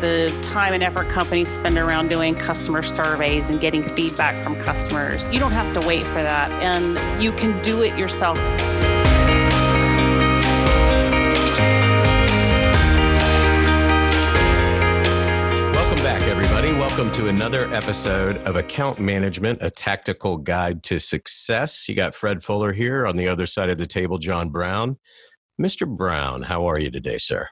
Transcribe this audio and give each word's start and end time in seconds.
the 0.00 0.36
time 0.42 0.72
and 0.74 0.82
effort 0.82 1.08
companies 1.08 1.50
spend 1.50 1.76
around 1.78 2.08
doing 2.08 2.34
customer 2.34 2.82
surveys 2.82 3.50
and 3.50 3.60
getting 3.60 3.82
feedback 3.82 4.42
from 4.42 4.56
customers. 4.64 5.28
You 5.30 5.40
don't 5.40 5.52
have 5.52 5.72
to 5.74 5.86
wait 5.86 6.04
for 6.06 6.22
that, 6.22 6.50
and 6.62 7.22
you 7.22 7.32
can 7.32 7.60
do 7.62 7.82
it 7.82 7.96
yourself. 7.98 8.38
Welcome 15.74 16.02
back, 16.04 16.22
everybody. 16.22 16.72
Welcome 16.72 17.10
to 17.12 17.28
another 17.28 17.72
episode 17.74 18.36
of 18.46 18.56
Account 18.56 18.98
Management, 18.98 19.58
a 19.62 19.70
tactical 19.70 20.36
guide 20.36 20.82
to 20.84 20.98
success. 20.98 21.88
You 21.88 21.94
got 21.94 22.14
Fred 22.14 22.42
Fuller 22.42 22.72
here 22.72 23.06
on 23.06 23.16
the 23.16 23.28
other 23.28 23.46
side 23.46 23.70
of 23.70 23.78
the 23.78 23.86
table, 23.86 24.18
John 24.18 24.50
Brown. 24.50 24.98
Mr. 25.60 25.88
Brown, 25.88 26.42
how 26.42 26.66
are 26.66 26.78
you 26.78 26.90
today, 26.90 27.18
sir? 27.18 27.48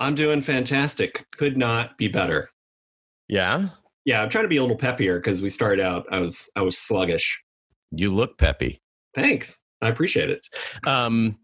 I'm 0.00 0.14
doing 0.14 0.40
fantastic. 0.40 1.26
Could 1.30 1.58
not 1.58 1.98
be 1.98 2.08
better. 2.08 2.48
Yeah? 3.28 3.68
Yeah, 4.06 4.22
I'm 4.22 4.30
trying 4.30 4.44
to 4.44 4.48
be 4.48 4.56
a 4.56 4.62
little 4.62 4.78
peppier 4.78 5.18
because 5.18 5.42
we 5.42 5.50
started 5.50 5.84
out 5.84 6.06
I 6.10 6.18
was 6.18 6.48
I 6.56 6.62
was 6.62 6.78
sluggish. 6.78 7.40
You 7.92 8.12
look 8.12 8.38
peppy. 8.38 8.80
Thanks. 9.14 9.62
I 9.82 9.88
appreciate 9.88 10.30
it. 10.30 10.44
Um 10.86 11.38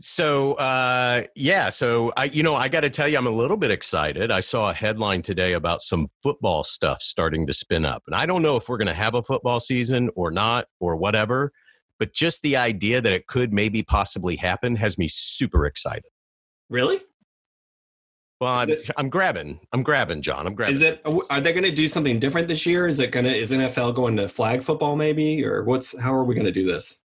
so 0.00 0.54
uh 0.54 1.24
yeah, 1.36 1.68
so 1.68 2.10
I 2.16 2.24
you 2.24 2.42
know, 2.42 2.54
I 2.54 2.68
got 2.68 2.80
to 2.80 2.90
tell 2.90 3.08
you 3.08 3.18
I'm 3.18 3.26
a 3.26 3.30
little 3.30 3.58
bit 3.58 3.70
excited. 3.70 4.30
I 4.30 4.40
saw 4.40 4.70
a 4.70 4.74
headline 4.74 5.20
today 5.20 5.52
about 5.52 5.82
some 5.82 6.06
football 6.22 6.64
stuff 6.64 7.02
starting 7.02 7.46
to 7.46 7.52
spin 7.52 7.84
up. 7.84 8.04
And 8.06 8.16
I 8.16 8.24
don't 8.24 8.42
know 8.42 8.56
if 8.56 8.70
we're 8.70 8.78
going 8.78 8.88
to 8.88 8.94
have 8.94 9.14
a 9.14 9.22
football 9.22 9.60
season 9.60 10.08
or 10.16 10.30
not 10.30 10.66
or 10.80 10.96
whatever, 10.96 11.52
but 11.98 12.14
just 12.14 12.40
the 12.40 12.56
idea 12.56 13.02
that 13.02 13.12
it 13.12 13.26
could 13.26 13.52
maybe 13.52 13.82
possibly 13.82 14.36
happen 14.36 14.76
has 14.76 14.96
me 14.96 15.08
super 15.08 15.66
excited. 15.66 16.10
Really? 16.70 17.00
Well, 18.40 18.52
I'm, 18.52 18.70
it, 18.70 18.88
I'm 18.96 19.08
grabbing. 19.08 19.60
I'm 19.72 19.82
grabbing, 19.82 20.22
John. 20.22 20.46
I'm 20.46 20.54
grabbing. 20.54 20.76
Is 20.76 20.82
it? 20.82 21.02
Are 21.04 21.40
they 21.40 21.52
going 21.52 21.64
to 21.64 21.72
do 21.72 21.88
something 21.88 22.20
different 22.20 22.46
this 22.46 22.64
year? 22.66 22.86
Is 22.86 23.00
it 23.00 23.10
going 23.10 23.24
to? 23.24 23.36
Is 23.36 23.50
NFL 23.50 23.94
going 23.94 24.16
to 24.16 24.28
flag 24.28 24.62
football 24.62 24.94
maybe, 24.94 25.44
or 25.44 25.64
what's? 25.64 25.98
How 26.00 26.14
are 26.14 26.24
we 26.24 26.34
going 26.34 26.46
to 26.46 26.52
do 26.52 26.66
this? 26.66 27.02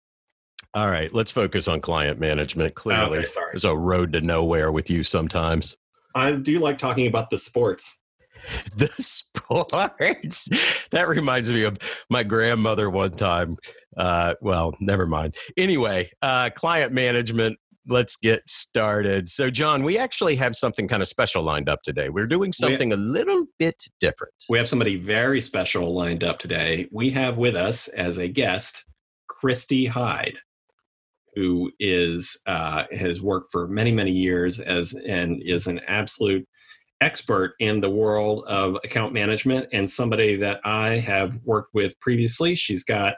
All 0.73 0.87
right, 0.87 1.13
let's 1.13 1.31
focus 1.31 1.67
on 1.67 1.81
client 1.81 2.19
management. 2.19 2.75
Clearly, 2.75 3.19
okay, 3.19 3.27
sorry. 3.27 3.51
there's 3.53 3.65
a 3.65 3.75
road 3.75 4.13
to 4.13 4.21
nowhere 4.21 4.71
with 4.71 4.89
you 4.89 5.03
sometimes. 5.03 5.77
I 6.15 6.33
do 6.33 6.59
like 6.59 6.77
talking 6.77 7.07
about 7.07 7.29
the 7.29 7.37
sports. 7.37 7.99
the 8.75 8.89
sports. 8.99 10.87
that 10.91 11.07
reminds 11.07 11.51
me 11.51 11.63
of 11.63 11.77
my 12.09 12.23
grandmother 12.23 12.89
one 12.89 13.11
time. 13.11 13.57
Uh, 13.97 14.35
well, 14.41 14.73
never 14.79 15.05
mind. 15.05 15.35
Anyway, 15.57 16.09
uh, 16.21 16.49
client 16.55 16.93
management 16.93 17.57
let's 17.89 18.15
get 18.15 18.47
started. 18.47 19.29
So, 19.29 19.49
John, 19.49 19.83
we 19.83 19.97
actually 19.97 20.35
have 20.35 20.55
something 20.55 20.87
kind 20.87 21.01
of 21.01 21.07
special 21.07 21.43
lined 21.43 21.69
up 21.69 21.81
today. 21.83 22.09
We're 22.09 22.27
doing 22.27 22.53
something 22.53 22.91
have, 22.91 22.99
a 22.99 23.01
little 23.01 23.45
bit 23.57 23.75
different. 23.99 24.33
We 24.49 24.57
have 24.57 24.67
somebody 24.67 24.95
very 24.95 25.41
special 25.41 25.93
lined 25.93 26.23
up 26.23 26.39
today. 26.39 26.87
We 26.91 27.09
have 27.11 27.37
with 27.37 27.55
us 27.55 27.87
as 27.89 28.17
a 28.17 28.27
guest 28.27 28.85
Christy 29.27 29.85
Hyde, 29.85 30.37
who 31.35 31.71
is 31.79 32.37
uh, 32.45 32.83
has 32.91 33.21
worked 33.21 33.51
for 33.51 33.67
many 33.67 33.91
many 33.91 34.11
years 34.11 34.59
as 34.59 34.93
and 34.93 35.41
is 35.43 35.67
an 35.67 35.79
absolute 35.87 36.47
expert 37.01 37.53
in 37.59 37.79
the 37.79 37.89
world 37.89 38.43
of 38.47 38.75
account 38.83 39.13
management 39.13 39.67
and 39.71 39.89
somebody 39.89 40.35
that 40.35 40.59
I 40.65 40.97
have 40.97 41.39
worked 41.45 41.73
with 41.73 41.97
previously. 42.01 42.55
She's 42.55 42.83
got 42.83 43.13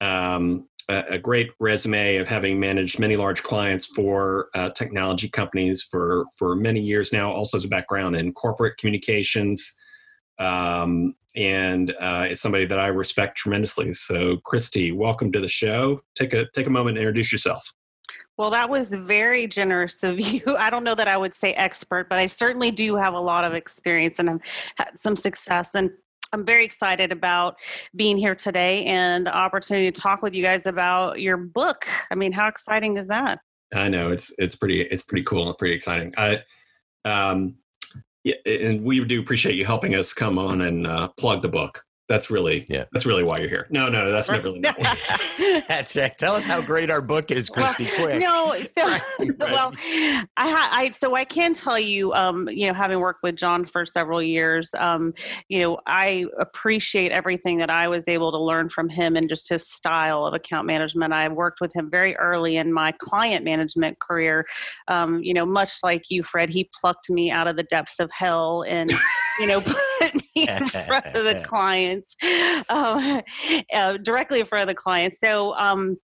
um, 0.00 0.68
a, 0.90 1.18
great 1.18 1.50
resume 1.60 2.16
of 2.16 2.28
having 2.28 2.58
managed 2.58 2.98
many 2.98 3.14
large 3.14 3.42
clients 3.42 3.86
for 3.86 4.48
uh, 4.54 4.70
technology 4.70 5.28
companies 5.28 5.82
for 5.82 6.24
for 6.36 6.56
many 6.56 6.80
years 6.80 7.12
now. 7.12 7.32
Also 7.32 7.56
has 7.56 7.64
a 7.64 7.68
background 7.68 8.16
in 8.16 8.32
corporate 8.32 8.76
communications, 8.76 9.76
um, 10.38 11.14
and 11.36 11.94
uh, 12.00 12.26
is 12.30 12.40
somebody 12.40 12.66
that 12.66 12.78
I 12.78 12.88
respect 12.88 13.38
tremendously. 13.38 13.92
So, 13.92 14.38
Christy, 14.44 14.92
welcome 14.92 15.30
to 15.32 15.40
the 15.40 15.48
show. 15.48 16.00
Take 16.14 16.32
a 16.32 16.46
take 16.54 16.66
a 16.66 16.70
moment 16.70 16.98
and 16.98 17.06
introduce 17.06 17.32
yourself. 17.32 17.72
Well, 18.36 18.50
that 18.50 18.70
was 18.70 18.90
very 18.90 19.46
generous 19.46 20.02
of 20.02 20.18
you. 20.32 20.56
I 20.58 20.70
don't 20.70 20.84
know 20.84 20.94
that 20.94 21.08
I 21.08 21.16
would 21.16 21.34
say 21.34 21.52
expert, 21.54 22.08
but 22.08 22.18
I 22.18 22.26
certainly 22.26 22.70
do 22.70 22.96
have 22.96 23.14
a 23.14 23.20
lot 23.20 23.44
of 23.44 23.54
experience 23.54 24.18
and 24.18 24.28
have 24.28 24.40
had 24.76 24.98
some 24.98 25.14
success. 25.14 25.74
And 25.74 25.90
I'm 26.32 26.44
very 26.44 26.64
excited 26.64 27.10
about 27.10 27.56
being 27.96 28.16
here 28.16 28.34
today 28.34 28.84
and 28.86 29.26
the 29.26 29.34
opportunity 29.34 29.90
to 29.90 30.00
talk 30.00 30.22
with 30.22 30.34
you 30.34 30.42
guys 30.42 30.66
about 30.66 31.20
your 31.20 31.36
book. 31.36 31.86
I 32.10 32.14
mean, 32.14 32.32
how 32.32 32.46
exciting 32.48 32.96
is 32.96 33.08
that? 33.08 33.40
I 33.74 33.88
know 33.88 34.10
it's 34.10 34.32
it's 34.38 34.56
pretty 34.56 34.82
it's 34.82 35.02
pretty 35.02 35.24
cool 35.24 35.48
and 35.48 35.58
pretty 35.58 35.74
exciting. 35.74 36.12
I 36.16 36.42
um 37.04 37.56
yeah, 38.24 38.34
and 38.44 38.84
we 38.84 39.02
do 39.04 39.20
appreciate 39.20 39.54
you 39.54 39.64
helping 39.64 39.94
us 39.94 40.12
come 40.12 40.38
on 40.38 40.60
and 40.60 40.86
uh, 40.86 41.08
plug 41.16 41.40
the 41.40 41.48
book. 41.48 41.80
That's 42.10 42.28
really 42.28 42.66
yeah. 42.68 42.86
That's 42.90 43.06
really 43.06 43.22
why 43.22 43.38
you're 43.38 43.48
here. 43.48 43.68
No, 43.70 43.88
no, 43.88 44.10
that's 44.10 44.28
not 44.28 44.42
really. 44.42 44.58
Not 44.58 44.76
that's 45.68 45.94
right. 45.94 46.18
Tell 46.18 46.34
us 46.34 46.44
how 46.44 46.60
great 46.60 46.90
our 46.90 47.00
book 47.00 47.30
is, 47.30 47.48
Christy. 47.48 47.84
Well, 47.84 47.94
quick. 48.00 48.20
No, 48.20 48.56
so 48.56 48.84
right, 48.84 49.02
right. 49.20 49.38
well, 49.38 49.72
I, 50.36 50.50
ha- 50.50 50.70
I 50.72 50.90
so 50.90 51.14
I 51.14 51.24
can 51.24 51.54
tell 51.54 51.78
you, 51.78 52.12
um, 52.12 52.48
you 52.48 52.66
know, 52.66 52.74
having 52.74 52.98
worked 52.98 53.20
with 53.22 53.36
John 53.36 53.64
for 53.64 53.86
several 53.86 54.20
years, 54.20 54.70
um, 54.76 55.14
you 55.48 55.60
know, 55.60 55.78
I 55.86 56.26
appreciate 56.40 57.12
everything 57.12 57.58
that 57.58 57.70
I 57.70 57.86
was 57.86 58.08
able 58.08 58.32
to 58.32 58.38
learn 58.38 58.70
from 58.70 58.88
him 58.88 59.14
and 59.14 59.28
just 59.28 59.48
his 59.48 59.68
style 59.68 60.26
of 60.26 60.34
account 60.34 60.66
management. 60.66 61.12
I 61.12 61.28
worked 61.28 61.60
with 61.60 61.72
him 61.76 61.88
very 61.88 62.16
early 62.16 62.56
in 62.56 62.72
my 62.72 62.90
client 62.98 63.44
management 63.44 64.00
career. 64.00 64.44
Um, 64.88 65.22
you 65.22 65.32
know, 65.32 65.46
much 65.46 65.74
like 65.84 66.10
you, 66.10 66.24
Fred, 66.24 66.50
he 66.50 66.68
plucked 66.80 67.08
me 67.08 67.30
out 67.30 67.46
of 67.46 67.54
the 67.54 67.62
depths 67.62 68.00
of 68.00 68.10
hell 68.10 68.64
and 68.66 68.90
you 69.38 69.46
know 69.46 69.62
put 70.00 70.14
me 70.36 70.48
in 70.48 70.68
front 70.68 71.06
of 71.06 71.24
the 71.24 71.42
clients, 71.46 72.16
um, 72.68 73.22
uh, 73.74 73.96
directly 73.98 74.40
in 74.40 74.46
front 74.46 74.62
of 74.62 74.68
the 74.68 74.80
clients. 74.80 75.18
So, 75.20 75.54
um, 75.54 75.96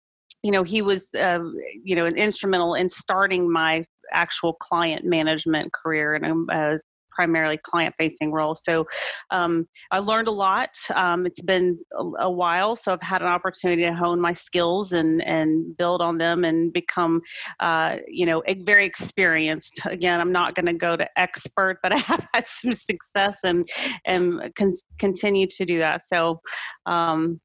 you 0.43 0.51
know, 0.51 0.63
he 0.63 0.83
was, 0.83 1.09
uh, 1.15 1.41
you 1.83 1.97
know, 1.97 2.05
an 2.05 2.17
instrumental 2.17 2.75
in 2.75 2.89
starting 2.89 3.51
my 3.51 3.87
actual 4.13 4.55
client 4.55 5.05
management 5.05 5.73
career 5.73 6.15
and 6.15 6.51
a, 6.51 6.81
primarily 7.15 7.59
client 7.59 7.95
facing 7.99 8.33
role. 8.33 8.55
So 8.57 8.87
um, 9.31 9.67
I 9.91 9.99
learned 9.99 10.29
a 10.29 10.33
lot. 10.33 10.71
Um, 10.95 11.27
it's 11.27 11.41
been 11.43 11.79
a, 11.97 12.25
a, 12.25 12.31
while, 12.31 12.77
so 12.77 12.93
I've 12.93 13.03
had 13.03 13.23
an 13.23 13.29
opportunity 13.29 13.83
to 13.83 13.95
hone 13.95 14.21
my 14.21 14.33
skills 14.33 14.93
and 14.93 15.23
and 15.23 15.77
build 15.77 16.01
on 16.01 16.19
them 16.19 16.45
and 16.45 16.73
become, 16.73 17.23
uh, 17.61 17.97
you 18.09 18.27
know, 18.27 18.43
very 18.61 18.85
experienced. 18.85 19.81
Again, 19.85 20.21
I'm 20.21 20.33
not 20.33 20.55
going 20.55 20.67
to 20.67 20.75
go 20.75 20.97
to 20.97 21.09
expert, 21.19 21.79
but 21.83 21.93
I 21.93 21.99
have 21.99 22.27
had 22.35 22.47
some 22.47 22.73
success 22.73 23.39
and 23.45 23.69
and 24.05 24.55
con- 24.55 24.73
continue 24.99 25.47
to 25.47 25.65
do 25.65 25.79
that. 25.79 26.03
So. 26.07 26.41
Um, 26.87 27.41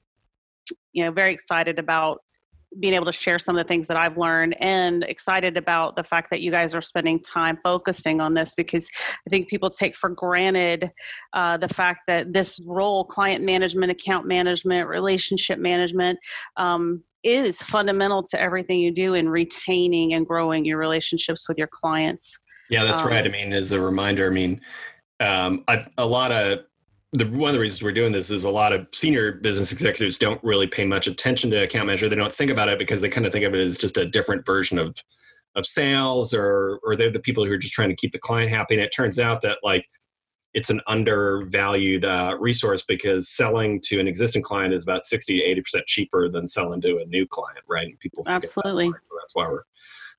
you 0.91 1.05
know, 1.05 1.11
very 1.11 1.31
excited 1.31 1.77
about 1.77 2.19
being 2.79 2.93
able 2.93 3.05
to 3.05 3.11
share 3.11 3.39
some 3.39 3.57
of 3.57 3.65
the 3.65 3.67
things 3.67 3.87
that 3.87 3.97
I've 3.97 4.17
learned 4.17 4.55
and 4.61 5.03
excited 5.03 5.57
about 5.57 5.95
the 5.95 6.03
fact 6.03 6.29
that 6.29 6.41
you 6.41 6.51
guys 6.51 6.75
are 6.75 6.81
spending 6.81 7.19
time 7.19 7.57
focusing 7.63 8.21
on 8.21 8.35
this 8.35 8.53
because 8.53 8.89
I 9.25 9.29
think 9.29 9.49
people 9.49 9.69
take 9.69 9.95
for 9.95 10.09
granted 10.09 10.91
uh, 11.33 11.57
the 11.57 11.67
fact 11.67 12.01
that 12.07 12.31
this 12.31 12.59
role, 12.65 13.03
client 13.03 13.43
management, 13.43 13.91
account 13.91 14.27
management, 14.27 14.87
relationship 14.87 15.57
management, 15.57 16.19
um, 16.57 17.03
is 17.23 17.61
fundamental 17.63 18.23
to 18.23 18.39
everything 18.39 18.79
you 18.79 18.93
do 18.93 19.13
in 19.13 19.27
retaining 19.27 20.13
and 20.13 20.25
growing 20.25 20.63
your 20.63 20.77
relationships 20.77 21.49
with 21.49 21.57
your 21.57 21.67
clients. 21.67 22.39
Yeah, 22.69 22.83
that's 22.83 23.01
um, 23.01 23.07
right. 23.07 23.25
I 23.25 23.29
mean, 23.29 23.51
as 23.51 23.71
a 23.71 23.81
reminder, 23.81 24.27
I 24.27 24.29
mean, 24.29 24.61
um, 25.19 25.65
a 25.97 26.05
lot 26.05 26.31
of 26.31 26.59
the 27.13 27.25
one 27.25 27.49
of 27.49 27.53
the 27.53 27.59
reasons 27.59 27.81
we're 27.81 27.91
doing 27.91 28.11
this 28.11 28.29
is 28.29 28.43
a 28.43 28.49
lot 28.49 28.71
of 28.71 28.87
senior 28.93 29.33
business 29.33 29.71
executives 29.71 30.17
don't 30.17 30.43
really 30.43 30.67
pay 30.67 30.85
much 30.85 31.07
attention 31.07 31.49
to 31.51 31.63
account 31.63 31.87
management. 31.87 32.11
They 32.11 32.15
don't 32.15 32.33
think 32.33 32.51
about 32.51 32.69
it 32.69 32.77
because 32.77 33.01
they 33.01 33.09
kind 33.09 33.25
of 33.25 33.31
think 33.31 33.45
of 33.45 33.53
it 33.55 33.59
as 33.59 33.77
just 33.77 33.97
a 33.97 34.05
different 34.05 34.45
version 34.45 34.77
of 34.77 34.95
of 35.55 35.65
sales 35.65 36.33
or 36.33 36.79
or 36.83 36.95
they're 36.95 37.11
the 37.11 37.19
people 37.19 37.43
who 37.43 37.51
are 37.51 37.57
just 37.57 37.73
trying 37.73 37.89
to 37.89 37.95
keep 37.95 38.11
the 38.11 38.19
client 38.19 38.51
happy. 38.51 38.75
And 38.75 38.83
it 38.83 38.93
turns 38.95 39.17
out 39.17 39.41
that 39.41 39.57
like 39.63 39.85
it's 40.53 40.69
an 40.69 40.81
undervalued 40.87 42.05
uh, 42.05 42.35
resource 42.39 42.83
because 42.87 43.29
selling 43.29 43.79
to 43.85 43.99
an 43.99 44.07
existing 44.07 44.41
client 44.41 44.73
is 44.73 44.83
about 44.83 45.03
60 45.03 45.39
to 45.39 45.43
80 45.43 45.61
percent 45.61 45.85
cheaper 45.87 46.29
than 46.29 46.47
selling 46.47 46.81
to 46.81 46.99
a 46.99 47.05
new 47.05 47.25
client, 47.25 47.63
right? 47.67 47.97
People 47.99 48.23
absolutely. 48.27 48.91
That 48.91 48.99
so 49.07 49.15
that's 49.19 49.33
why 49.33 49.47
we're 49.47 49.63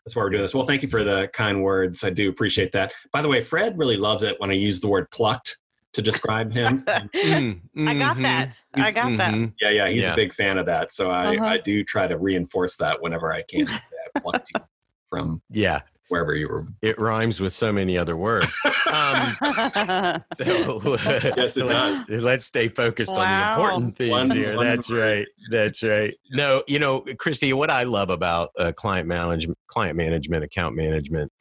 that's 0.05 0.17
why 0.17 0.23
we're 0.25 0.31
doing 0.31 0.43
this. 0.43 0.55
Well, 0.55 0.67
thank 0.67 0.83
you 0.83 0.89
for 0.89 1.05
the 1.05 1.29
kind 1.33 1.63
words. 1.63 2.03
I 2.03 2.11
do 2.11 2.29
appreciate 2.31 2.73
that. 2.73 2.95
By 3.13 3.23
the 3.23 3.29
way, 3.29 3.41
Fred 3.41 3.79
really 3.79 3.97
loves 3.97 4.25
it 4.25 4.41
when 4.41 4.51
I 4.51 4.55
use 4.55 4.81
the 4.81 4.89
word 4.89 5.09
plucked 5.13 5.60
to 5.93 6.03
describe 6.03 6.53
him. 6.53 6.85
mm, 6.87 7.61
I 7.89 7.95
got 7.95 8.15
mm-hmm. 8.15 8.23
that. 8.23 8.57
He's, 8.75 8.87
I 8.87 8.93
got 8.93 9.07
mm-hmm. 9.07 9.17
that. 9.17 9.53
Yeah, 9.61 9.71
yeah, 9.71 9.89
he's 9.89 10.03
yeah. 10.03 10.13
a 10.13 10.17
big 10.17 10.33
fan 10.33 10.59
of 10.59 10.67
that. 10.67 10.93
So 10.93 11.11
I, 11.11 11.37
uh-huh. 11.37 11.45
I 11.45 11.59
do 11.59 11.85
try 11.85 12.07
to 12.07 12.19
reinforce 12.19 12.77
that 12.77 13.01
whenever 13.01 13.33
I 13.33 13.43
can. 13.43 13.67
Say 13.67 13.97
I 14.15 14.21
plucked 14.21 14.51
you 14.55 14.61
from 15.09 15.43
yeah 15.51 15.81
wherever 16.11 16.35
you 16.35 16.49
were. 16.49 16.67
It 16.83 16.99
rhymes 16.99 17.41
with 17.41 17.53
so 17.53 17.73
many 17.73 17.97
other 17.97 18.17
words. 18.17 18.53
Um, 18.91 19.37
so 20.37 20.97
yes, 21.37 21.57
let's, 21.57 22.09
let's 22.09 22.45
stay 22.45 22.69
focused 22.69 23.15
wow. 23.15 23.21
on 23.21 23.29
the 23.31 23.63
important 23.63 23.97
things 23.97 24.11
one, 24.11 24.31
here. 24.31 24.57
One 24.57 24.67
That's 24.67 24.91
right. 24.91 25.27
That's 25.51 25.83
right. 25.83 26.13
No, 26.33 26.65
you 26.67 26.81
know, 26.81 27.05
Christy, 27.19 27.53
what 27.53 27.71
I 27.71 27.85
love 27.85 28.11
about 28.11 28.51
uh, 28.59 28.73
client 28.73 29.07
management, 29.07 29.57
client 29.69 29.97
management, 29.97 30.43
account 30.45 30.75
management 30.75 31.33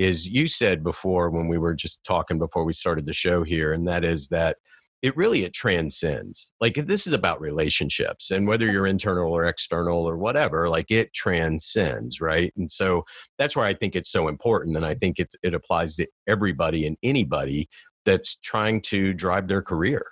is 0.00 0.26
you 0.26 0.48
said 0.48 0.82
before 0.82 1.28
when 1.28 1.46
we 1.46 1.58
were 1.58 1.74
just 1.74 2.02
talking 2.04 2.38
before 2.38 2.64
we 2.64 2.72
started 2.72 3.04
the 3.04 3.12
show 3.12 3.42
here, 3.42 3.74
and 3.74 3.86
that 3.86 4.02
is 4.02 4.28
that 4.28 4.56
it 5.02 5.14
really 5.16 5.44
it 5.44 5.52
transcends 5.52 6.52
like 6.60 6.74
this 6.74 7.06
is 7.06 7.12
about 7.12 7.40
relationships 7.40 8.30
and 8.30 8.46
whether 8.46 8.70
you're 8.70 8.86
internal 8.86 9.32
or 9.32 9.46
external 9.46 10.06
or 10.06 10.16
whatever 10.18 10.68
like 10.68 10.90
it 10.90 11.12
transcends 11.14 12.20
right? 12.20 12.52
And 12.56 12.70
so 12.70 13.04
that's 13.38 13.56
why 13.56 13.68
i 13.68 13.74
think 13.74 13.96
it's 13.96 14.12
so 14.12 14.28
important 14.28 14.76
and 14.76 14.84
i 14.84 14.94
think 14.94 15.18
it, 15.18 15.34
it 15.42 15.54
applies 15.54 15.96
to 15.96 16.06
everybody 16.28 16.86
and 16.86 16.98
anybody 17.02 17.66
that's 18.04 18.36
trying 18.36 18.80
to 18.82 19.14
drive 19.14 19.48
their 19.48 19.62
career 19.62 20.04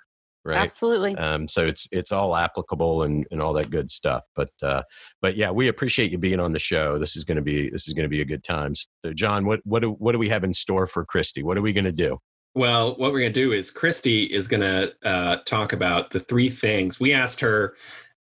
right? 0.49 0.57
Absolutely. 0.57 1.15
Um, 1.15 1.47
so 1.47 1.65
it's 1.65 1.87
it's 1.91 2.11
all 2.11 2.35
applicable 2.35 3.03
and, 3.03 3.25
and 3.31 3.41
all 3.41 3.53
that 3.53 3.69
good 3.69 3.89
stuff 3.89 4.23
but 4.35 4.49
uh, 4.61 4.83
but 5.21 5.35
yeah 5.35 5.51
we 5.51 5.67
appreciate 5.67 6.11
you 6.11 6.17
being 6.17 6.39
on 6.39 6.51
the 6.51 6.59
show. 6.59 6.97
This 6.97 7.15
is 7.15 7.23
going 7.23 7.37
to 7.37 7.43
be 7.43 7.69
this 7.69 7.87
is 7.87 7.93
going 7.93 8.05
to 8.05 8.09
be 8.09 8.21
a 8.21 8.25
good 8.25 8.43
time. 8.43 8.73
So 8.75 9.13
john 9.13 9.45
what 9.45 9.61
what 9.63 9.81
do, 9.81 9.91
what 9.91 10.11
do 10.11 10.19
we 10.19 10.29
have 10.29 10.43
in 10.43 10.53
store 10.53 10.87
for 10.87 11.05
christy? 11.05 11.43
What 11.43 11.57
are 11.57 11.61
we 11.61 11.73
going 11.73 11.85
to 11.85 11.91
do? 11.91 12.19
Well, 12.55 12.95
what 12.97 13.11
we're 13.11 13.21
going 13.21 13.33
to 13.33 13.41
do 13.41 13.53
is 13.53 13.69
Christy 13.69 14.23
is 14.23 14.47
going 14.47 14.61
to 14.61 14.91
uh, 15.07 15.37
talk 15.45 15.71
about 15.71 16.09
the 16.09 16.19
three 16.19 16.49
things. 16.49 16.99
We 16.99 17.13
asked 17.13 17.39
her 17.41 17.75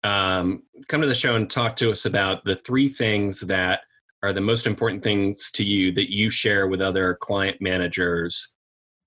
um, 0.03 0.63
come 0.87 1.01
to 1.01 1.07
the 1.07 1.15
show 1.15 1.35
and 1.35 1.49
talk 1.49 1.75
to 1.77 1.91
us 1.91 2.05
about 2.05 2.43
the 2.45 2.55
three 2.55 2.89
things 2.89 3.41
that 3.41 3.81
are 4.23 4.33
the 4.33 4.41
most 4.41 4.65
important 4.65 5.03
things 5.03 5.51
to 5.51 5.63
you 5.63 5.91
that 5.93 6.11
you 6.11 6.29
share 6.29 6.67
with 6.67 6.81
other 6.81 7.15
client 7.15 7.57
managers. 7.61 8.54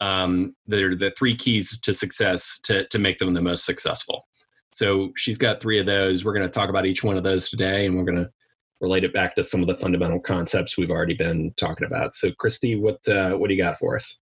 Um, 0.00 0.54
that 0.68 0.80
are 0.80 0.94
the 0.94 1.10
three 1.10 1.34
keys 1.34 1.76
to 1.80 1.92
success 1.92 2.60
to 2.64 2.86
to 2.86 2.98
make 2.98 3.18
them 3.18 3.34
the 3.34 3.40
most 3.42 3.64
successful. 3.64 4.28
So 4.72 5.10
she's 5.16 5.38
got 5.38 5.60
three 5.60 5.80
of 5.80 5.86
those. 5.86 6.24
We're 6.24 6.34
going 6.34 6.46
to 6.46 6.52
talk 6.52 6.70
about 6.70 6.86
each 6.86 7.02
one 7.02 7.16
of 7.16 7.24
those 7.24 7.48
today, 7.50 7.86
and 7.86 7.96
we're 7.96 8.04
going 8.04 8.24
to 8.24 8.30
relate 8.80 9.02
it 9.02 9.12
back 9.12 9.34
to 9.34 9.42
some 9.42 9.60
of 9.60 9.66
the 9.66 9.74
fundamental 9.74 10.20
concepts 10.20 10.78
we've 10.78 10.90
already 10.90 11.14
been 11.14 11.52
talking 11.56 11.86
about. 11.86 12.14
So, 12.14 12.30
Christy, 12.38 12.76
what 12.76 13.00
uh, 13.08 13.32
what 13.32 13.48
do 13.48 13.54
you 13.54 13.62
got 13.62 13.76
for 13.76 13.96
us? 13.96 14.20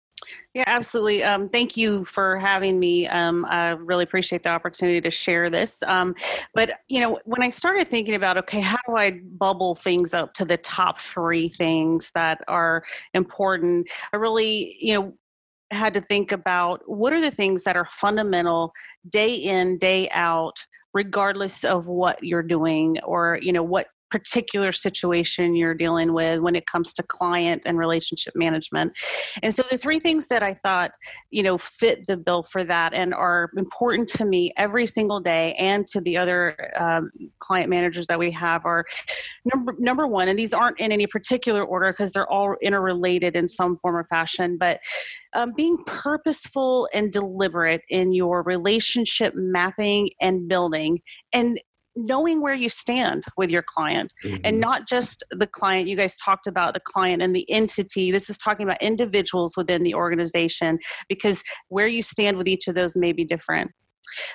Yeah, 0.54 0.64
absolutely. 0.66 1.24
Um, 1.24 1.48
thank 1.48 1.76
you 1.76 2.04
for 2.04 2.38
having 2.38 2.78
me. 2.78 3.06
Um, 3.08 3.44
I 3.46 3.70
really 3.70 4.04
appreciate 4.04 4.42
the 4.42 4.50
opportunity 4.50 5.00
to 5.00 5.10
share 5.10 5.50
this. 5.50 5.82
Um, 5.82 6.14
but, 6.54 6.80
you 6.88 7.00
know, 7.00 7.18
when 7.24 7.42
I 7.42 7.50
started 7.50 7.88
thinking 7.88 8.14
about, 8.14 8.38
okay, 8.38 8.60
how 8.60 8.78
do 8.86 8.96
I 8.96 9.20
bubble 9.22 9.74
things 9.74 10.14
up 10.14 10.32
to 10.34 10.44
the 10.44 10.56
top 10.56 11.00
three 11.00 11.48
things 11.48 12.10
that 12.14 12.42
are 12.48 12.84
important, 13.12 13.90
I 14.12 14.16
really, 14.16 14.76
you 14.80 14.94
know, 14.94 15.14
had 15.74 15.94
to 15.94 16.00
think 16.00 16.32
about 16.32 16.82
what 16.86 17.12
are 17.12 17.20
the 17.20 17.30
things 17.30 17.64
that 17.64 17.76
are 17.76 17.88
fundamental 17.90 18.72
day 19.08 19.34
in, 19.34 19.78
day 19.78 20.08
out 20.10 20.58
regardless 20.94 21.64
of 21.64 21.86
what 21.86 22.22
you're 22.22 22.42
doing 22.42 22.98
or 23.04 23.38
you 23.42 23.52
know 23.52 23.62
what 23.62 23.88
particular 24.10 24.72
situation 24.72 25.56
you're 25.56 25.74
dealing 25.74 26.12
with 26.12 26.40
when 26.40 26.54
it 26.54 26.66
comes 26.66 26.92
to 26.94 27.02
client 27.02 27.62
and 27.66 27.78
relationship 27.78 28.34
management. 28.36 28.92
And 29.42 29.52
so 29.52 29.64
the 29.70 29.78
three 29.78 29.98
things 29.98 30.28
that 30.28 30.42
I 30.42 30.54
thought, 30.54 30.92
you 31.30 31.42
know, 31.42 31.58
fit 31.58 32.06
the 32.06 32.16
bill 32.16 32.42
for 32.42 32.64
that 32.64 32.92
and 32.94 33.12
are 33.12 33.50
important 33.56 34.08
to 34.10 34.24
me 34.24 34.52
every 34.56 34.86
single 34.86 35.20
day 35.20 35.54
and 35.54 35.86
to 35.88 36.00
the 36.00 36.16
other 36.16 36.72
um, 36.78 37.10
client 37.38 37.70
managers 37.70 38.06
that 38.06 38.18
we 38.18 38.30
have 38.30 38.64
are 38.64 38.84
number 39.44 39.74
number 39.78 40.06
one, 40.06 40.28
and 40.28 40.38
these 40.38 40.54
aren't 40.54 40.78
in 40.78 40.92
any 40.92 41.06
particular 41.06 41.64
order 41.64 41.92
because 41.92 42.12
they're 42.12 42.30
all 42.30 42.56
interrelated 42.62 43.36
in 43.36 43.48
some 43.48 43.76
form 43.78 43.96
or 43.96 44.04
fashion, 44.04 44.56
but 44.58 44.80
um, 45.34 45.52
being 45.56 45.78
purposeful 45.86 46.88
and 46.94 47.12
deliberate 47.12 47.82
in 47.88 48.12
your 48.12 48.42
relationship 48.42 49.34
mapping 49.34 50.10
and 50.20 50.48
building 50.48 51.00
and 51.32 51.58
knowing 51.96 52.42
where 52.42 52.54
you 52.54 52.68
stand 52.68 53.24
with 53.36 53.50
your 53.50 53.62
client 53.62 54.12
mm-hmm. 54.24 54.36
and 54.44 54.60
not 54.60 54.88
just 54.88 55.22
the 55.30 55.46
client 55.46 55.88
you 55.88 55.96
guys 55.96 56.16
talked 56.16 56.46
about 56.46 56.74
the 56.74 56.80
client 56.80 57.22
and 57.22 57.34
the 57.34 57.48
entity 57.50 58.10
this 58.10 58.28
is 58.28 58.38
talking 58.38 58.66
about 58.66 58.80
individuals 58.82 59.56
within 59.56 59.82
the 59.82 59.94
organization 59.94 60.78
because 61.08 61.42
where 61.68 61.86
you 61.86 62.02
stand 62.02 62.36
with 62.36 62.48
each 62.48 62.68
of 62.68 62.74
those 62.74 62.96
may 62.96 63.12
be 63.12 63.24
different 63.24 63.70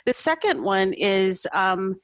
the 0.05 0.13
second 0.13 0.63
one 0.63 0.93
is 0.93 1.45
um, 1.53 1.95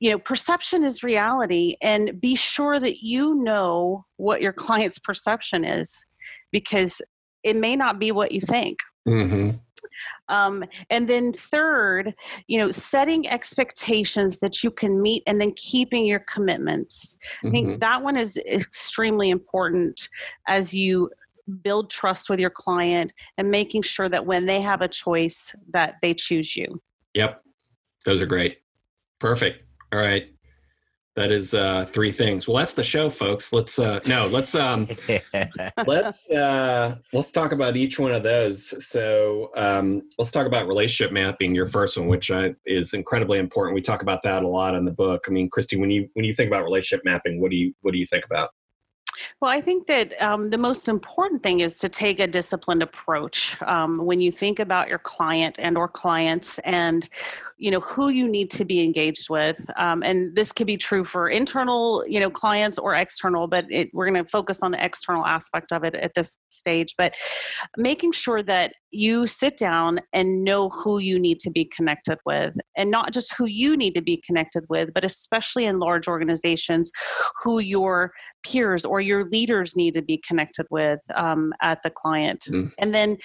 you 0.00 0.10
know 0.10 0.18
perception 0.18 0.84
is 0.84 1.02
reality 1.02 1.76
and 1.82 2.20
be 2.20 2.36
sure 2.36 2.78
that 2.78 3.02
you 3.02 3.34
know 3.42 4.04
what 4.16 4.40
your 4.40 4.52
client's 4.52 4.98
perception 4.98 5.64
is 5.64 6.04
because 6.52 7.00
it 7.42 7.56
may 7.56 7.76
not 7.76 7.98
be 7.98 8.12
what 8.12 8.32
you 8.32 8.40
think 8.40 8.78
mm-hmm. 9.06 9.56
Um, 10.28 10.64
and 10.90 11.08
then 11.08 11.32
third, 11.32 12.14
you 12.46 12.58
know, 12.58 12.70
setting 12.70 13.28
expectations 13.28 14.38
that 14.38 14.62
you 14.62 14.70
can 14.70 15.00
meet 15.00 15.22
and 15.26 15.40
then 15.40 15.52
keeping 15.56 16.06
your 16.06 16.20
commitments. 16.20 17.16
Mm-hmm. 17.36 17.46
I 17.46 17.50
think 17.50 17.68
mm-hmm. 17.68 17.78
that 17.78 18.02
one 18.02 18.16
is 18.16 18.36
extremely 18.36 19.30
important 19.30 20.08
as 20.46 20.74
you 20.74 21.10
build 21.62 21.90
trust 21.90 22.28
with 22.28 22.38
your 22.38 22.50
client 22.50 23.12
and 23.38 23.50
making 23.50 23.82
sure 23.82 24.08
that 24.08 24.26
when 24.26 24.46
they 24.46 24.60
have 24.60 24.82
a 24.82 24.88
choice 24.88 25.54
that 25.72 25.96
they 26.02 26.14
choose 26.14 26.56
you. 26.56 26.80
Yep. 27.14 27.42
Those 28.04 28.22
are 28.22 28.26
great. 28.26 28.58
Perfect. 29.18 29.64
All 29.92 29.98
right. 29.98 30.28
That 31.18 31.32
is 31.32 31.52
uh, 31.52 31.84
three 31.84 32.12
things. 32.12 32.46
Well, 32.46 32.58
that's 32.58 32.74
the 32.74 32.84
show, 32.84 33.10
folks. 33.10 33.52
Let's 33.52 33.80
uh, 33.80 33.98
no, 34.06 34.28
let's 34.28 34.54
um, 34.54 34.86
let's 35.88 36.30
uh, 36.30 36.94
let's 37.12 37.32
talk 37.32 37.50
about 37.50 37.76
each 37.76 37.98
one 37.98 38.12
of 38.12 38.22
those. 38.22 38.86
So 38.86 39.50
um, 39.56 40.08
let's 40.16 40.30
talk 40.30 40.46
about 40.46 40.68
relationship 40.68 41.12
mapping. 41.12 41.56
Your 41.56 41.66
first 41.66 41.98
one, 41.98 42.06
which 42.06 42.30
I, 42.30 42.54
is 42.66 42.94
incredibly 42.94 43.40
important. 43.40 43.74
We 43.74 43.80
talk 43.80 44.02
about 44.02 44.22
that 44.22 44.44
a 44.44 44.48
lot 44.48 44.76
in 44.76 44.84
the 44.84 44.92
book. 44.92 45.24
I 45.26 45.32
mean, 45.32 45.50
Christy, 45.50 45.76
when 45.76 45.90
you 45.90 46.08
when 46.14 46.24
you 46.24 46.32
think 46.32 46.46
about 46.46 46.62
relationship 46.62 47.04
mapping, 47.04 47.40
what 47.40 47.50
do 47.50 47.56
you 47.56 47.74
what 47.80 47.90
do 47.90 47.98
you 47.98 48.06
think 48.06 48.24
about? 48.24 48.50
Well, 49.40 49.50
I 49.50 49.60
think 49.60 49.88
that 49.88 50.20
um, 50.22 50.50
the 50.50 50.58
most 50.58 50.86
important 50.86 51.42
thing 51.42 51.60
is 51.60 51.78
to 51.78 51.88
take 51.88 52.20
a 52.20 52.28
disciplined 52.28 52.84
approach 52.84 53.60
um, 53.62 53.98
when 54.04 54.20
you 54.20 54.30
think 54.30 54.60
about 54.60 54.88
your 54.88 54.98
client 55.00 55.58
and 55.58 55.76
or 55.76 55.88
clients 55.88 56.60
and 56.60 57.08
you 57.58 57.70
know 57.70 57.80
who 57.80 58.08
you 58.08 58.28
need 58.28 58.50
to 58.50 58.64
be 58.64 58.82
engaged 58.82 59.28
with. 59.28 59.64
Um, 59.76 60.02
and 60.02 60.34
this 60.34 60.52
could 60.52 60.66
be 60.66 60.76
true 60.76 61.04
for 61.04 61.28
internal 61.28 62.04
you 62.06 62.20
know 62.20 62.30
clients 62.30 62.78
or 62.78 62.94
external 62.94 63.46
but 63.46 63.66
it, 63.70 63.90
we're 63.92 64.08
going 64.08 64.22
to 64.22 64.30
focus 64.30 64.60
on 64.62 64.70
the 64.70 64.84
external 64.84 65.26
aspect 65.26 65.72
of 65.72 65.84
it 65.84 65.94
at 65.94 66.14
this 66.14 66.36
stage. 66.50 66.94
But 66.96 67.14
making 67.76 68.12
sure 68.12 68.42
that 68.44 68.72
you 68.90 69.26
sit 69.26 69.56
down 69.56 70.00
and 70.12 70.44
know 70.44 70.70
who 70.70 70.98
you 70.98 71.18
need 71.18 71.38
to 71.40 71.50
be 71.50 71.64
connected 71.64 72.18
with 72.24 72.54
and 72.76 72.90
not 72.90 73.12
just 73.12 73.34
who 73.36 73.44
you 73.44 73.76
need 73.76 73.94
to 73.94 74.00
be 74.00 74.22
connected 74.26 74.64
with 74.70 74.94
but 74.94 75.04
especially 75.04 75.66
in 75.66 75.78
large 75.78 76.08
organizations 76.08 76.90
who 77.42 77.58
your 77.58 78.12
peers 78.44 78.84
or 78.84 79.00
your 79.00 79.28
leaders 79.28 79.76
need 79.76 79.92
to 79.92 80.02
be 80.02 80.22
connected 80.26 80.66
with 80.70 81.00
um, 81.14 81.52
at 81.60 81.82
the 81.82 81.90
client. 81.90 82.44
Mm. 82.50 82.72
and 82.78 82.94
then 82.94 83.16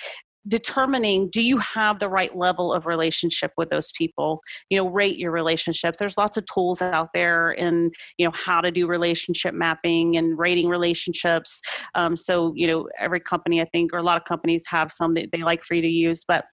determining 0.47 1.29
do 1.29 1.41
you 1.41 1.57
have 1.57 1.99
the 1.99 2.09
right 2.09 2.35
level 2.35 2.73
of 2.73 2.85
relationship 2.85 3.51
with 3.57 3.69
those 3.69 3.91
people 3.91 4.41
you 4.69 4.77
know 4.77 4.89
rate 4.89 5.17
your 5.17 5.31
relationship 5.31 5.95
there's 5.97 6.17
lots 6.17 6.35
of 6.35 6.45
tools 6.53 6.81
out 6.81 7.09
there 7.13 7.51
in 7.51 7.89
you 8.17 8.25
know 8.25 8.31
how 8.33 8.59
to 8.59 8.69
do 8.69 8.85
relationship 8.85 9.53
mapping 9.53 10.17
and 10.17 10.37
rating 10.37 10.67
relationships 10.67 11.61
um, 11.95 12.17
so 12.17 12.53
you 12.55 12.67
know 12.67 12.89
every 12.99 13.19
company 13.19 13.61
i 13.61 13.65
think 13.65 13.93
or 13.93 13.97
a 13.97 14.03
lot 14.03 14.17
of 14.17 14.25
companies 14.25 14.65
have 14.67 14.91
some 14.91 15.13
that 15.13 15.29
they 15.31 15.43
like 15.43 15.63
for 15.63 15.75
you 15.75 15.81
to 15.81 15.87
use 15.87 16.25
but 16.27 16.45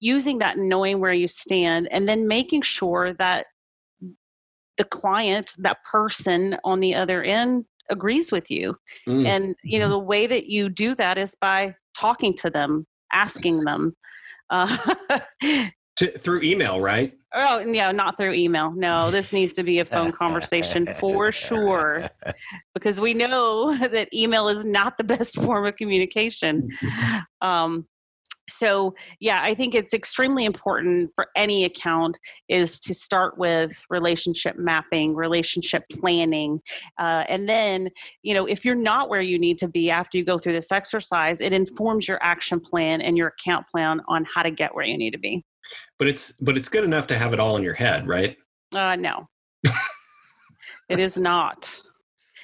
using 0.00 0.38
that 0.38 0.58
knowing 0.58 1.00
where 1.00 1.12
you 1.12 1.28
stand 1.28 1.88
and 1.90 2.08
then 2.08 2.28
making 2.28 2.60
sure 2.60 3.14
that 3.14 3.46
the 4.76 4.84
client 4.84 5.52
that 5.58 5.78
person 5.84 6.58
on 6.64 6.80
the 6.80 6.94
other 6.94 7.22
end 7.22 7.64
agrees 7.90 8.32
with 8.32 8.50
you 8.50 8.76
mm. 9.08 9.26
and 9.26 9.54
you 9.62 9.78
know 9.78 9.84
mm-hmm. 9.86 9.92
the 9.92 9.98
way 9.98 10.26
that 10.26 10.46
you 10.46 10.68
do 10.68 10.94
that 10.94 11.18
is 11.18 11.34
by 11.40 11.74
talking 11.96 12.34
to 12.34 12.50
them, 12.50 12.86
asking 13.12 13.60
them. 13.60 13.96
Uh, 14.50 14.76
to, 15.96 16.18
through 16.18 16.42
email, 16.42 16.80
right? 16.80 17.14
Oh, 17.34 17.60
yeah, 17.60 17.92
not 17.92 18.18
through 18.18 18.34
email. 18.34 18.72
No, 18.72 19.10
this 19.10 19.32
needs 19.32 19.52
to 19.54 19.62
be 19.62 19.78
a 19.78 19.84
phone 19.84 20.12
conversation 20.12 20.84
for 20.84 21.32
sure, 21.32 22.08
because 22.74 23.00
we 23.00 23.14
know 23.14 23.76
that 23.88 24.12
email 24.12 24.48
is 24.48 24.64
not 24.64 24.98
the 24.98 25.04
best 25.04 25.40
form 25.40 25.66
of 25.66 25.76
communication. 25.76 26.68
Um, 27.40 27.86
so 28.48 28.94
yeah 29.20 29.40
i 29.42 29.54
think 29.54 29.74
it's 29.74 29.94
extremely 29.94 30.44
important 30.44 31.10
for 31.14 31.26
any 31.36 31.64
account 31.64 32.16
is 32.48 32.80
to 32.80 32.92
start 32.92 33.38
with 33.38 33.82
relationship 33.88 34.56
mapping 34.58 35.14
relationship 35.14 35.84
planning 35.92 36.60
uh, 36.98 37.24
and 37.28 37.48
then 37.48 37.88
you 38.22 38.34
know 38.34 38.44
if 38.46 38.64
you're 38.64 38.74
not 38.74 39.08
where 39.08 39.20
you 39.20 39.38
need 39.38 39.58
to 39.58 39.68
be 39.68 39.90
after 39.90 40.18
you 40.18 40.24
go 40.24 40.38
through 40.38 40.52
this 40.52 40.72
exercise 40.72 41.40
it 41.40 41.52
informs 41.52 42.08
your 42.08 42.22
action 42.22 42.58
plan 42.58 43.00
and 43.00 43.16
your 43.16 43.28
account 43.38 43.64
plan 43.68 44.00
on 44.08 44.26
how 44.34 44.42
to 44.42 44.50
get 44.50 44.74
where 44.74 44.84
you 44.84 44.98
need 44.98 45.12
to 45.12 45.18
be 45.18 45.44
but 45.98 46.08
it's 46.08 46.32
but 46.40 46.56
it's 46.56 46.68
good 46.68 46.84
enough 46.84 47.06
to 47.06 47.16
have 47.16 47.32
it 47.32 47.38
all 47.38 47.56
in 47.56 47.62
your 47.62 47.74
head 47.74 48.08
right 48.08 48.36
uh 48.74 48.96
no 48.96 49.28
it 50.88 50.98
is 50.98 51.16
not 51.16 51.80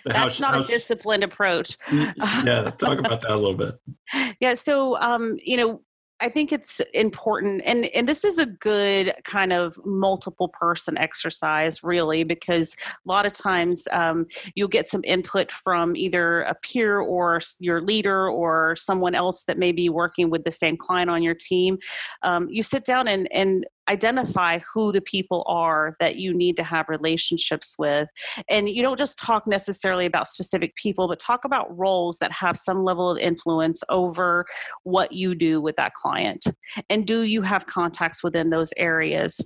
that's 0.04 0.40
not 0.40 0.60
a 0.60 0.64
disciplined 0.64 1.24
approach. 1.24 1.76
yeah, 1.90 2.70
talk 2.78 2.98
about 2.98 3.20
that 3.22 3.30
a 3.30 3.36
little 3.36 3.54
bit. 3.54 3.74
Yeah, 4.40 4.54
so 4.54 4.98
um, 5.00 5.36
you 5.44 5.58
know, 5.58 5.82
I 6.20 6.28
think 6.28 6.52
it's 6.52 6.80
important, 6.94 7.62
and 7.64 7.86
and 7.94 8.08
this 8.08 8.24
is 8.24 8.38
a 8.38 8.46
good 8.46 9.14
kind 9.24 9.52
of 9.52 9.78
multiple 9.84 10.48
person 10.48 10.98
exercise, 10.98 11.84
really, 11.84 12.24
because 12.24 12.74
a 12.88 13.08
lot 13.08 13.24
of 13.24 13.32
times 13.32 13.86
um, 13.92 14.26
you'll 14.54 14.68
get 14.68 14.88
some 14.88 15.02
input 15.04 15.50
from 15.52 15.94
either 15.94 16.40
a 16.42 16.54
peer 16.56 16.98
or 16.98 17.40
your 17.60 17.80
leader 17.80 18.28
or 18.28 18.74
someone 18.76 19.14
else 19.14 19.44
that 19.44 19.58
may 19.58 19.70
be 19.70 19.88
working 19.88 20.28
with 20.28 20.44
the 20.44 20.50
same 20.50 20.76
client 20.76 21.08
on 21.08 21.22
your 21.22 21.36
team. 21.36 21.78
Um, 22.22 22.48
you 22.50 22.62
sit 22.62 22.84
down 22.84 23.06
and 23.06 23.30
and 23.32 23.66
identify 23.88 24.60
who 24.72 24.92
the 24.92 25.00
people 25.00 25.44
are 25.46 25.96
that 26.00 26.16
you 26.16 26.34
need 26.34 26.56
to 26.56 26.62
have 26.62 26.88
relationships 26.88 27.74
with. 27.78 28.08
And 28.48 28.68
you 28.68 28.82
don't 28.82 28.98
just 28.98 29.18
talk 29.18 29.46
necessarily 29.46 30.06
about 30.06 30.28
specific 30.28 30.74
people, 30.76 31.08
but 31.08 31.18
talk 31.18 31.44
about 31.44 31.76
roles 31.76 32.18
that 32.18 32.32
have 32.32 32.56
some 32.56 32.84
level 32.84 33.10
of 33.10 33.18
influence 33.18 33.82
over 33.88 34.46
what 34.84 35.12
you 35.12 35.34
do 35.34 35.60
with 35.60 35.76
that 35.76 35.94
client. 35.94 36.46
And 36.90 37.06
do 37.06 37.22
you 37.22 37.42
have 37.42 37.66
contacts 37.66 38.22
within 38.22 38.50
those 38.50 38.72
areas? 38.76 39.40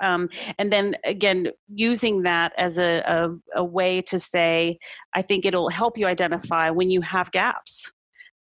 Um, 0.00 0.28
and 0.58 0.72
then 0.72 0.96
again, 1.04 1.48
using 1.68 2.22
that 2.22 2.52
as 2.58 2.78
a, 2.78 3.02
a, 3.06 3.60
a, 3.60 3.64
way 3.64 4.02
to 4.02 4.18
say, 4.18 4.78
I 5.14 5.22
think 5.22 5.44
it'll 5.44 5.68
help 5.68 5.96
you 5.96 6.06
identify 6.06 6.70
when 6.70 6.90
you 6.90 7.00
have 7.02 7.30
gaps. 7.30 7.92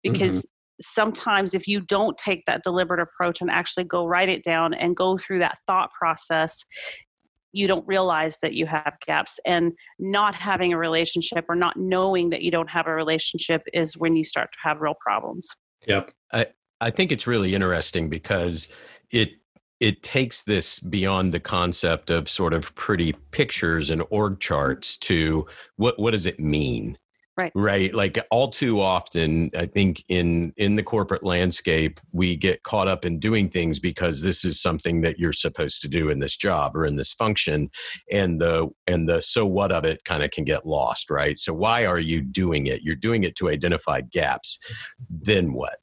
Because 0.03 0.47
sometimes 0.83 1.55
if 1.55 1.67
you 1.67 1.81
don't 1.81 2.17
take 2.19 2.45
that 2.47 2.63
deliberate 2.63 3.01
approach 3.01 3.41
and 3.41 3.51
actually 3.51 3.85
go 3.85 4.07
write 4.07 4.29
it 4.29 4.43
down 4.43 4.75
and 4.75 4.97
go 4.97 5.17
through 5.17 5.39
that 5.39 5.59
thought 5.67 5.91
process 5.99 6.65
you 7.53 7.67
don't 7.67 7.87
realize 7.87 8.39
that 8.43 8.55
you 8.55 8.67
have 8.67 8.95
gaps. 9.07 9.39
And 9.47 9.73
not 9.99 10.35
having 10.35 10.73
a 10.73 10.79
relationship 10.79 11.45
or 11.49 11.55
not 11.55 11.77
knowing 11.77 12.31
that 12.31 12.43
you 12.43 12.51
don't 12.51 12.71
have 12.71 12.87
a 12.87 12.95
relationship 12.95 13.63
is 13.73 13.97
when 13.97 14.17
you 14.17 14.25
start 14.25 14.53
to 14.53 14.59
have 14.63 14.81
real 14.81 14.97
problems. 15.01 15.49
Yep. 15.87 16.13
I 16.33 16.47
i 16.81 16.91
think 16.91 17.13
it's 17.13 17.27
really 17.27 17.55
interesting 17.55 18.09
because 18.09 18.69
it 19.11 19.31
it 19.81 20.03
takes 20.03 20.43
this 20.43 20.79
beyond 20.79 21.35
the 21.35 21.41
concept 21.41 22.11
of 22.11 22.29
sort 22.29 22.55
of 22.55 22.75
pretty 22.77 23.13
pictures 23.33 23.91
and 23.91 24.05
org 24.11 24.39
charts 24.41 24.97
to 24.97 25.47
what 25.77 25.99
what 25.99 26.13
does 26.13 26.27
it 26.27 26.39
mean 26.39 26.97
right. 27.43 27.53
Right 27.55 27.95
like 27.95 28.19
all 28.31 28.49
too 28.49 28.81
often 28.81 29.51
i 29.57 29.67
think 29.67 30.03
in 30.09 30.53
in 30.57 30.77
the 30.77 30.83
corporate 30.83 31.23
landscape 31.23 32.01
we 32.13 32.37
get 32.37 32.63
caught 32.63 32.89
up 32.89 33.05
in 33.05 33.19
doing 33.19 33.49
things 33.49 33.79
because 33.79 34.23
this 34.23 34.45
is 34.45 34.61
something 34.61 35.01
that 35.03 35.19
you're 35.19 35.33
supposed 35.33 35.83
to 35.83 35.89
do 35.89 36.09
in 36.09 36.21
this 36.21 36.37
job 36.37 36.77
or 36.77 36.85
in 36.85 36.97
this 36.97 37.13
function 37.13 37.71
and 38.11 38.41
the 38.41 38.69
and 38.87 39.09
the 39.09 39.21
so 39.21 39.47
what 39.47 39.73
of 39.73 39.85
it 39.85 40.05
kind 40.05 40.23
of 40.23 40.31
can 40.31 40.45
get 40.45 40.67
lost 40.67 41.11
right? 41.11 41.39
So 41.39 41.53
why 41.53 41.85
are 41.85 41.99
you 41.99 42.21
doing 42.21 42.67
it? 42.67 42.83
You're 42.83 42.97
doing 42.97 43.25
it 43.25 43.37
to 43.37 43.49
identify 43.49 44.01
gaps. 44.01 44.59
Then 45.09 45.53
what 45.53 45.77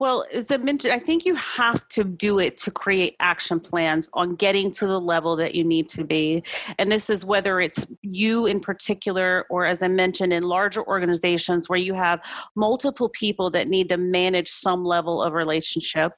well, 0.00 0.24
as 0.32 0.50
I 0.50 0.56
mentioned, 0.56 0.94
I 0.94 0.98
think 0.98 1.26
you 1.26 1.34
have 1.34 1.86
to 1.90 2.04
do 2.04 2.38
it 2.38 2.56
to 2.58 2.70
create 2.70 3.16
action 3.20 3.60
plans 3.60 4.08
on 4.14 4.34
getting 4.34 4.72
to 4.72 4.86
the 4.86 4.98
level 4.98 5.36
that 5.36 5.54
you 5.54 5.62
need 5.62 5.90
to 5.90 6.04
be. 6.04 6.42
And 6.78 6.90
this 6.90 7.10
is 7.10 7.22
whether 7.22 7.60
it's 7.60 7.84
you 8.00 8.46
in 8.46 8.60
particular, 8.60 9.44
or 9.50 9.66
as 9.66 9.82
I 9.82 9.88
mentioned, 9.88 10.32
in 10.32 10.42
larger 10.42 10.82
organizations 10.86 11.68
where 11.68 11.78
you 11.78 11.92
have 11.92 12.24
multiple 12.56 13.10
people 13.10 13.50
that 13.50 13.68
need 13.68 13.90
to 13.90 13.98
manage 13.98 14.48
some 14.48 14.86
level 14.86 15.22
of 15.22 15.34
relationship, 15.34 16.12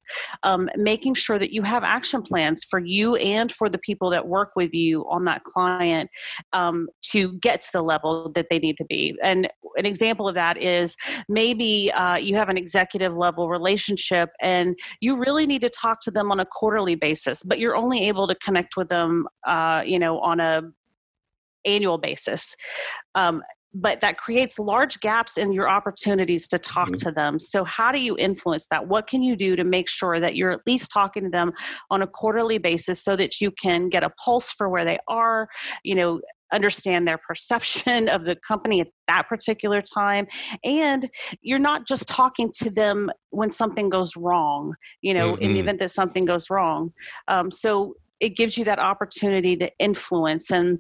um, 0.45 0.71
making 0.77 1.15
sure 1.15 1.41
that 1.41 1.53
you 1.53 1.63
have 1.63 1.83
action 1.83 2.23
plans 2.23 2.63
for 2.63 2.79
you 2.79 3.17
and 3.17 3.51
for 3.51 3.69
the 3.69 3.79
people 3.79 4.11
that 4.11 4.29
work 4.29 4.53
with 4.55 4.73
you 4.73 5.03
on 5.11 5.25
that 5.25 5.43
client 5.43 6.09
um, 6.53 6.89
to 7.11 7.33
get 7.39 7.63
to 7.63 7.69
the 7.73 7.83
level 7.83 8.31
that 8.31 8.47
they 8.49 8.61
need 8.61 8.77
to 8.77 8.85
be. 8.85 9.19
And 9.25 9.49
an 9.75 9.87
example 9.87 10.29
of 10.29 10.37
that 10.37 10.57
is 10.57 10.97
maybe 11.29 11.91
uh, 11.91 12.15
you 12.15 12.37
have 12.37 12.49
an 12.49 12.57
executive 12.57 13.17
level 13.17 13.49
relationship 13.49 13.72
relationship 13.73 14.31
and 14.41 14.79
you 15.01 15.17
really 15.17 15.47
need 15.47 15.63
to 15.63 15.71
talk 15.71 16.01
to 16.01 16.11
them 16.11 16.31
on 16.31 16.41
a 16.41 16.45
quarterly 16.45 16.95
basis 16.95 17.43
but 17.43 17.59
you're 17.59 17.77
only 17.77 18.07
able 18.09 18.27
to 18.29 18.35
connect 18.37 18.77
with 18.77 18.89
them 18.89 19.27
uh, 19.47 19.83
you 19.85 19.99
know 19.99 20.19
on 20.19 20.41
a 20.41 20.63
annual 21.65 21.99
basis 21.99 22.57
um, 23.15 23.43
but 23.75 24.03
that 24.03 24.19
creates 24.19 24.59
large 24.59 25.01
gaps 25.01 25.39
in 25.39 25.51
your 25.51 25.67
opportunities 25.67 26.47
to 26.49 26.59
talk 26.59 26.89
mm-hmm. 26.89 27.09
to 27.09 27.11
them. 27.11 27.39
So, 27.39 27.65
how 27.65 27.91
do 27.91 27.99
you 27.99 28.19
influence 28.19 28.67
that? 28.71 28.87
What 28.87 29.07
can 29.07 29.23
you 29.23 29.35
do 29.35 29.57
to 29.57 29.65
make 29.65 29.89
sure 29.89 30.21
that 30.21 30.37
you're 30.37 30.51
at 30.51 30.61
least 30.67 30.91
talking 30.93 31.25
to 31.25 31.31
them 31.31 31.53
on 31.91 32.03
a 32.03 32.07
quarterly 32.07 32.59
basis 32.59 33.03
so 33.03 33.17
that 33.17 33.41
you 33.41 33.51
can 33.51 33.89
get 33.89 34.03
a 34.03 34.11
pulse 34.23 34.53
for 34.53 34.69
where 34.69 34.85
they 34.85 34.99
are, 35.09 35.49
you 35.85 35.95
know, 35.95 36.21
understand 36.53 37.07
their 37.07 37.19
perception 37.19 38.09
of 38.09 38.25
the 38.25 38.37
company 38.37 38.81
at 38.81 38.89
that 39.09 39.29
particular 39.29 39.83
time 39.83 40.27
and 40.65 41.11
you're 41.41 41.59
not 41.59 41.87
just 41.87 42.09
talking 42.09 42.51
to 42.55 42.71
them 42.71 43.11
when 43.31 43.51
something 43.51 43.89
goes 43.89 44.17
wrong 44.17 44.75
you 45.01 45.15
know 45.15 45.33
mm-hmm. 45.33 45.43
in 45.43 45.49
the 45.49 45.55
mm-hmm. 45.55 45.61
event 45.61 45.79
that 45.79 45.91
something 45.91 46.25
goes 46.25 46.51
wrong 46.51 46.93
um, 47.29 47.51
so 47.51 47.95
it 48.21 48.37
gives 48.37 48.57
you 48.57 48.65
that 48.65 48.79
opportunity 48.79 49.57
to 49.57 49.71
influence 49.79 50.51
and 50.51 50.79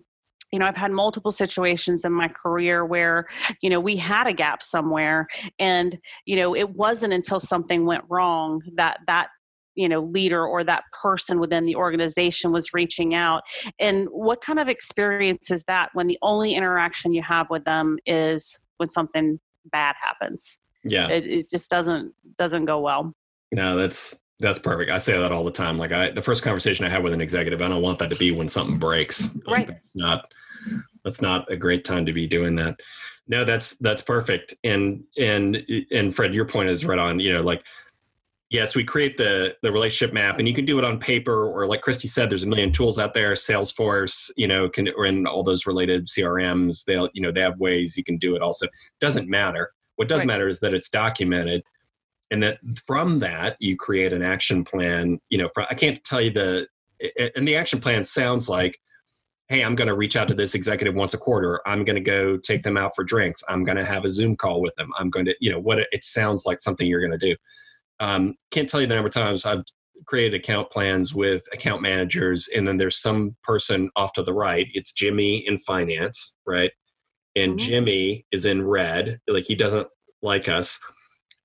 you 0.52 0.58
know 0.58 0.66
i've 0.66 0.76
had 0.76 0.92
multiple 0.92 1.32
situations 1.32 2.04
in 2.04 2.12
my 2.12 2.28
career 2.28 2.84
where 2.84 3.26
you 3.60 3.70
know 3.70 3.80
we 3.80 3.96
had 3.96 4.26
a 4.26 4.32
gap 4.32 4.62
somewhere 4.62 5.26
and 5.58 5.98
you 6.26 6.36
know 6.36 6.54
it 6.54 6.70
wasn't 6.70 7.12
until 7.12 7.40
something 7.40 7.84
went 7.84 8.04
wrong 8.08 8.62
that 8.76 9.00
that 9.06 9.28
you 9.74 9.88
know 9.88 10.00
leader 10.00 10.46
or 10.46 10.64
that 10.64 10.84
person 11.02 11.40
within 11.40 11.64
the 11.64 11.76
organization 11.76 12.52
was 12.52 12.72
reaching 12.74 13.14
out. 13.14 13.42
And 13.78 14.06
what 14.10 14.40
kind 14.40 14.58
of 14.58 14.68
experience 14.68 15.50
is 15.50 15.64
that 15.64 15.90
when 15.94 16.06
the 16.06 16.18
only 16.22 16.54
interaction 16.54 17.14
you 17.14 17.22
have 17.22 17.50
with 17.50 17.64
them 17.64 17.98
is 18.06 18.60
when 18.76 18.88
something 18.88 19.40
bad 19.70 19.94
happens? 20.00 20.58
Yeah. 20.84 21.08
It, 21.08 21.26
it 21.26 21.50
just 21.50 21.70
doesn't 21.70 22.12
doesn't 22.38 22.64
go 22.64 22.80
well. 22.80 23.12
No 23.52 23.76
that's 23.76 24.20
that's 24.40 24.58
perfect. 24.58 24.90
I 24.90 24.98
say 24.98 25.16
that 25.16 25.30
all 25.30 25.44
the 25.44 25.50
time. 25.50 25.78
Like 25.78 25.92
i 25.92 26.10
the 26.10 26.22
first 26.22 26.42
conversation 26.42 26.84
i 26.84 26.88
have 26.88 27.02
with 27.02 27.12
an 27.12 27.20
executive 27.20 27.62
i 27.62 27.68
don't 27.68 27.82
want 27.82 27.98
that 28.00 28.10
to 28.10 28.16
be 28.16 28.30
when 28.32 28.48
something 28.48 28.78
breaks. 28.78 29.34
Right. 29.46 29.68
it's 29.70 29.94
not 29.94 30.32
that's 31.04 31.20
not 31.20 31.50
a 31.50 31.56
great 31.56 31.84
time 31.84 32.06
to 32.06 32.12
be 32.12 32.26
doing 32.26 32.56
that. 32.56 32.80
No 33.28 33.44
that's 33.44 33.76
that's 33.76 34.02
perfect. 34.02 34.54
And 34.64 35.04
and 35.16 35.58
and 35.90 36.14
fred 36.14 36.34
your 36.34 36.44
point 36.44 36.68
is 36.68 36.84
right 36.84 36.98
on. 36.98 37.20
You 37.20 37.34
know 37.34 37.42
like 37.42 37.62
yes, 38.52 38.76
we 38.76 38.84
create 38.84 39.16
the 39.16 39.56
the 39.62 39.72
relationship 39.72 40.14
map, 40.14 40.38
and 40.38 40.46
you 40.46 40.54
can 40.54 40.64
do 40.64 40.78
it 40.78 40.84
on 40.84 41.00
paper 41.00 41.46
or 41.50 41.66
like 41.66 41.80
Christy 41.80 42.06
said, 42.06 42.30
there's 42.30 42.44
a 42.44 42.46
million 42.46 42.70
tools 42.70 42.98
out 42.98 43.14
there. 43.14 43.32
Salesforce, 43.32 44.30
you 44.36 44.46
know, 44.46 44.68
can 44.68 44.88
or 44.96 45.06
in 45.06 45.26
all 45.26 45.42
those 45.42 45.66
related 45.66 46.06
CRMs, 46.06 46.84
they'll 46.84 47.08
you 47.14 47.22
know 47.22 47.32
they 47.32 47.40
have 47.40 47.58
ways 47.58 47.96
you 47.96 48.04
can 48.04 48.18
do 48.18 48.36
it. 48.36 48.42
Also, 48.42 48.68
doesn't 49.00 49.28
matter. 49.28 49.72
What 49.96 50.08
does 50.08 50.18
right. 50.18 50.26
matter 50.26 50.46
is 50.46 50.60
that 50.60 50.74
it's 50.74 50.88
documented, 50.88 51.62
and 52.30 52.42
that 52.42 52.58
from 52.86 53.18
that 53.20 53.56
you 53.58 53.76
create 53.76 54.12
an 54.12 54.22
action 54.22 54.62
plan. 54.62 55.18
You 55.30 55.38
know, 55.38 55.48
for, 55.54 55.64
I 55.64 55.74
can't 55.74 56.02
tell 56.04 56.20
you 56.20 56.30
the 56.30 56.68
and 57.34 57.48
the 57.48 57.56
action 57.56 57.80
plan 57.80 58.04
sounds 58.04 58.48
like 58.48 58.78
hey, 59.48 59.62
I'm 59.62 59.74
going 59.74 59.88
to 59.88 59.94
reach 59.94 60.16
out 60.16 60.28
to 60.28 60.34
this 60.34 60.54
executive 60.54 60.94
once 60.94 61.12
a 61.12 61.18
quarter. 61.18 61.60
I'm 61.66 61.84
going 61.84 61.96
to 61.96 62.00
go 62.00 62.38
take 62.38 62.62
them 62.62 62.78
out 62.78 62.94
for 62.94 63.04
drinks. 63.04 63.44
I'm 63.50 63.64
going 63.64 63.76
to 63.76 63.84
have 63.84 64.06
a 64.06 64.10
Zoom 64.10 64.34
call 64.34 64.62
with 64.62 64.74
them. 64.76 64.90
I'm 64.98 65.10
going 65.10 65.26
to, 65.26 65.34
you 65.40 65.50
know, 65.50 65.58
what 65.58 65.78
it, 65.78 65.88
it 65.92 66.04
sounds 66.04 66.46
like 66.46 66.58
something 66.58 66.86
you're 66.86 67.06
going 67.06 67.18
to 67.18 67.18
do. 67.18 67.36
Um, 68.02 68.34
can't 68.50 68.68
tell 68.68 68.80
you 68.80 68.88
the 68.88 68.96
number 68.96 69.06
of 69.06 69.14
times 69.14 69.46
I've 69.46 69.62
created 70.06 70.34
account 70.34 70.70
plans 70.70 71.14
with 71.14 71.44
account 71.52 71.82
managers, 71.82 72.48
and 72.48 72.66
then 72.66 72.76
there's 72.76 73.00
some 73.00 73.36
person 73.44 73.90
off 73.94 74.12
to 74.14 74.24
the 74.24 74.34
right. 74.34 74.66
It's 74.74 74.92
Jimmy 74.92 75.46
in 75.46 75.56
finance, 75.56 76.34
right? 76.44 76.72
And 77.36 77.52
mm-hmm. 77.52 77.64
Jimmy 77.64 78.26
is 78.32 78.44
in 78.44 78.66
red, 78.66 79.20
like 79.28 79.44
he 79.44 79.54
doesn't 79.54 79.86
like 80.20 80.48
us. 80.48 80.80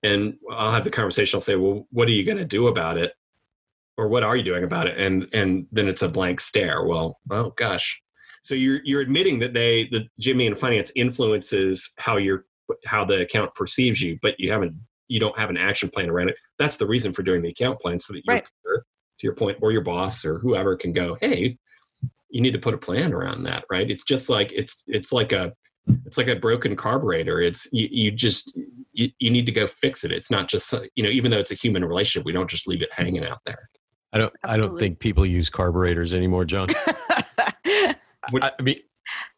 And 0.02 0.34
I'll 0.50 0.72
have 0.72 0.82
the 0.82 0.90
conversation. 0.90 1.36
I'll 1.36 1.40
say, 1.40 1.54
"Well, 1.54 1.86
what 1.90 2.08
are 2.08 2.12
you 2.12 2.24
going 2.24 2.38
to 2.38 2.44
do 2.44 2.66
about 2.66 2.98
it?" 2.98 3.12
Or 3.96 4.08
what 4.08 4.24
are 4.24 4.36
you 4.36 4.42
doing 4.42 4.64
about 4.64 4.88
it? 4.88 4.98
And 4.98 5.28
and 5.32 5.66
then 5.70 5.86
it's 5.88 6.02
a 6.02 6.08
blank 6.08 6.40
stare. 6.40 6.84
Well, 6.84 7.18
oh 7.30 7.52
gosh. 7.56 8.02
So 8.42 8.56
you're 8.56 8.80
you're 8.84 9.00
admitting 9.00 9.38
that 9.40 9.54
they 9.54 9.88
the 9.92 10.08
Jimmy 10.18 10.46
in 10.46 10.56
finance 10.56 10.90
influences 10.96 11.92
how 11.98 12.16
you're 12.16 12.46
how 12.84 13.04
the 13.04 13.20
account 13.20 13.54
perceives 13.54 14.00
you, 14.02 14.18
but 14.22 14.34
you 14.38 14.50
haven't 14.50 14.74
you 15.08 15.18
don't 15.18 15.38
have 15.38 15.50
an 15.50 15.56
action 15.56 15.88
plan 15.88 16.10
around 16.10 16.28
it. 16.30 16.36
That's 16.58 16.76
the 16.76 16.86
reason 16.86 17.12
for 17.12 17.22
doing 17.22 17.42
the 17.42 17.48
account 17.48 17.80
plan 17.80 17.98
so 17.98 18.12
that 18.12 18.22
you, 18.24 18.32
right. 18.32 18.44
to 18.44 18.82
your 19.22 19.34
point, 19.34 19.58
or 19.60 19.72
your 19.72 19.80
boss 19.82 20.24
or 20.24 20.38
whoever 20.38 20.76
can 20.76 20.92
go, 20.92 21.16
hey, 21.20 21.58
you 22.30 22.40
need 22.40 22.52
to 22.52 22.58
put 22.58 22.74
a 22.74 22.78
plan 22.78 23.12
around 23.12 23.42
that, 23.44 23.64
right? 23.70 23.90
It's 23.90 24.04
just 24.04 24.28
like 24.28 24.52
it's 24.52 24.84
it's 24.86 25.12
like 25.12 25.32
a 25.32 25.52
it's 26.04 26.18
like 26.18 26.28
a 26.28 26.36
broken 26.36 26.76
carburetor. 26.76 27.40
It's 27.40 27.66
you, 27.72 27.88
you 27.90 28.10
just 28.10 28.56
you, 28.92 29.10
you 29.18 29.30
need 29.30 29.46
to 29.46 29.52
go 29.52 29.66
fix 29.66 30.04
it. 30.04 30.12
It's 30.12 30.30
not 30.30 30.48
just 30.48 30.72
you 30.94 31.02
know 31.02 31.10
even 31.10 31.30
though 31.30 31.38
it's 31.38 31.52
a 31.52 31.56
human 31.56 31.84
relationship, 31.84 32.26
we 32.26 32.32
don't 32.32 32.50
just 32.50 32.68
leave 32.68 32.82
it 32.82 32.92
hanging 32.92 33.24
out 33.24 33.38
there. 33.44 33.70
I 34.12 34.18
don't 34.18 34.32
Absolutely. 34.44 34.66
I 34.66 34.68
don't 34.68 34.78
think 34.78 34.98
people 34.98 35.26
use 35.26 35.50
carburetors 35.50 36.14
anymore, 36.14 36.44
John. 36.44 36.68
I 37.64 38.50
mean, 38.60 38.80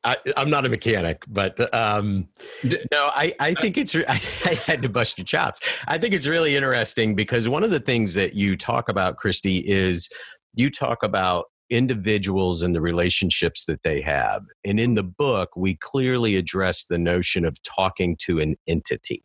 I, 0.05 0.17
am 0.37 0.51
not 0.51 0.65
a 0.65 0.69
mechanic, 0.69 1.23
but 1.29 1.73
um, 1.75 2.29
no, 2.65 3.11
I, 3.15 3.35
I 3.39 3.55
think 3.55 3.77
it's. 3.77 3.95
I, 4.09 4.21
I, 4.45 4.55
had 4.67 4.83
to 4.83 4.89
bust 4.89 5.19
your 5.19 5.25
chops. 5.25 5.61
I 5.87 5.99
think 5.99 6.15
it's 6.15 6.27
really 6.27 6.57
interesting 6.57 7.15
because 7.15 7.49
one 7.49 7.65
of 7.65 7.71
the 7.71 7.81
things 7.81 8.15
that 8.15 8.35
you 8.35 8.57
talk 8.57 8.89
about, 8.89 9.17
Christy, 9.17 9.59
is 9.59 10.09
you 10.55 10.71
talk 10.71 11.03
about 11.03 11.47
individuals 11.69 12.63
and 12.63 12.75
the 12.75 12.81
relationships 12.81 13.65
that 13.67 13.83
they 13.85 14.01
have, 14.01 14.43
and 14.65 14.81
in 14.81 14.95
the 14.95 15.05
book, 15.05 15.51
we 15.57 15.77
clearly 15.77 16.37
address 16.37 16.85
the 16.85 16.99
notion 16.99 17.45
of 17.45 17.57
talking 17.63 18.17
to 18.23 18.39
an 18.39 18.57
entity. 18.67 19.23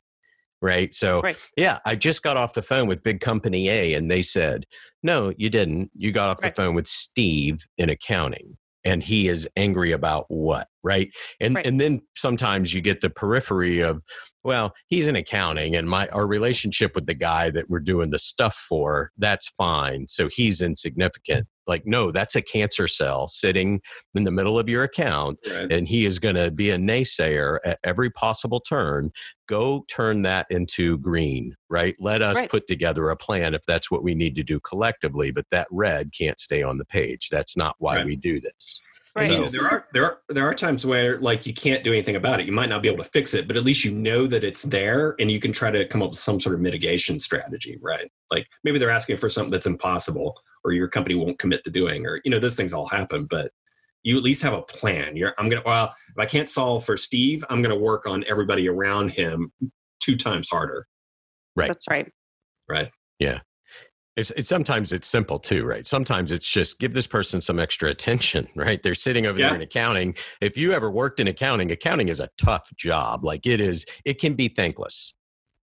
right? 0.61 0.93
So, 0.93 1.21
Right. 1.21 1.37
yeah, 1.57 1.79
I 1.85 1.95
just 1.95 2.23
got 2.23 2.37
off 2.37 2.53
the 2.53 2.61
phone 2.63 2.87
with 2.87 3.03
big 3.03 3.19
company 3.21 3.69
A 3.69 3.93
and 3.93 4.09
they 4.09 4.23
said, 4.23 4.65
no, 5.03 5.31
you 5.37 5.49
didn't. 5.49 5.91
You 5.93 6.11
got 6.11 6.29
off 6.29 6.37
Right. 6.41 6.55
the 6.55 6.61
phone 6.61 6.73
with 6.73 6.87
Steve 6.87 7.59
in 7.77 7.89
accounting 7.89 8.57
and 8.85 9.03
he 9.03 9.27
is 9.27 9.49
angry 9.57 9.91
about 9.91 10.25
what, 10.29 10.67
right? 10.83 11.09
And 11.41 11.55
Right. 11.55 11.65
and 11.65 11.81
then 11.81 12.01
sometimes 12.15 12.73
you 12.73 12.81
get 12.81 13.01
the 13.01 13.09
periphery 13.09 13.79
of, 13.81 14.03
well, 14.43 14.73
he's 14.87 15.07
in 15.07 15.15
accounting 15.15 15.75
and 15.75 15.89
my 15.89 16.07
our 16.09 16.27
relationship 16.27 16.95
with 16.95 17.07
the 17.07 17.15
guy 17.15 17.49
that 17.49 17.69
we're 17.69 17.79
doing 17.79 18.11
the 18.11 18.19
stuff 18.19 18.55
for, 18.55 19.11
that's 19.17 19.47
fine. 19.49 20.07
So 20.07 20.29
he's 20.29 20.61
insignificant. 20.61 21.47
Like, 21.67 21.83
no, 21.85 22.11
that's 22.11 22.35
a 22.35 22.41
cancer 22.41 22.87
cell 22.87 23.27
sitting 23.27 23.81
in 24.13 24.23
the 24.23 24.31
middle 24.31 24.59
of 24.59 24.69
your 24.69 24.83
account 24.83 25.39
Right. 25.49 25.71
and 25.71 25.87
he 25.87 26.05
is 26.05 26.19
going 26.19 26.35
to 26.35 26.51
be 26.51 26.69
a 26.69 26.77
naysayer 26.77 27.57
at 27.65 27.79
every 27.83 28.09
possible 28.09 28.59
turn 28.59 29.11
go 29.47 29.85
turn 29.87 30.23
that 30.23 30.47
into 30.49 30.97
green 30.99 31.55
right 31.69 31.95
let 31.99 32.21
us 32.23 32.37
Right. 32.37 32.49
put 32.49 32.67
together 32.67 33.09
a 33.09 33.15
plan 33.17 33.53
if 33.53 33.61
that's 33.67 33.91
what 33.91 34.03
we 34.03 34.15
need 34.15 34.35
to 34.37 34.43
do 34.43 34.59
collectively 34.59 35.29
but 35.31 35.45
that 35.51 35.67
red 35.71 36.11
can't 36.17 36.39
stay 36.39 36.63
on 36.63 36.77
the 36.77 36.85
page 36.85 37.29
that's 37.29 37.55
not 37.55 37.75
why 37.77 37.97
Right. 37.97 38.05
we 38.05 38.15
do 38.15 38.39
this 38.39 38.81
Right. 39.15 39.25
And, 39.27 39.33
you 39.33 39.39
know, 39.39 39.45
So- 39.45 39.57
there 39.61 39.69
are 39.71 39.87
there 39.93 40.03
are 40.03 40.19
there 40.27 40.45
are 40.45 40.53
times 40.53 40.85
where 40.85 41.21
like 41.21 41.45
you 41.45 41.53
can't 41.53 41.85
do 41.85 41.93
anything 41.93 42.17
about 42.17 42.41
it. 42.41 42.47
You 42.47 42.51
might 42.51 42.67
not 42.67 42.81
be 42.81 42.89
able 42.89 43.01
to 43.01 43.09
fix 43.11 43.33
it, 43.33 43.47
but 43.47 43.55
at 43.55 43.63
least 43.63 43.85
you 43.85 43.91
know 43.91 44.27
that 44.27 44.43
it's 44.43 44.63
there, 44.63 45.15
and 45.19 45.31
you 45.31 45.39
can 45.39 45.53
try 45.53 45.71
to 45.71 45.87
come 45.87 46.01
up 46.01 46.09
with 46.09 46.19
some 46.19 46.37
sort 46.37 46.53
of 46.53 46.59
mitigation 46.59 47.21
strategy, 47.21 47.77
right? 47.81 48.11
Like 48.29 48.45
maybe 48.65 48.77
they're 48.77 48.89
asking 48.89 49.15
for 49.15 49.29
something 49.29 49.51
that's 49.53 49.67
impossible, 49.67 50.35
or 50.65 50.73
your 50.73 50.87
company 50.89 51.15
won't 51.15 51.39
commit 51.39 51.63
to 51.63 51.69
doing, 51.69 52.05
or 52.05 52.19
you 52.25 52.31
know 52.31 52.39
those 52.39 52.55
things 52.55 52.73
all 52.73 52.87
happen. 52.87 53.25
But 53.29 53.51
you 54.03 54.17
at 54.17 54.23
least 54.23 54.41
have 54.41 54.53
a 54.53 54.61
plan. 54.63 55.15
You're 55.15 55.33
I'm 55.37 55.47
gonna 55.49 55.63
well 55.65 55.93
if 56.09 56.17
I 56.19 56.25
can't 56.25 56.49
solve 56.49 56.83
for 56.83 56.97
Steve, 56.97 57.45
I'm 57.49 57.61
gonna 57.61 57.77
work 57.77 58.05
on 58.05 58.25
everybody 58.29 58.67
around 58.67 59.09
him 59.11 59.51
two 60.01 60.15
times 60.17 60.49
harder, 60.49 60.85
Right. 61.55 61.67
That's 61.67 61.87
right. 61.89 62.11
right? 62.69 62.91
Yeah. 63.19 63.39
It's, 64.17 64.31
it's 64.31 64.47
sometimes 64.47 64.93
it's 64.93 65.09
simple 65.09 65.39
too 65.39 65.65
right 65.65 65.85
sometimes 65.85 66.31
it's 66.31 66.47
just 66.49 66.79
give 66.79 66.93
this 66.93 67.05
person 67.07 67.41
some 67.41 67.59
extra 67.59 67.89
attention 67.89 68.47
right 68.55 68.81
they're 68.81 68.95
sitting 68.95 69.25
over 69.25 69.37
Yeah. 69.37 69.47
there 69.47 69.55
in 69.57 69.61
accounting 69.61 70.15
if 70.39 70.55
you 70.55 70.71
ever 70.71 70.89
worked 70.89 71.19
in 71.19 71.27
accounting 71.27 71.69
accounting 71.69 72.07
is 72.07 72.21
a 72.21 72.29
tough 72.37 72.69
job 72.77 73.25
like 73.25 73.45
it 73.45 73.59
is 73.59 73.85
it 74.05 74.21
can 74.21 74.33
be 74.35 74.47
thankless 74.47 75.14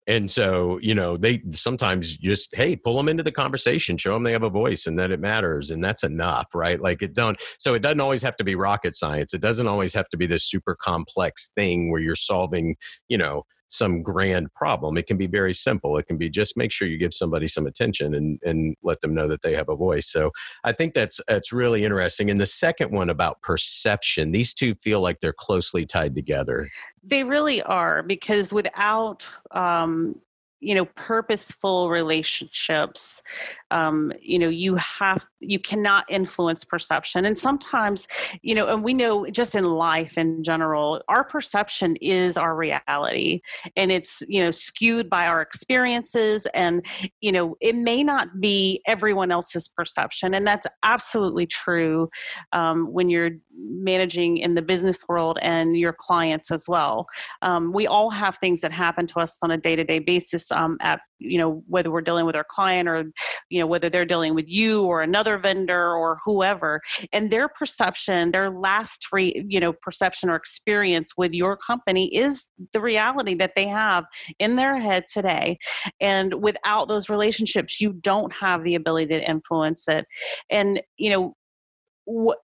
and 0.08 0.28
so 0.30 0.78
you 0.82 0.94
know 0.94 1.16
they 1.16 1.40
sometimes 1.52 2.16
just 2.16 2.54
hey 2.56 2.74
pull 2.74 2.96
them 2.96 3.08
into 3.08 3.22
the 3.22 3.30
conversation 3.30 3.96
show 3.96 4.14
them 4.14 4.24
they 4.24 4.32
have 4.32 4.42
a 4.42 4.50
voice 4.50 4.86
and 4.86 4.98
that 4.98 5.12
it 5.12 5.20
matters 5.20 5.70
and 5.70 5.84
that's 5.84 6.02
enough 6.02 6.48
right? 6.54 6.80
Like 6.80 7.02
it 7.02 7.14
don't 7.14 7.38
so 7.58 7.74
it 7.74 7.82
doesn't 7.82 8.00
always 8.00 8.22
have 8.22 8.36
to 8.38 8.44
be 8.44 8.54
rocket 8.54 8.96
science. 8.96 9.34
It 9.34 9.40
doesn't 9.40 9.66
always 9.66 9.94
have 9.94 10.08
to 10.10 10.16
be 10.16 10.26
this 10.26 10.44
super 10.44 10.74
complex 10.74 11.50
thing 11.54 11.90
where 11.90 12.00
you're 12.00 12.16
solving 12.16 12.76
you 13.08 13.18
know 13.18 13.44
some 13.70 14.02
grand 14.02 14.50
problem. 14.54 14.96
It 14.96 15.06
can 15.06 15.18
be 15.18 15.26
very 15.26 15.52
simple. 15.52 15.98
It 15.98 16.06
can 16.06 16.16
be 16.16 16.30
just 16.30 16.56
make 16.56 16.72
sure 16.72 16.88
you 16.88 16.96
give 16.96 17.12
somebody 17.12 17.48
some 17.48 17.66
attention 17.66 18.14
and 18.14 18.40
and 18.44 18.74
let 18.82 19.00
them 19.02 19.14
know 19.14 19.28
that 19.28 19.42
they 19.42 19.54
have 19.54 19.68
a 19.68 19.76
voice. 19.76 20.10
So 20.10 20.30
i 20.64 20.72
think 20.72 20.94
that's 20.94 21.20
that's 21.28 21.52
really 21.52 21.84
interesting. 21.84 22.30
And 22.30 22.40
the 22.40 22.46
second 22.46 22.92
one 22.92 23.10
about 23.10 23.40
perception 23.42 24.32
these 24.32 24.54
two 24.54 24.74
feel 24.74 25.00
like 25.00 25.20
they're 25.20 25.32
closely 25.32 25.86
tied 25.86 26.14
together 26.14 26.68
They 27.08 27.24
really 27.24 27.62
are 27.62 28.02
because 28.02 28.52
without 28.52 29.26
um, 29.50 30.20
you 30.60 30.74
know 30.74 30.84
purposeful 30.84 31.90
relationships 31.90 33.22
um, 33.70 34.12
you 34.20 34.38
know 34.38 34.48
you 34.48 34.74
have 34.76 35.26
you 35.40 35.58
cannot 35.58 36.04
influence 36.08 36.64
perception. 36.64 37.24
And 37.24 37.36
sometimes 37.36 38.08
you 38.42 38.54
know 38.54 38.66
and 38.68 38.82
we 38.82 38.94
know 38.94 39.26
just 39.30 39.54
in 39.54 39.64
life 39.64 40.18
in 40.18 40.42
general 40.42 41.02
our 41.08 41.24
perception 41.24 41.96
is 41.96 42.36
our 42.36 42.56
reality. 42.56 43.40
And 43.76 43.92
it's 43.92 44.22
you 44.28 44.42
know 44.42 44.50
skewed 44.50 45.08
by 45.08 45.26
our 45.26 45.40
experiences 45.40 46.46
and 46.54 46.84
you 47.20 47.32
know 47.32 47.56
it 47.60 47.74
may 47.74 48.02
not 48.02 48.40
be 48.40 48.80
everyone 48.86 49.30
else's 49.30 49.68
perception. 49.68 50.34
And 50.34 50.46
that's 50.46 50.66
absolutely 50.82 51.46
true 51.46 52.08
um, 52.52 52.92
when 52.92 53.10
you're 53.10 53.30
managing 53.58 54.38
in 54.38 54.54
the 54.54 54.62
business 54.62 55.04
world 55.08 55.38
and 55.42 55.76
your 55.76 55.92
clients 55.92 56.50
as 56.50 56.68
well. 56.68 57.06
Um, 57.42 57.72
we 57.72 57.86
all 57.86 58.10
have 58.10 58.38
things 58.38 58.60
that 58.60 58.72
happen 58.72 59.06
to 59.08 59.20
us 59.20 59.36
on 59.42 59.50
a 59.50 59.56
day-to-day 59.56 60.00
basis 60.00 60.47
um, 60.52 60.76
at 60.80 61.00
you 61.18 61.38
know 61.38 61.62
whether 61.66 61.90
we're 61.90 62.00
dealing 62.00 62.26
with 62.26 62.36
our 62.36 62.46
client 62.48 62.88
or 62.88 63.04
you 63.50 63.60
know 63.60 63.66
whether 63.66 63.88
they're 63.88 64.04
dealing 64.04 64.34
with 64.34 64.48
you 64.48 64.82
or 64.84 65.02
another 65.02 65.38
vendor 65.38 65.92
or 65.96 66.18
whoever 66.24 66.80
and 67.12 67.30
their 67.30 67.48
perception 67.48 68.30
their 68.30 68.50
last 68.50 69.06
re, 69.12 69.44
you 69.48 69.58
know 69.58 69.72
perception 69.72 70.30
or 70.30 70.36
experience 70.36 71.12
with 71.16 71.32
your 71.32 71.56
company 71.56 72.14
is 72.14 72.46
the 72.72 72.80
reality 72.80 73.34
that 73.34 73.52
they 73.56 73.66
have 73.66 74.04
in 74.38 74.56
their 74.56 74.78
head 74.78 75.04
today. 75.12 75.58
And 76.00 76.42
without 76.42 76.88
those 76.88 77.08
relationships 77.08 77.80
you 77.80 77.92
don't 77.92 78.32
have 78.32 78.64
the 78.64 78.74
ability 78.74 79.06
to 79.18 79.28
influence 79.28 79.88
it. 79.88 80.06
And 80.50 80.80
you 80.96 81.10
know 81.10 81.34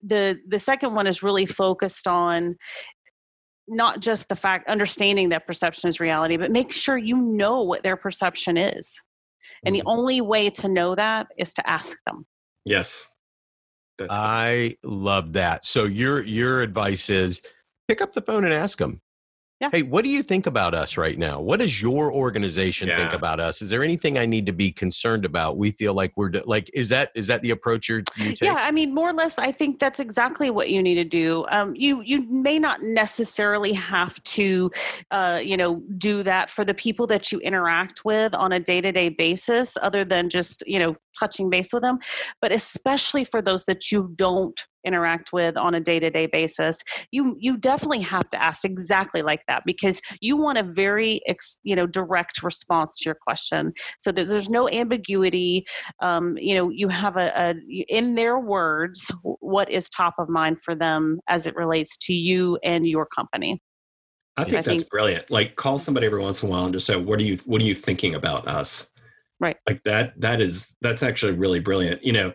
the 0.03 0.39
the 0.47 0.59
second 0.59 0.95
one 0.95 1.07
is 1.07 1.23
really 1.23 1.47
focused 1.47 2.07
on 2.07 2.57
not 3.69 4.01
just 4.01 4.29
the 4.29 4.37
fact 4.37 4.69
understanding 4.69 5.29
that 5.31 5.47
perception 5.47 5.89
is 5.89 6.01
reality 6.01 6.37
but 6.37 6.51
make 6.51 6.71
sure 6.73 6.97
you 6.99 7.17
know 7.17 7.63
what 7.63 7.83
their 7.83 7.97
perception 7.97 8.57
is 8.57 9.01
and 9.65 9.75
the 9.75 9.81
Mhm. 9.81 9.93
only 9.93 10.21
way 10.21 10.51
to 10.51 10.69
know 10.69 10.95
that 10.95 11.27
is 11.39 11.53
to 11.55 11.69
ask 11.71 11.97
them 12.07 12.27
Yes. 12.67 13.09
That's 13.99 14.13
I 14.13 14.77
love 14.83 15.35
that. 15.35 15.65
So 15.65 15.85
your 15.85 16.23
your 16.23 16.63
advice 16.63 17.09
is 17.11 17.43
pick 17.87 18.01
up 18.01 18.13
the 18.13 18.23
phone 18.23 18.45
and 18.45 18.53
ask 18.53 18.79
them. 18.79 19.01
Yeah. 19.65 19.79
Hey, 19.79 19.83
what 19.83 20.05
do 20.05 20.11
you 20.11 20.23
think 20.23 20.47
about 20.47 20.75
us 20.75 20.97
right 20.97 21.19
now? 21.19 21.41
What 21.41 21.61
does 21.61 21.81
your 21.81 22.13
organization 22.13 22.89
think 22.89 23.13
about 23.13 23.41
us? 23.41 23.63
Is 23.63 23.71
there 23.71 23.83
anything 23.83 24.19
I 24.19 24.27
need 24.27 24.47
to 24.47 24.53
be 24.53 24.71
concerned 24.71 25.25
about? 25.25 25.57
We 25.57 25.71
feel 25.71 25.95
like 25.95 26.13
we're 26.17 26.31
like 26.45 26.71
is 26.75 26.89
that 26.91 27.11
is 27.15 27.27
that 27.29 27.43
the 27.43 27.51
approach 27.51 27.89
you're, 27.89 28.03
you 28.17 28.31
take? 28.31 28.43
yeah 28.43 28.55
i 28.55 28.71
mean 28.71 28.95
more 28.95 29.11
or 29.11 29.13
less 29.13 29.39
i 29.39 29.51
think 29.51 29.79
that's 29.79 30.01
exactly 30.01 30.51
what 30.51 30.71
you 30.71 30.83
need 30.83 30.97
to 30.97 31.05
do 31.05 31.45
um, 31.51 31.75
you 31.75 32.01
you 32.03 32.29
may 32.29 32.59
not 32.59 32.83
necessarily 32.83 33.73
have 33.73 34.23
to 34.25 34.71
uh, 35.11 35.41
you 35.43 35.57
know 35.57 35.83
do 35.99 36.23
that 36.23 36.51
for 36.51 36.65
the 36.65 36.75
people 36.75 37.07
that 37.07 37.33
you 37.33 37.39
interact 37.41 38.05
with 38.05 38.35
on 38.35 38.53
a 38.53 38.61
day-to-day 38.61 39.09
basis 39.09 39.77
other 39.83 40.05
than 40.05 40.29
just 40.29 40.63
you 40.67 40.79
know 40.79 40.97
touching 41.19 41.51
base 41.51 41.73
with 41.73 41.83
them 41.83 41.99
but 42.41 42.53
especially 42.53 43.25
for 43.25 43.41
those 43.43 43.65
that 43.65 43.91
you 43.91 44.13
don't 44.17 44.67
interact 44.85 45.33
with 45.33 45.57
on 45.57 45.75
a 45.75 45.81
day-to-day 45.81 46.27
basis 46.27 46.83
you 47.11 47.37
you 47.39 47.57
definitely 47.57 48.01
have 48.01 48.29
to 48.29 48.43
ask 48.43 48.65
exactly 48.65 49.23
like 49.23 49.41
that 49.49 49.63
because 49.65 50.01
you 50.21 50.37
want 50.37 50.59
a 50.59 50.63
very 50.63 51.21
ex, 51.27 51.57
you 51.63 51.75
know 51.75 51.87
direct 51.87 52.43
response 52.43 52.99
to 52.99 53.07
your 53.07 53.15
question 53.15 53.73
so 53.99 54.13
there's, 54.13 54.29
there's 54.29 54.51
no 54.51 54.69
ambiguity 54.69 55.65
um, 56.03 56.37
you 56.37 56.55
know 56.55 56.69
you 56.71 56.89
have 56.89 57.17
a, 57.17 57.33
a 57.35 57.55
in 57.89 58.15
their 58.15 58.39
words 58.39 59.11
what 59.41 59.71
is 59.71 59.89
top 59.89 60.15
of 60.19 60.29
mind 60.29 60.59
for 60.63 60.75
them 60.75 61.19
as 61.29 61.47
it 61.47 61.55
relates 61.57 61.97
to 61.97 62.13
you 62.13 62.59
and 62.63 62.87
your 62.87 63.07
company 63.07 63.61
I 64.37 64.43
think 64.43 64.55
I 64.55 64.57
that's 64.57 64.67
think- 64.67 64.91
brilliant. 64.91 65.31
Like 65.31 65.55
call 65.55 65.79
somebody 65.79 66.07
every 66.07 66.21
once 66.21 66.43
in 66.43 66.49
a 66.49 66.51
while 66.51 66.65
and 66.65 66.75
just 66.75 66.87
say, 66.87 66.97
"What 66.97 67.21
are 67.21 67.23
you 67.23 67.37
What 67.45 67.61
are 67.61 67.65
you 67.65 67.75
thinking 67.75 68.17
about 68.17 68.49
us?" 68.49 68.91
Right. 69.45 69.57
Like 69.69 69.83
that. 69.85 70.19
That 70.21 70.41
is 70.41 70.75
that's 70.81 71.03
actually 71.03 71.33
really 71.33 71.61
brilliant. 71.61 72.03
You 72.03 72.13
know, 72.13 72.33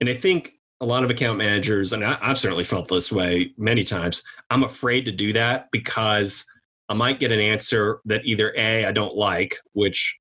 and 0.00 0.08
I 0.08 0.14
think 0.14 0.52
a 0.80 0.86
lot 0.86 1.02
of 1.04 1.10
account 1.10 1.38
managers, 1.38 1.92
and 1.92 2.04
I, 2.04 2.16
I've 2.22 2.38
certainly 2.38 2.64
felt 2.64 2.88
this 2.88 3.10
way 3.10 3.52
many 3.58 3.82
times. 3.82 4.22
I'm 4.50 4.62
afraid 4.62 5.04
to 5.06 5.12
do 5.12 5.32
that 5.32 5.68
because 5.72 6.44
I 6.88 6.94
might 6.94 7.18
get 7.20 7.32
an 7.32 7.40
answer 7.40 8.00
that 8.04 8.24
either 8.24 8.54
a 8.56 8.86
I 8.86 8.92
don't 8.92 9.16
like, 9.16 9.56
which 9.72 10.18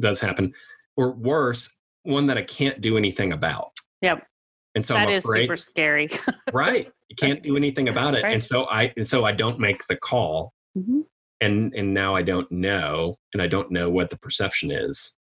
does 0.00 0.20
happen, 0.20 0.54
or 0.96 1.12
worse, 1.12 1.76
one 2.04 2.26
that 2.28 2.38
I 2.38 2.42
can't 2.42 2.80
do 2.80 2.96
anything 2.96 3.32
about. 3.32 3.72
Yep. 4.02 4.26
And 4.74 4.86
so 4.86 4.94
That 4.94 5.08
I'm 5.08 5.14
is 5.14 5.24
super 5.24 5.56
scary 5.56 6.08
right? 6.52 6.90
You 7.08 7.16
can't 7.16 7.42
do 7.42 7.56
anything 7.56 7.88
about 7.88 8.14
it, 8.14 8.22
Right. 8.22 8.32
and 8.34 8.44
so 8.44 8.64
I 8.70 8.92
and 8.96 9.06
so 9.06 9.24
I 9.24 9.32
don't 9.32 9.58
make 9.60 9.86
the 9.86 9.96
call 9.96 10.52
Mhm. 10.78 11.02
and 11.40 11.72
and 11.74 11.94
now 11.94 12.14
i 12.14 12.20
don't 12.22 12.50
know 12.52 13.16
and 13.32 13.40
i 13.42 13.46
don't 13.46 13.70
know 13.70 13.88
what 13.88 14.10
the 14.10 14.18
perception 14.18 14.70
is 14.70 15.16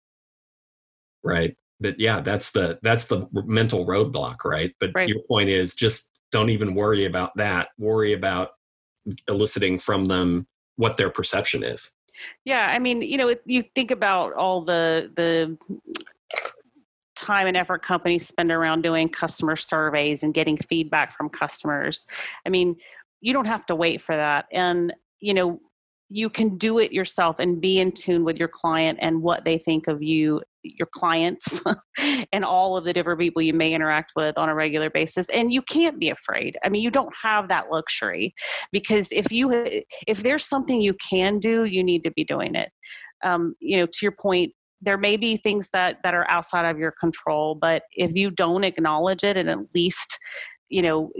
right 1.26 1.56
but 1.80 1.98
yeah 1.98 2.20
that's 2.20 2.50
the 2.52 2.78
that's 2.82 3.04
the 3.04 3.26
mental 3.32 3.86
roadblock 3.86 4.44
right 4.44 4.74
but 4.80 4.90
Right. 4.94 5.08
your 5.08 5.20
point 5.28 5.48
is 5.48 5.74
just 5.74 6.10
don't 6.32 6.50
even 6.50 6.74
worry 6.74 7.04
about 7.04 7.32
that 7.36 7.68
worry 7.78 8.12
about 8.12 8.50
eliciting 9.28 9.78
from 9.78 10.06
them 10.06 10.46
what 10.76 10.96
their 10.96 11.10
perception 11.10 11.62
is 11.62 11.92
Yeah, 12.44 12.68
I 12.70 12.78
mean, 12.78 13.02
you 13.02 13.16
know, 13.16 13.34
you 13.44 13.62
think 13.74 13.90
about 13.90 14.32
all 14.34 14.64
the 14.64 15.10
the 15.16 15.56
time 17.14 17.46
and 17.46 17.56
effort 17.56 17.82
companies 17.82 18.26
spend 18.26 18.52
around 18.52 18.82
doing 18.82 19.08
customer 19.08 19.56
surveys 19.56 20.22
and 20.22 20.34
getting 20.34 20.56
feedback 20.56 21.16
from 21.16 21.28
customers. 21.28 22.06
I 22.46 22.50
mean, 22.50 22.76
you 23.20 23.32
don't 23.32 23.46
have 23.46 23.66
to 23.66 23.74
wait 23.74 24.02
for 24.02 24.16
that, 24.16 24.46
and 24.52 24.94
you 25.20 25.34
know, 25.34 25.60
you 26.08 26.30
can 26.30 26.56
do 26.56 26.78
it 26.78 26.92
yourself 26.92 27.38
and 27.38 27.60
be 27.60 27.80
in 27.80 27.90
tune 27.92 28.24
with 28.24 28.38
your 28.38 28.48
client 28.48 28.98
and 29.00 29.22
what 29.22 29.44
they 29.44 29.58
think 29.58 29.88
of 29.88 30.02
you, 30.02 30.40
your 30.78 30.88
clients, 30.92 31.62
and 32.32 32.44
all 32.44 32.76
of 32.76 32.84
the 32.84 32.92
different 32.92 33.20
people 33.20 33.42
you 33.42 33.54
may 33.54 33.72
interact 33.72 34.12
with 34.16 34.36
on 34.38 34.48
a 34.48 34.54
regular 34.54 34.90
basis. 34.90 35.28
And 35.30 35.52
you 35.52 35.62
can't 35.62 35.98
be 35.98 36.10
afraid. 36.10 36.56
I 36.64 36.68
mean, 36.68 36.82
you 36.82 36.90
don't 36.90 37.14
have 37.22 37.48
that 37.48 37.70
luxury 37.70 38.34
because 38.72 39.08
if 39.12 39.30
you 39.32 39.50
if 40.06 40.22
there's 40.22 40.44
something 40.44 40.80
you 40.82 40.94
can 40.94 41.38
do, 41.38 41.64
you 41.64 41.82
need 41.84 42.02
to 42.04 42.10
be 42.10 42.24
doing 42.24 42.54
it. 42.54 42.70
um, 43.24 43.54
you 43.60 43.76
know 43.76 43.86
to 43.86 43.98
your 44.02 44.12
point 44.20 44.52
there 44.82 44.98
may 44.98 45.16
be 45.16 45.36
things 45.36 45.68
that 45.72 45.98
that 46.02 46.14
are 46.14 46.28
outside 46.30 46.68
of 46.68 46.78
your 46.78 46.92
control 47.00 47.54
but 47.54 47.82
if 47.92 48.12
you 48.14 48.30
don't 48.30 48.64
acknowledge 48.64 49.24
it 49.24 49.36
and 49.36 49.48
at 49.48 49.58
least 49.74 50.18
you 50.68 50.82
know 50.82 51.10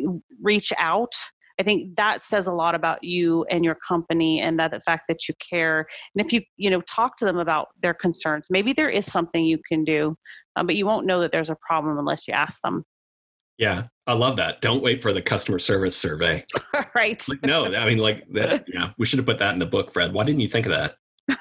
reach 0.43 0.73
out 0.79 1.13
i 1.59 1.63
think 1.63 1.97
that 1.97 2.23
says 2.23 2.47
a 2.47 2.53
lot 2.53 2.75
about 2.75 3.03
you 3.03 3.45
and 3.51 3.65
your 3.65 3.77
company 3.87 4.41
and 4.41 4.59
that 4.59 4.71
the 4.71 4.81
fact 4.81 5.05
that 5.09 5.29
you 5.29 5.35
care 5.51 5.87
and 6.15 6.25
if 6.25 6.33
you 6.33 6.41
you 6.57 6.71
know 6.71 6.81
talk 6.83 7.17
to 7.17 7.25
them 7.25 7.39
about 7.39 7.69
their 7.83 7.95
concerns 7.95 8.49
maybe 8.51 8.73
there 8.73 8.91
is 8.91 9.07
something 9.07 9.45
you 9.45 9.59
can 9.69 9.85
do 9.85 10.17
um, 10.57 10.67
but 10.67 10.77
you 10.77 10.87
won't 10.87 11.07
know 11.07 11.21
that 11.21 11.33
there's 11.33 11.51
a 11.51 11.57
problem 11.57 11.99
unless 11.99 12.27
you 12.27 12.35
ask 12.35 12.61
them 12.63 12.85
yeah 13.59 13.85
i 14.07 14.13
love 14.13 14.37
that 14.37 14.61
don't 14.61 14.83
wait 14.83 15.03
for 15.03 15.13
the 15.13 15.23
customer 15.23 15.59
service 15.59 15.97
survey 15.97 16.45
right 16.95 17.25
like, 17.29 17.43
no 17.45 17.67
i 17.75 17.87
mean 17.87 17.99
like 17.99 18.25
that 18.33 18.65
yeah 18.73 18.91
we 18.99 19.07
should 19.07 19.19
have 19.19 19.27
put 19.27 19.39
that 19.39 19.53
in 19.53 19.59
the 19.59 19.67
book 19.67 19.93
fred 19.93 20.13
why 20.13 20.25
didn't 20.25 20.41
you 20.41 20.49
think 20.49 20.67
of 20.67 20.73
that 20.73 20.97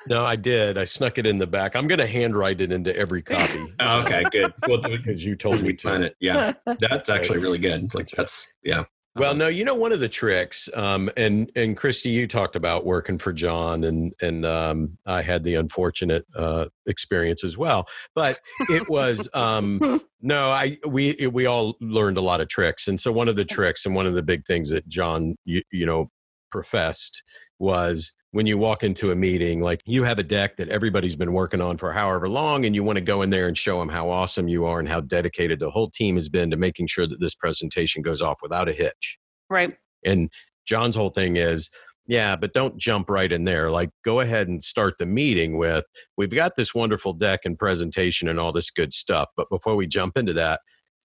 no, 0.08 0.26
I 0.26 0.36
did. 0.36 0.78
I 0.78 0.84
snuck 0.84 1.18
it 1.18 1.26
in 1.26 1.38
the 1.38 1.48
back. 1.48 1.76
I'm 1.76 1.88
going 1.88 2.00
to 2.00 2.08
handwrite 2.08 2.62
it 2.62 2.72
into 2.72 2.96
every 2.96 3.22
copy. 3.24 3.72
oh, 3.80 4.02
okay, 4.02 4.24
good. 4.32 4.54
Well, 4.68 4.82
because 4.84 5.24
you 5.24 5.36
told 5.36 5.62
me 5.62 5.74
to 5.74 5.80
sign 5.80 6.04
it. 6.04 6.16
Yeah, 6.20 6.54
that's 6.80 7.10
actually 7.10 7.40
really 7.40 7.58
good. 7.58 7.94
Like 7.94 8.10
that's 8.10 8.48
yeah. 8.64 8.86
Well, 9.18 9.34
no, 9.34 9.48
you 9.48 9.64
know 9.64 9.76
one 9.76 9.94
of 9.94 10.02
the 10.02 10.10
tricks, 10.10 10.68
um, 10.74 11.10
and 11.16 11.50
and 11.56 11.78
Christy, 11.78 12.10
you 12.10 12.28
talked 12.28 12.58
about 12.58 12.86
working 12.86 13.18
for 13.18 13.32
John, 13.32 13.86
and 13.86 14.14
and 14.22 14.46
um, 14.46 14.98
I 15.06 15.22
had 15.22 15.44
the 15.44 15.56
unfortunate 15.56 16.26
uh, 16.36 16.66
experience 16.86 17.46
as 17.46 17.58
well. 17.58 17.88
But 18.14 18.40
it 18.70 18.90
was 18.90 19.30
um, 19.34 20.02
no, 20.22 20.50
I 20.50 20.78
we 20.86 21.16
we 21.32 21.46
all 21.46 21.78
learned 21.80 22.18
a 22.18 22.22
lot 22.22 22.42
of 22.42 22.50
tricks, 22.50 22.90
and 22.90 23.00
so 23.00 23.10
one 23.10 23.30
of 23.30 23.38
the 23.38 23.46
tricks 23.46 23.86
and 23.86 23.96
one 23.96 24.06
of 24.06 24.16
the 24.16 24.24
big 24.24 24.46
things 24.46 24.70
that 24.72 24.86
John 24.90 25.36
you, 25.46 25.62
you 25.72 25.86
know 25.86 26.10
professed 26.56 27.22
was 27.60 28.14
when 28.32 28.46
you 28.46 28.58
walk 28.58 28.82
into 28.82 29.12
a 29.12 29.16
meeting, 29.16 29.60
like 29.60 29.82
you 29.86 30.04
have 30.04 30.20
a 30.20 30.24
deck 30.24 30.56
that 30.56 30.70
everybody's 30.70 31.18
been 31.18 31.34
working 31.34 31.60
on 31.60 31.78
for 31.78 31.92
however 31.92 32.30
long, 32.30 32.66
and 32.66 32.74
you 32.74 32.82
want 32.82 32.98
to 32.98 33.04
go 33.04 33.24
in 33.24 33.30
there 33.30 33.50
and 33.50 33.58
show 33.58 33.78
them 33.78 33.90
how 33.90 34.10
awesome 34.10 34.48
you 34.48 34.66
are 34.66 34.80
and 34.80 34.88
how 34.88 35.02
dedicated 35.02 35.60
the 35.60 35.70
whole 35.70 35.90
team 35.90 36.16
has 36.16 36.30
been 36.30 36.50
to 36.50 36.56
making 36.56 36.88
sure 36.88 37.06
that 37.06 37.20
this 37.20 37.36
presentation 37.36 38.02
goes 38.02 38.22
off 38.22 38.38
without 38.42 38.70
a 38.70 38.72
hitch. 38.72 39.18
Right. 39.50 39.76
And 40.06 40.30
John's 40.66 40.96
whole 40.96 41.10
thing 41.10 41.36
is, 41.36 41.70
yeah, 42.08 42.38
but 42.38 42.54
don't 42.54 42.78
jump 42.78 43.10
right 43.10 43.34
in 43.34 43.44
there. 43.44 43.70
Like, 43.70 43.90
go 44.06 44.22
ahead 44.22 44.48
and 44.48 44.64
start 44.64 44.94
the 44.98 45.06
meeting 45.06 45.58
with, 45.58 45.84
we've 46.16 46.30
got 46.30 46.56
this 46.56 46.74
wonderful 46.74 47.12
deck 47.12 47.42
and 47.44 47.60
presentation 47.60 48.30
and 48.30 48.40
all 48.40 48.54
this 48.54 48.72
good 48.72 48.94
stuff. 48.94 49.28
But 49.36 49.50
before 49.50 49.76
we 49.76 49.88
jump 49.88 50.18
into 50.18 50.32
that, 50.34 50.62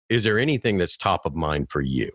is 0.09 0.23
there 0.23 0.39
anything 0.39 0.79
that's 0.79 0.97
top 0.97 1.27
of 1.27 1.35
mind 1.35 1.71
for 1.71 1.81
you? 1.81 2.11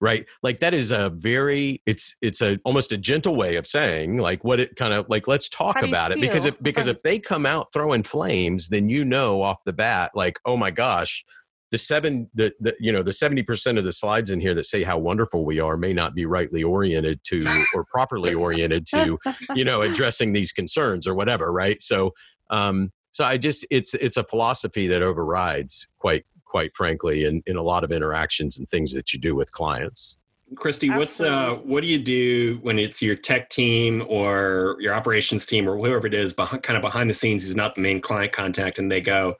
Right? 0.00 0.24
Like 0.42 0.60
that 0.60 0.74
is 0.74 0.90
a 0.90 1.10
very 1.10 1.82
it's 1.86 2.16
it's 2.22 2.40
a 2.40 2.58
almost 2.64 2.92
a 2.92 2.96
gentle 2.96 3.36
way 3.36 3.56
of 3.56 3.66
saying 3.66 4.18
like 4.18 4.44
what 4.44 4.60
it 4.60 4.76
kind 4.76 4.92
of 4.92 5.06
like 5.08 5.26
let's 5.26 5.48
talk 5.48 5.82
about 5.82 6.12
it. 6.12 6.20
Because 6.20 6.44
if 6.44 6.60
because 6.62 6.86
if 6.86 7.02
they 7.02 7.18
come 7.18 7.46
out 7.46 7.72
throwing 7.72 8.02
flames 8.02 8.68
then 8.68 8.88
you 8.88 9.04
know 9.04 9.42
off 9.42 9.58
the 9.64 9.72
bat 9.72 10.10
like 10.14 10.38
oh 10.44 10.56
my 10.56 10.70
gosh 10.70 11.24
the 11.70 11.78
seven 11.78 12.30
the, 12.34 12.52
the 12.60 12.74
you 12.80 12.92
know 12.92 13.02
the 13.02 13.10
70% 13.10 13.78
of 13.78 13.84
the 13.84 13.92
slides 13.92 14.30
in 14.30 14.40
here 14.40 14.54
that 14.54 14.64
say 14.64 14.82
how 14.82 14.98
wonderful 14.98 15.44
we 15.44 15.60
are 15.60 15.76
may 15.76 15.92
not 15.92 16.14
be 16.14 16.24
rightly 16.24 16.62
oriented 16.62 17.22
to 17.24 17.46
or 17.74 17.84
properly 17.84 18.34
oriented 18.34 18.86
to 18.86 19.18
you 19.54 19.64
know 19.64 19.82
addressing 19.82 20.32
these 20.32 20.52
concerns 20.52 21.06
or 21.06 21.14
whatever 21.14 21.52
right? 21.52 21.80
So 21.82 22.14
um 22.50 22.90
so 23.12 23.24
i 23.24 23.36
just 23.36 23.66
it's 23.70 23.94
it's 23.94 24.16
a 24.16 24.24
philosophy 24.24 24.86
that 24.86 25.02
overrides 25.02 25.88
quite 25.98 26.24
quite 26.48 26.74
frankly, 26.74 27.24
in, 27.24 27.42
in 27.46 27.56
a 27.56 27.62
lot 27.62 27.84
of 27.84 27.92
interactions 27.92 28.58
and 28.58 28.68
things 28.70 28.92
that 28.94 29.12
you 29.12 29.20
do 29.20 29.34
with 29.34 29.52
clients. 29.52 30.18
Christy, 30.56 30.88
what's 30.88 31.20
uh, 31.20 31.56
what 31.56 31.82
do 31.82 31.86
you 31.86 31.98
do 31.98 32.58
when 32.62 32.78
it's 32.78 33.02
your 33.02 33.14
tech 33.14 33.50
team 33.50 34.02
or 34.08 34.76
your 34.80 34.94
operations 34.94 35.44
team 35.44 35.68
or 35.68 35.76
whoever 35.76 36.06
it 36.06 36.14
is, 36.14 36.32
behind, 36.32 36.62
kind 36.62 36.76
of 36.76 36.80
behind 36.80 37.10
the 37.10 37.14
scenes, 37.14 37.44
who's 37.44 37.54
not 37.54 37.74
the 37.74 37.82
main 37.82 38.00
client 38.00 38.32
contact, 38.32 38.78
and 38.78 38.90
they 38.90 39.02
go, 39.02 39.34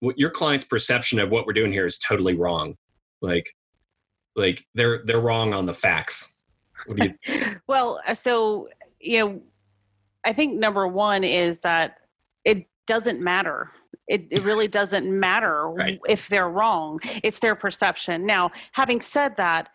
"What 0.00 0.18
your 0.18 0.30
client's 0.30 0.64
perception 0.64 1.18
of 1.18 1.30
what 1.30 1.46
we're 1.46 1.52
doing 1.52 1.70
here 1.70 1.84
is 1.84 1.98
totally 1.98 2.34
wrong," 2.34 2.76
like, 3.20 3.54
like 4.36 4.64
they're 4.74 5.02
they're 5.04 5.20
wrong 5.20 5.52
on 5.52 5.66
the 5.66 5.74
facts. 5.74 6.32
What 6.86 6.96
do 6.96 7.08
you? 7.08 7.56
well, 7.66 8.00
uh, 8.08 8.14
so 8.14 8.68
you 9.00 9.18
know, 9.18 9.42
I 10.24 10.32
think 10.32 10.58
number 10.58 10.88
one 10.88 11.24
is 11.24 11.58
that 11.58 12.00
it 12.46 12.66
doesn't 12.88 13.20
matter 13.20 13.70
it, 14.08 14.26
it 14.30 14.42
really 14.44 14.68
doesn't 14.68 15.08
matter 15.08 15.68
right. 15.68 16.00
if 16.08 16.28
they're 16.28 16.48
wrong. 16.48 16.98
It's 17.22 17.38
their 17.38 17.54
perception. 17.54 18.26
Now, 18.26 18.50
having 18.72 19.00
said 19.00 19.36
that, 19.36 19.68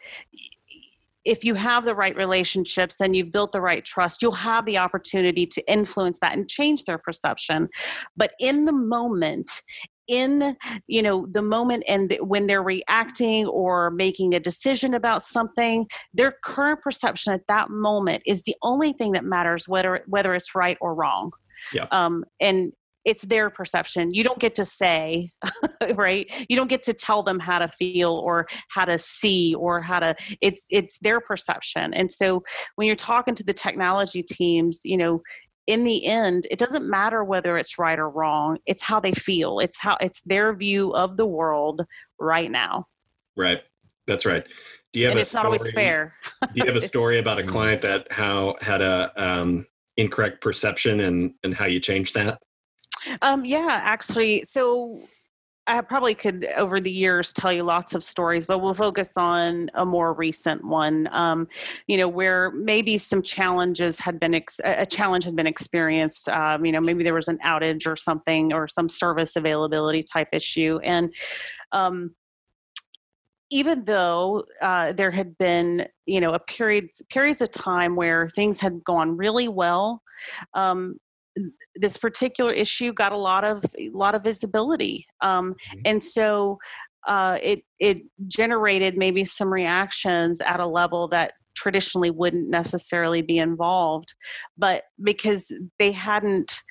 if 1.23 1.45
you 1.45 1.53
have 1.53 1.85
the 1.85 1.95
right 1.95 2.15
relationships 2.17 2.97
and 2.99 3.15
you've 3.15 3.31
built 3.31 3.53
the 3.53 3.61
right 3.61 3.85
trust, 3.85 4.21
you'll 4.21 4.33
have 4.33 4.65
the 4.65 4.77
opportunity 4.77 5.45
to 5.45 5.71
influence 5.71 6.19
that 6.19 6.35
and 6.35 6.49
change 6.49 6.83
their 6.83 6.97
perception. 6.97 7.69
But 8.17 8.33
in 8.39 8.65
the 8.65 8.73
moment, 8.73 9.61
in 10.09 10.57
you 10.87 11.01
know 11.01 11.25
the 11.31 11.41
moment 11.41 11.81
and 11.87 12.13
when 12.19 12.45
they're 12.45 12.61
reacting 12.61 13.45
or 13.47 13.89
making 13.91 14.33
a 14.33 14.39
decision 14.39 14.93
about 14.93 15.23
something 15.23 15.87
their 16.13 16.35
current 16.43 16.81
perception 16.81 17.31
at 17.31 17.47
that 17.47 17.69
moment 17.69 18.21
is 18.25 18.43
the 18.43 18.53
only 18.63 18.91
thing 18.91 19.13
that 19.13 19.23
matters 19.23 19.65
whether 19.65 20.03
whether 20.07 20.35
it's 20.35 20.53
right 20.55 20.77
or 20.81 20.93
wrong 20.93 21.31
yeah. 21.71 21.87
um, 21.91 22.25
and 22.41 22.73
it's 23.05 23.23
their 23.23 23.49
perception. 23.49 24.13
You 24.13 24.23
don't 24.23 24.39
get 24.39 24.55
to 24.55 24.65
say, 24.65 25.31
right? 25.95 26.31
You 26.49 26.55
don't 26.55 26.69
get 26.69 26.83
to 26.83 26.93
tell 26.93 27.23
them 27.23 27.39
how 27.39 27.59
to 27.59 27.67
feel 27.67 28.11
or 28.11 28.47
how 28.69 28.85
to 28.85 28.97
see 28.97 29.53
or 29.55 29.81
how 29.81 29.99
to 29.99 30.15
it's 30.41 30.65
it's 30.69 30.97
their 30.99 31.19
perception. 31.19 31.93
And 31.93 32.11
so 32.11 32.43
when 32.75 32.87
you're 32.87 32.95
talking 32.95 33.35
to 33.35 33.43
the 33.43 33.53
technology 33.53 34.23
teams, 34.23 34.81
you 34.83 34.97
know, 34.97 35.21
in 35.67 35.83
the 35.83 36.05
end, 36.05 36.47
it 36.51 36.59
doesn't 36.59 36.89
matter 36.89 37.23
whether 37.23 37.57
it's 37.57 37.79
right 37.79 37.97
or 37.97 38.09
wrong. 38.09 38.57
It's 38.65 38.81
how 38.81 38.99
they 38.99 39.13
feel. 39.13 39.59
It's 39.59 39.79
how 39.79 39.97
it's 40.01 40.21
their 40.25 40.53
view 40.53 40.93
of 40.93 41.17
the 41.17 41.25
world 41.25 41.85
right 42.19 42.51
now. 42.51 42.87
Right. 43.35 43.61
That's 44.05 44.25
right. 44.25 44.45
Do 44.91 44.99
you 44.99 45.05
have 45.07 45.11
and 45.13 45.19
a 45.19 45.21
it's 45.21 45.29
story, 45.31 45.43
not 45.43 45.45
always 45.45 45.71
fair. 45.71 46.15
do 46.41 46.49
you 46.55 46.65
have 46.65 46.75
a 46.75 46.81
story 46.85 47.17
about 47.17 47.39
a 47.39 47.43
client 47.43 47.81
that 47.81 48.11
how 48.11 48.55
had 48.61 48.81
a 48.81 49.11
um, 49.15 49.65
incorrect 49.97 50.41
perception 50.41 50.99
and 50.99 51.33
and 51.43 51.53
how 51.53 51.65
you 51.65 51.79
changed 51.79 52.13
that? 52.15 52.39
Um, 53.21 53.45
yeah, 53.45 53.79
actually, 53.83 54.43
so 54.43 55.01
I 55.65 55.79
probably 55.81 56.13
could 56.13 56.45
over 56.57 56.81
the 56.81 56.91
years 56.91 57.31
tell 57.31 57.53
you 57.53 57.63
lots 57.63 57.95
of 57.95 58.03
stories, 58.03 58.45
but 58.45 58.59
we'll 58.59 58.73
focus 58.73 59.13
on 59.15 59.69
a 59.75 59.85
more 59.85 60.13
recent 60.13 60.63
one. 60.65 61.07
Um, 61.11 61.47
you 61.87 61.97
know, 61.97 62.07
where 62.07 62.51
maybe 62.51 62.97
some 62.97 63.21
challenges 63.21 63.97
had 63.99 64.19
been 64.19 64.33
ex- 64.33 64.59
a 64.63 64.85
challenge 64.85 65.23
had 65.23 65.35
been 65.35 65.47
experienced. 65.47 66.27
Um, 66.27 66.65
you 66.65 66.73
know, 66.73 66.81
maybe 66.81 67.03
there 67.03 67.13
was 67.13 67.29
an 67.29 67.39
outage 67.45 67.87
or 67.87 67.95
something, 67.95 68.51
or 68.51 68.67
some 68.67 68.89
service 68.89 69.35
availability 69.37 70.03
type 70.03 70.27
issue, 70.33 70.79
and 70.83 71.13
um, 71.71 72.13
even 73.49 73.85
though 73.85 74.43
uh, 74.61 74.91
there 74.93 75.11
had 75.11 75.37
been 75.37 75.87
you 76.05 76.19
know 76.19 76.31
a 76.31 76.39
period 76.39 76.89
periods 77.09 77.39
of 77.39 77.51
time 77.51 77.95
where 77.95 78.27
things 78.29 78.59
had 78.59 78.83
gone 78.83 79.15
really 79.15 79.47
well 79.47 80.01
um, 80.55 80.97
this 81.75 81.97
particular 81.97 82.51
issue 82.51 82.93
got 82.93 83.11
a 83.11 83.17
lot 83.17 83.43
of 83.43 83.63
a 83.77 83.89
lot 83.93 84.15
of 84.15 84.23
visibility 84.23 85.05
um, 85.21 85.53
mm-hmm. 85.53 85.81
and 85.85 86.03
so 86.03 86.57
uh, 87.07 87.37
it 87.41 87.63
it 87.79 88.01
generated 88.27 88.97
maybe 88.97 89.25
some 89.25 89.51
reactions 89.51 90.39
at 90.41 90.59
a 90.59 90.65
level 90.65 91.07
that 91.07 91.33
traditionally 91.55 92.09
wouldn't 92.11 92.49
necessarily 92.49 93.21
be 93.21 93.37
involved 93.37 94.13
but 94.57 94.83
because 95.01 95.51
they 95.79 95.91
hadn't 95.91 96.61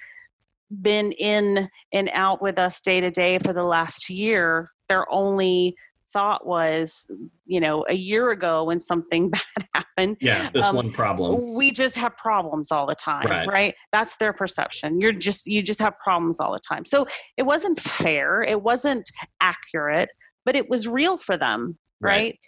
been 0.80 1.12
in 1.12 1.68
and 1.92 2.10
out 2.14 2.40
with 2.40 2.58
us 2.58 2.80
day 2.80 3.00
to 3.00 3.10
day 3.10 3.38
for 3.38 3.52
the 3.52 3.62
last 3.62 4.08
year 4.08 4.70
they're 4.88 5.10
only 5.12 5.74
thought 6.12 6.46
was, 6.46 7.10
you 7.46 7.60
know, 7.60 7.84
a 7.88 7.94
year 7.94 8.30
ago 8.30 8.64
when 8.64 8.80
something 8.80 9.30
bad 9.56 9.66
happened. 9.74 10.16
Yeah, 10.20 10.50
this 10.50 10.64
um, 10.64 10.76
one 10.76 10.92
problem. 10.92 11.54
We 11.54 11.70
just 11.70 11.96
have 11.96 12.16
problems 12.16 12.70
all 12.70 12.86
the 12.86 12.94
time, 12.94 13.26
right. 13.26 13.48
right? 13.48 13.74
That's 13.92 14.16
their 14.16 14.32
perception. 14.32 15.00
You're 15.00 15.12
just 15.12 15.46
you 15.46 15.62
just 15.62 15.80
have 15.80 15.94
problems 16.02 16.40
all 16.40 16.52
the 16.52 16.60
time. 16.60 16.84
So 16.84 17.06
it 17.36 17.44
wasn't 17.44 17.80
fair. 17.80 18.42
It 18.42 18.62
wasn't 18.62 19.10
accurate, 19.40 20.10
but 20.44 20.56
it 20.56 20.68
was 20.68 20.88
real 20.88 21.18
for 21.18 21.36
them, 21.36 21.78
right? 22.00 22.10
right? 22.10 22.38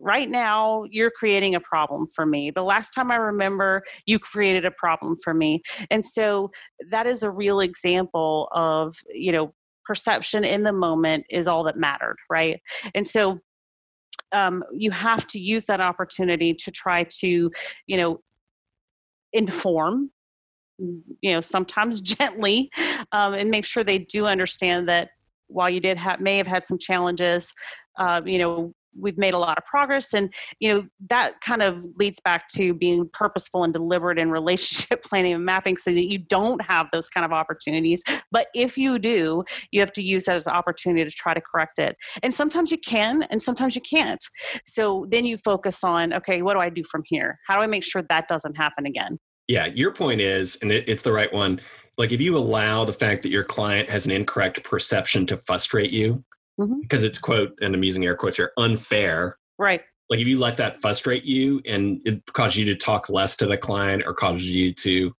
right 0.00 0.30
now 0.30 0.84
you're 0.90 1.10
creating 1.10 1.54
a 1.54 1.60
problem 1.60 2.06
for 2.14 2.24
me 2.24 2.50
the 2.50 2.62
last 2.62 2.92
time 2.92 3.10
i 3.10 3.16
remember 3.16 3.82
you 4.06 4.18
created 4.18 4.64
a 4.64 4.70
problem 4.70 5.14
for 5.22 5.34
me 5.34 5.60
and 5.90 6.04
so 6.04 6.50
that 6.90 7.06
is 7.06 7.22
a 7.22 7.30
real 7.30 7.60
example 7.60 8.48
of 8.52 8.96
you 9.12 9.30
know 9.30 9.52
perception 9.90 10.44
in 10.44 10.62
the 10.62 10.72
moment 10.72 11.24
is 11.30 11.48
all 11.48 11.64
that 11.64 11.76
mattered, 11.76 12.14
right? 12.30 12.60
And 12.94 13.04
so 13.04 13.40
um, 14.30 14.62
you 14.72 14.92
have 14.92 15.26
to 15.26 15.40
use 15.40 15.66
that 15.66 15.80
opportunity 15.80 16.54
to 16.54 16.70
try 16.70 17.04
to, 17.18 17.50
you 17.88 17.96
know, 17.96 18.20
inform 19.32 20.10
you 20.78 21.32
know 21.32 21.40
sometimes 21.40 22.00
gently 22.16 22.68
um, 23.12 23.34
and 23.34 23.50
make 23.50 23.64
sure 23.64 23.84
they 23.84 23.98
do 23.98 24.26
understand 24.26 24.88
that 24.88 25.10
while 25.46 25.70
you 25.70 25.78
did 25.78 25.96
have 25.96 26.20
may 26.20 26.36
have 26.36 26.48
had 26.48 26.64
some 26.64 26.78
challenges 26.78 27.52
uh, 27.98 28.20
you 28.24 28.38
know 28.38 28.72
we've 28.98 29.18
made 29.18 29.34
a 29.34 29.38
lot 29.38 29.56
of 29.56 29.64
progress 29.64 30.12
and 30.12 30.32
you 30.58 30.68
know 30.68 30.82
that 31.08 31.40
kind 31.40 31.62
of 31.62 31.82
leads 31.96 32.20
back 32.20 32.48
to 32.48 32.74
being 32.74 33.08
purposeful 33.12 33.64
and 33.64 33.72
deliberate 33.72 34.18
in 34.18 34.30
relationship 34.30 35.02
planning 35.04 35.34
and 35.34 35.44
mapping 35.44 35.76
so 35.76 35.92
that 35.92 36.10
you 36.10 36.18
don't 36.18 36.62
have 36.62 36.86
those 36.92 37.08
kind 37.08 37.24
of 37.24 37.32
opportunities. 37.32 38.02
But 38.30 38.48
if 38.54 38.76
you 38.76 38.98
do 38.98 39.44
you 39.70 39.80
have 39.80 39.92
to 39.92 40.02
use 40.02 40.24
that 40.24 40.36
as 40.36 40.46
an 40.46 40.52
opportunity 40.52 41.04
to 41.04 41.10
try 41.10 41.34
to 41.34 41.40
correct 41.40 41.78
it. 41.78 41.96
And 42.22 42.32
sometimes 42.32 42.70
you 42.70 42.78
can 42.78 43.22
and 43.24 43.40
sometimes 43.40 43.74
you 43.74 43.82
can't. 43.82 44.24
So 44.64 45.06
then 45.10 45.24
you 45.24 45.36
focus 45.36 45.84
on 45.84 46.12
okay 46.14 46.42
what 46.42 46.54
do 46.54 46.60
i 46.60 46.68
do 46.68 46.82
from 46.84 47.02
here? 47.06 47.38
How 47.46 47.56
do 47.56 47.62
i 47.62 47.66
make 47.66 47.84
sure 47.84 48.02
that 48.08 48.28
doesn't 48.28 48.56
happen 48.56 48.86
again? 48.86 49.18
Yeah 49.48 49.66
your 49.66 49.92
point 49.92 50.20
is 50.20 50.58
and 50.62 50.72
it, 50.72 50.88
it's 50.88 51.02
the 51.02 51.12
right 51.12 51.32
one 51.32 51.60
like 51.98 52.12
if 52.12 52.20
you 52.20 52.36
allow 52.36 52.84
the 52.84 52.92
fact 52.92 53.22
that 53.22 53.30
your 53.30 53.44
client 53.44 53.88
has 53.90 54.06
an 54.06 54.12
incorrect 54.12 54.64
perception 54.64 55.26
to 55.26 55.36
frustrate 55.36 55.90
you 55.90 56.24
mm-hmm. 56.60 56.80
because 56.80 57.02
it's 57.02 57.18
quote 57.18 57.56
and 57.60 57.74
i'm 57.74 57.84
using 57.84 58.04
air 58.04 58.14
quotes 58.14 58.36
here 58.36 58.52
unfair 58.56 59.36
right 59.58 59.82
like 60.10 60.20
if 60.20 60.26
you 60.26 60.38
let 60.38 60.56
that 60.56 60.80
frustrate 60.80 61.24
you 61.24 61.60
and 61.64 62.00
it 62.04 62.24
causes 62.32 62.58
you 62.58 62.64
to 62.66 62.74
talk 62.74 63.08
less 63.08 63.36
to 63.36 63.46
the 63.46 63.56
client 63.56 64.02
or 64.04 64.12
causes 64.12 64.50
you 64.50 64.72
to 64.74 65.14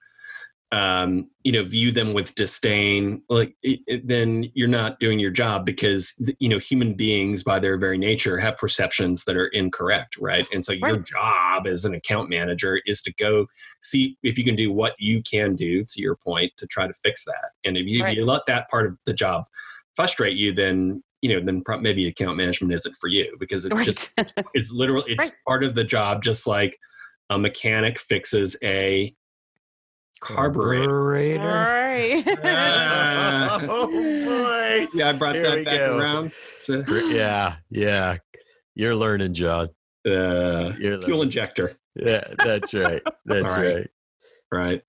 um, 0.72 1.28
you 1.42 1.50
know 1.50 1.64
view 1.64 1.90
them 1.90 2.12
with 2.12 2.34
disdain 2.36 3.22
like 3.28 3.56
it, 3.62 3.80
it, 3.88 4.06
then 4.06 4.48
you're 4.54 4.68
not 4.68 5.00
doing 5.00 5.18
your 5.18 5.32
job 5.32 5.66
because 5.66 6.14
you 6.38 6.48
know 6.48 6.58
human 6.58 6.94
beings 6.94 7.42
by 7.42 7.58
their 7.58 7.76
very 7.76 7.98
nature 7.98 8.38
have 8.38 8.56
perceptions 8.56 9.24
that 9.24 9.36
are 9.36 9.48
incorrect 9.48 10.16
right 10.18 10.46
and 10.52 10.64
so 10.64 10.72
right. 10.74 10.94
your 10.94 10.98
job 10.98 11.66
as 11.66 11.84
an 11.84 11.92
account 11.92 12.30
manager 12.30 12.80
is 12.86 13.02
to 13.02 13.12
go 13.14 13.46
see 13.82 14.16
if 14.22 14.38
you 14.38 14.44
can 14.44 14.54
do 14.54 14.70
what 14.70 14.94
you 14.98 15.20
can 15.22 15.56
do 15.56 15.84
to 15.84 16.00
your 16.00 16.14
point 16.14 16.52
to 16.56 16.68
try 16.68 16.86
to 16.86 16.94
fix 17.02 17.24
that 17.24 17.50
and 17.64 17.76
if 17.76 17.88
you, 17.88 18.04
right. 18.04 18.12
if 18.12 18.18
you 18.18 18.24
let 18.24 18.46
that 18.46 18.70
part 18.70 18.86
of 18.86 18.96
the 19.06 19.12
job 19.12 19.46
frustrate 19.96 20.36
you 20.36 20.54
then 20.54 21.02
you 21.22 21.32
know 21.32 21.44
then 21.44 21.62
maybe 21.80 22.06
account 22.06 22.36
management 22.36 22.72
isn't 22.72 22.96
for 22.96 23.08
you 23.08 23.36
because 23.38 23.64
it's 23.64 23.76
right. 23.76 23.84
just 23.84 24.12
it's 24.54 24.70
literally 24.72 25.12
it's 25.12 25.24
right. 25.24 25.36
part 25.46 25.62
of 25.62 25.74
the 25.74 25.84
job 25.84 26.22
just 26.22 26.46
like 26.46 26.78
a 27.30 27.38
mechanic 27.38 27.98
fixes 27.98 28.56
a 28.62 29.14
carburetor 30.20 31.04
right. 31.04 32.26
uh, 32.26 33.58
oh 33.68 33.86
boy 33.86 34.88
yeah 34.94 35.08
i 35.08 35.12
brought 35.12 35.34
Here 35.34 35.44
that 35.44 35.64
back 35.64 35.78
go. 35.78 35.98
around 35.98 36.32
so. 36.58 36.84
yeah 36.86 37.56
yeah 37.70 38.16
you're 38.74 38.94
learning 38.94 39.34
john 39.34 39.68
uh, 40.06 40.72
you're 40.78 41.00
fuel 41.00 41.18
learning. 41.18 41.22
injector 41.22 41.72
yeah 41.96 42.24
that's 42.44 42.72
right 42.74 43.02
that's 43.24 43.44
right. 43.44 43.74
right 43.74 43.90
right 44.52 44.82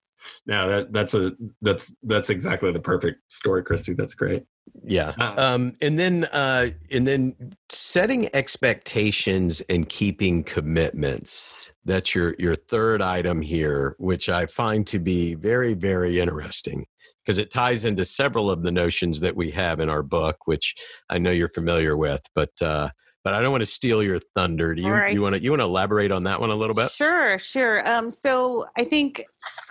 no 0.46 0.68
that 0.68 0.92
that's 0.92 1.14
a 1.14 1.32
that's 1.60 1.92
that's 2.02 2.30
exactly 2.30 2.72
the 2.72 2.80
perfect 2.80 3.20
story 3.30 3.62
christy 3.62 3.92
that's 3.94 4.14
great 4.14 4.44
yeah. 4.84 5.12
Uh, 5.18 5.34
um, 5.36 5.72
and 5.80 5.98
then 5.98 6.24
uh, 6.32 6.68
and 6.90 7.06
then 7.06 7.34
setting 7.68 8.28
expectations 8.34 9.60
and 9.62 9.88
keeping 9.88 10.44
commitments. 10.44 11.72
That's 11.84 12.14
your 12.14 12.34
your 12.38 12.54
third 12.54 13.02
item 13.02 13.42
here, 13.42 13.96
which 13.98 14.28
I 14.28 14.46
find 14.46 14.86
to 14.88 14.98
be 14.98 15.34
very 15.34 15.74
very 15.74 16.20
interesting 16.20 16.86
because 17.24 17.38
it 17.38 17.50
ties 17.50 17.84
into 17.84 18.04
several 18.04 18.50
of 18.50 18.62
the 18.62 18.72
notions 18.72 19.20
that 19.20 19.36
we 19.36 19.50
have 19.50 19.80
in 19.80 19.90
our 19.90 20.02
book, 20.02 20.36
which 20.46 20.74
I 21.08 21.18
know 21.18 21.30
you're 21.30 21.48
familiar 21.48 21.96
with. 21.96 22.22
But 22.34 22.50
uh, 22.60 22.90
but 23.24 23.34
I 23.34 23.40
don't 23.40 23.52
want 23.52 23.62
to 23.62 23.66
steal 23.66 24.02
your 24.02 24.18
thunder. 24.34 24.74
Do 24.74 24.82
you 24.82 24.90
right. 24.90 25.12
you 25.12 25.22
want 25.22 25.36
to 25.36 25.42
you 25.42 25.50
want 25.50 25.60
to 25.60 25.64
elaborate 25.64 26.10
on 26.10 26.24
that 26.24 26.40
one 26.40 26.50
a 26.50 26.56
little 26.56 26.74
bit? 26.74 26.90
Sure, 26.90 27.38
sure. 27.38 27.86
Um, 27.88 28.10
so 28.10 28.66
I 28.76 28.84
think 28.84 29.24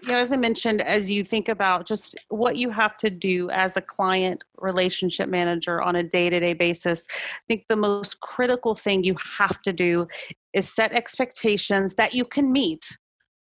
you 0.04 0.10
know, 0.10 0.18
as 0.18 0.32
I 0.32 0.38
mentioned, 0.38 0.82
as 0.82 1.10
you 1.10 1.24
think 1.24 1.50
about 1.50 1.86
just 1.86 2.18
what 2.30 2.56
you 2.56 2.70
have 2.70 2.98
to 2.98 3.10
do 3.10 3.50
as 3.50 3.76
a 3.76 3.82
client 3.82 4.44
relationship 4.58 5.28
manager 5.30 5.82
on 5.82 5.96
a 5.98 6.04
day 6.04 6.30
to 6.30 6.40
day 6.40 6.54
basis, 6.54 7.06
I 7.10 7.42
think 7.48 7.66
the 7.68 7.76
most 7.76 8.22
critical 8.22 8.76
thing 8.76 9.04
you 9.04 9.16
have 9.38 9.62
to 9.64 9.74
do 9.74 10.08
is 10.54 10.70
set 10.70 10.94
expectations 10.94 11.96
that 11.96 12.14
you 12.14 12.26
can 12.26 12.52
meet 12.52 12.98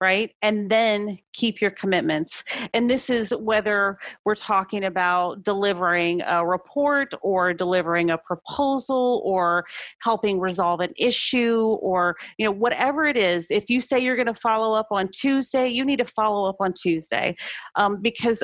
right? 0.01 0.31
And 0.43 0.71
then 0.71 1.19
keep 1.33 1.61
your 1.61 1.71
commitments. 1.71 2.45
And 2.75 2.91
this 2.91 3.09
is 3.09 3.31
whether 3.31 3.99
we're 4.25 4.35
talking 4.35 4.85
about 4.85 5.43
delivering 5.43 6.23
a 6.23 6.47
report 6.47 7.13
or 7.23 7.55
delivering 7.55 8.11
a 8.11 8.19
proposal 8.19 9.23
or 9.25 9.65
helping 10.03 10.39
resolve 10.39 10.81
an 10.81 10.93
issue 10.97 11.79
or, 11.81 12.17
you 12.39 12.45
know, 12.45 12.53
whatever 12.53 13.05
it 13.05 13.17
is. 13.17 13.47
If 13.51 13.71
you 13.71 13.81
say 13.81 13.99
you're 13.99 14.17
going 14.17 14.27
to 14.27 14.35
follow 14.35 14.75
up 14.75 14.89
on 14.91 15.09
Tuesday, 15.09 15.69
you 15.69 15.85
need 15.85 15.99
to 15.99 16.07
follow 16.07 16.49
up 16.49 16.57
on 16.61 16.73
Tuesday 16.73 17.37
um, 17.77 18.01
because 18.03 18.43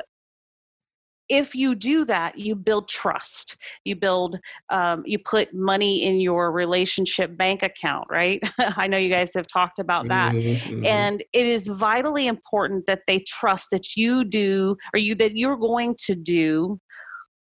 if 1.33 1.55
you 1.55 1.75
do 1.75 2.05
that 2.05 2.39
you 2.39 2.55
build 2.55 2.89
trust. 2.89 3.57
You 3.87 3.97
build 3.97 4.39
um, 4.69 5.03
you 5.07 5.19
put 5.19 5.55
money 5.55 6.05
in 6.05 6.21
your 6.21 6.53
relationship 6.53 7.37
bank 7.37 7.63
account 7.63 8.07
right? 8.11 8.41
I 8.59 8.87
know 8.87 8.99
you 8.99 9.09
guys 9.09 9.31
have 9.35 9.47
talked 9.47 9.79
about 9.79 10.09
that. 10.09 10.35
Mm-hmm, 10.35 10.75
mm-hmm. 10.75 10.85
and 10.85 11.25
it 11.33 11.47
is 11.47 11.67
vitally 11.67 12.27
important 12.27 12.85
that 12.87 13.01
they 13.07 13.21
trust 13.21 13.69
that 13.71 13.97
you 13.97 14.25
do 14.25 14.77
or 14.93 14.99
you 14.99 15.15
that 15.15 15.37
you're 15.37 15.57
going 15.57 15.97
to 16.05 16.15
do 16.15 16.79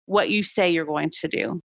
what 0.05 0.29
you 0.29 0.43
say 0.43 0.69
you're 0.69 0.85
going 0.85 1.11
to 1.21 1.27
do 1.27 1.61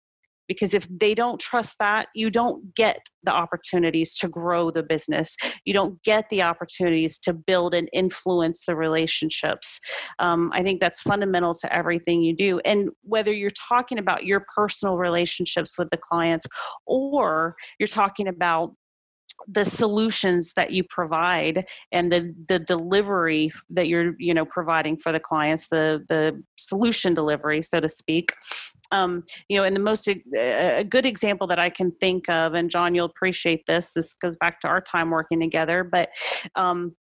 because 0.51 0.73
if 0.73 0.85
they 0.89 1.13
don't 1.13 1.39
trust 1.39 1.75
that 1.79 2.07
you 2.13 2.29
don't 2.29 2.75
get 2.75 2.99
the 3.23 3.31
opportunities 3.31 4.13
to 4.15 4.27
grow 4.27 4.71
the 4.71 4.83
business. 4.83 5.35
You 5.65 5.73
don't 5.73 6.01
get 6.03 6.29
the 6.29 6.41
opportunities 6.41 7.19
to 7.19 7.33
build 7.33 7.73
and 7.73 7.89
influence 7.93 8.65
the 8.65 8.75
relationships. 8.75 9.79
Um, 10.19 10.51
i 10.53 10.63
think 10.63 10.79
that's 10.79 11.01
fundamental 11.01 11.53
to 11.55 11.73
everything 11.73 12.21
you 12.21 12.35
do. 12.35 12.59
And 12.65 12.89
whether 13.03 13.31
you're 13.31 13.51
talking 13.69 13.99
about 13.99 14.25
your 14.25 14.45
personal 14.55 14.97
relationships 14.97 15.77
with 15.77 15.89
the 15.91 15.97
clients 15.97 16.45
or 16.85 17.55
you're 17.79 17.87
talking 17.87 18.27
about 18.27 18.73
the 19.47 19.65
solutions 19.65 20.53
that 20.53 20.71
you 20.71 20.83
provide 20.83 21.65
and 21.91 22.11
the 22.11 22.33
the 22.47 22.59
delivery 22.59 23.51
that 23.69 23.87
you're 23.87 24.13
you 24.19 24.33
know 24.33 24.45
providing 24.45 24.97
for 24.97 25.11
the 25.11 25.19
clients 25.19 25.67
the 25.67 26.03
the 26.09 26.41
solution 26.57 27.13
delivery 27.13 27.61
so 27.61 27.79
to 27.79 27.89
speak. 27.89 28.33
Um, 28.93 29.23
you 29.47 29.57
know 29.57 29.63
and 29.63 29.73
the 29.73 29.79
most 29.79 30.09
a 30.09 30.83
good 30.83 31.05
example 31.05 31.47
that 31.47 31.59
i 31.59 31.69
can 31.69 31.93
think 32.01 32.27
of 32.27 32.55
and 32.55 32.69
john 32.69 32.93
you'll 32.93 33.05
appreciate 33.05 33.65
this 33.65 33.93
this 33.93 34.13
goes 34.13 34.35
back 34.35 34.59
to 34.61 34.67
our 34.67 34.81
time 34.81 35.11
working 35.11 35.39
together 35.39 35.85
but 35.85 36.09
um, 36.55 36.93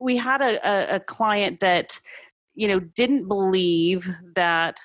we 0.00 0.16
had 0.16 0.40
a, 0.40 0.58
a, 0.66 0.96
a 0.96 1.00
client 1.00 1.60
that 1.60 2.00
you 2.54 2.66
know 2.66 2.80
didn't 2.80 3.28
believe 3.28 4.08
that 4.36 4.78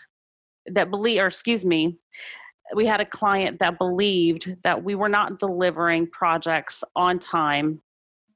that 0.68 0.92
believe 0.92 1.22
or 1.22 1.28
excuse 1.28 1.66
me 1.66 1.98
we 2.76 2.86
had 2.86 3.02
a 3.02 3.06
client 3.06 3.60
that 3.60 3.78
believed 3.78 4.56
that 4.64 4.84
we 4.84 4.96
were 4.96 5.10
not 5.10 5.40
delivering 5.40 6.08
projects 6.08 6.84
on 6.96 7.20
time 7.20 7.82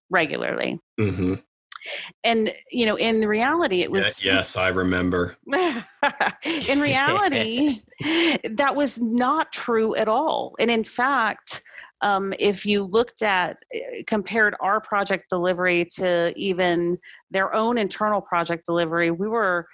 regularly. 0.09 0.79
Mm-hmm. 0.99 1.35
And 2.23 2.53
you 2.71 2.85
know, 2.85 2.95
in 2.97 3.21
reality, 3.21 3.81
it 3.81 3.91
was 3.91 4.25
yes, 4.25 4.57
I 4.57 4.69
remember. 4.69 5.37
in 6.67 6.81
reality, 6.81 7.81
that 8.43 8.75
was 8.75 8.99
not 8.99 9.53
true 9.53 9.95
at 9.95 10.07
all. 10.07 10.53
And 10.59 10.69
in 10.69 10.83
fact, 10.83 11.61
um, 12.01 12.33
if 12.39 12.65
you 12.65 12.83
looked 12.83 13.21
at 13.21 13.57
eh, 13.73 14.03
compared 14.05 14.55
our 14.59 14.79
project 14.81 15.29
delivery 15.29 15.85
to 15.95 16.33
even 16.35 16.97
their 17.31 17.53
own 17.55 17.77
internal 17.77 18.21
project 18.21 18.65
delivery, 18.65 19.11
we 19.11 19.27
were 19.27 19.67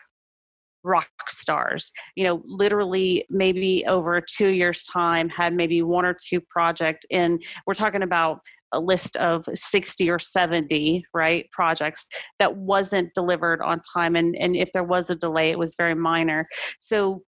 rock 0.83 1.09
stars. 1.29 1.91
You 2.15 2.25
know 2.25 2.43
literally 2.45 3.25
maybe 3.29 3.85
over 3.87 4.21
two 4.21 4.49
years 4.49 4.83
time 4.83 5.29
had 5.29 5.53
maybe 5.53 5.81
one 5.81 6.05
or 6.05 6.17
two 6.27 6.41
project 6.41 7.05
and 7.11 7.43
we're 7.65 7.73
talking 7.73 8.03
about 8.03 8.39
a 8.73 8.79
list 8.79 9.15
of 9.17 9.45
60 9.53 10.09
or 10.09 10.17
70 10.17 11.05
right 11.13 11.45
projects 11.51 12.07
that 12.39 12.57
wasn't 12.57 13.13
delivered 13.13 13.61
on 13.61 13.79
time 13.93 14.15
and 14.15 14.35
and 14.35 14.55
if 14.55 14.71
there 14.73 14.83
was 14.83 15.09
a 15.09 15.15
delay 15.15 15.51
it 15.51 15.59
was 15.59 15.75
very 15.77 15.95
minor. 15.95 16.47
So 16.79 17.23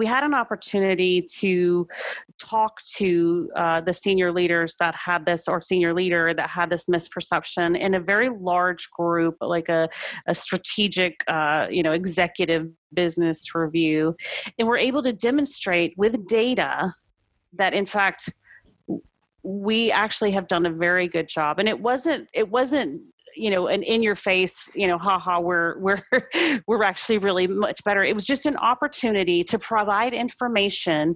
we 0.00 0.06
had 0.06 0.24
an 0.24 0.32
opportunity 0.32 1.20
to 1.20 1.86
talk 2.38 2.82
to 2.96 3.50
uh, 3.54 3.82
the 3.82 3.92
senior 3.92 4.32
leaders 4.32 4.74
that 4.78 4.94
had 4.94 5.26
this 5.26 5.46
or 5.46 5.60
senior 5.60 5.92
leader 5.92 6.32
that 6.32 6.48
had 6.48 6.70
this 6.70 6.86
misperception 6.86 7.78
in 7.78 7.92
a 7.92 8.00
very 8.00 8.30
large 8.30 8.90
group 8.92 9.36
like 9.42 9.68
a, 9.68 9.90
a 10.26 10.34
strategic 10.34 11.22
uh, 11.28 11.66
you 11.70 11.82
know 11.82 11.92
executive 11.92 12.66
business 12.94 13.54
review 13.54 14.16
and 14.58 14.66
we're 14.66 14.78
able 14.78 15.02
to 15.02 15.12
demonstrate 15.12 15.92
with 15.98 16.26
data 16.26 16.94
that 17.52 17.74
in 17.74 17.84
fact 17.84 18.30
we 19.42 19.90
actually 19.90 20.30
have 20.30 20.46
done 20.48 20.66
a 20.66 20.70
very 20.70 21.08
good 21.08 21.28
job. 21.28 21.58
And 21.58 21.68
it 21.68 21.80
wasn't 21.80 22.28
it 22.34 22.50
wasn't 22.50 23.00
you 23.36 23.50
know 23.50 23.66
an 23.66 23.82
in 23.82 24.02
your 24.02 24.14
face 24.14 24.68
you 24.74 24.86
know 24.86 24.98
haha 24.98 25.40
we're 25.40 25.78
we're 25.78 26.00
we're 26.66 26.82
actually 26.82 27.18
really 27.18 27.46
much 27.46 27.82
better 27.84 28.02
it 28.02 28.14
was 28.14 28.26
just 28.26 28.46
an 28.46 28.56
opportunity 28.56 29.42
to 29.44 29.58
provide 29.58 30.12
information 30.12 31.14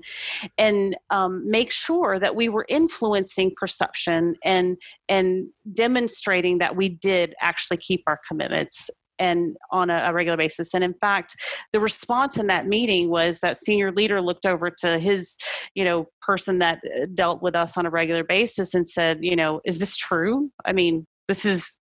and 0.59 0.97
um, 1.11 1.49
make 1.49 1.71
sure 1.71 2.19
that 2.19 2.35
we 2.35 2.49
were 2.49 2.67
influencing 2.69 3.53
perception 3.57 4.35
and 4.45 4.77
and 5.09 5.47
demonstrating 5.73 6.59
that 6.59 6.77
we 6.77 6.89
did 6.89 7.35
actually 7.41 7.77
keep 7.77 8.03
our 8.07 8.21
commitments 8.27 8.91
and 9.19 9.57
on 9.71 9.91
a, 9.91 10.03
a, 10.07 10.13
regular 10.13 10.37
basis. 10.37 10.75
And 10.75 10.83
in 10.83 10.95
fact, 10.95 11.37
the 11.73 11.81
response 11.81 12.37
in 12.37 12.47
that 12.49 12.67
meeting 12.67 13.11
was 13.11 13.41
that 13.41 13.57
senior 13.57 13.93
leader 13.93 14.21
looked 14.21 14.47
over 14.47 14.71
to 14.79 14.99
his, 14.99 15.37
you 15.75 15.85
know, 15.85 16.09
person 16.21 16.59
that 16.59 16.81
uh, 16.85 17.07
dealt 17.15 17.43
with 17.43 17.55
us 17.55 17.77
on 17.77 17.87
a 17.87 17.91
regular 17.91 18.25
basis 18.25 18.75
and 18.75 18.87
said, 18.87 19.19
you 19.23 19.37
know, 19.37 19.61
is 19.65 19.79
this 19.79 19.97
true? 19.97 20.51
I 20.65 20.73
mean, 20.73 21.07
this 21.29 21.45
is 21.45 21.79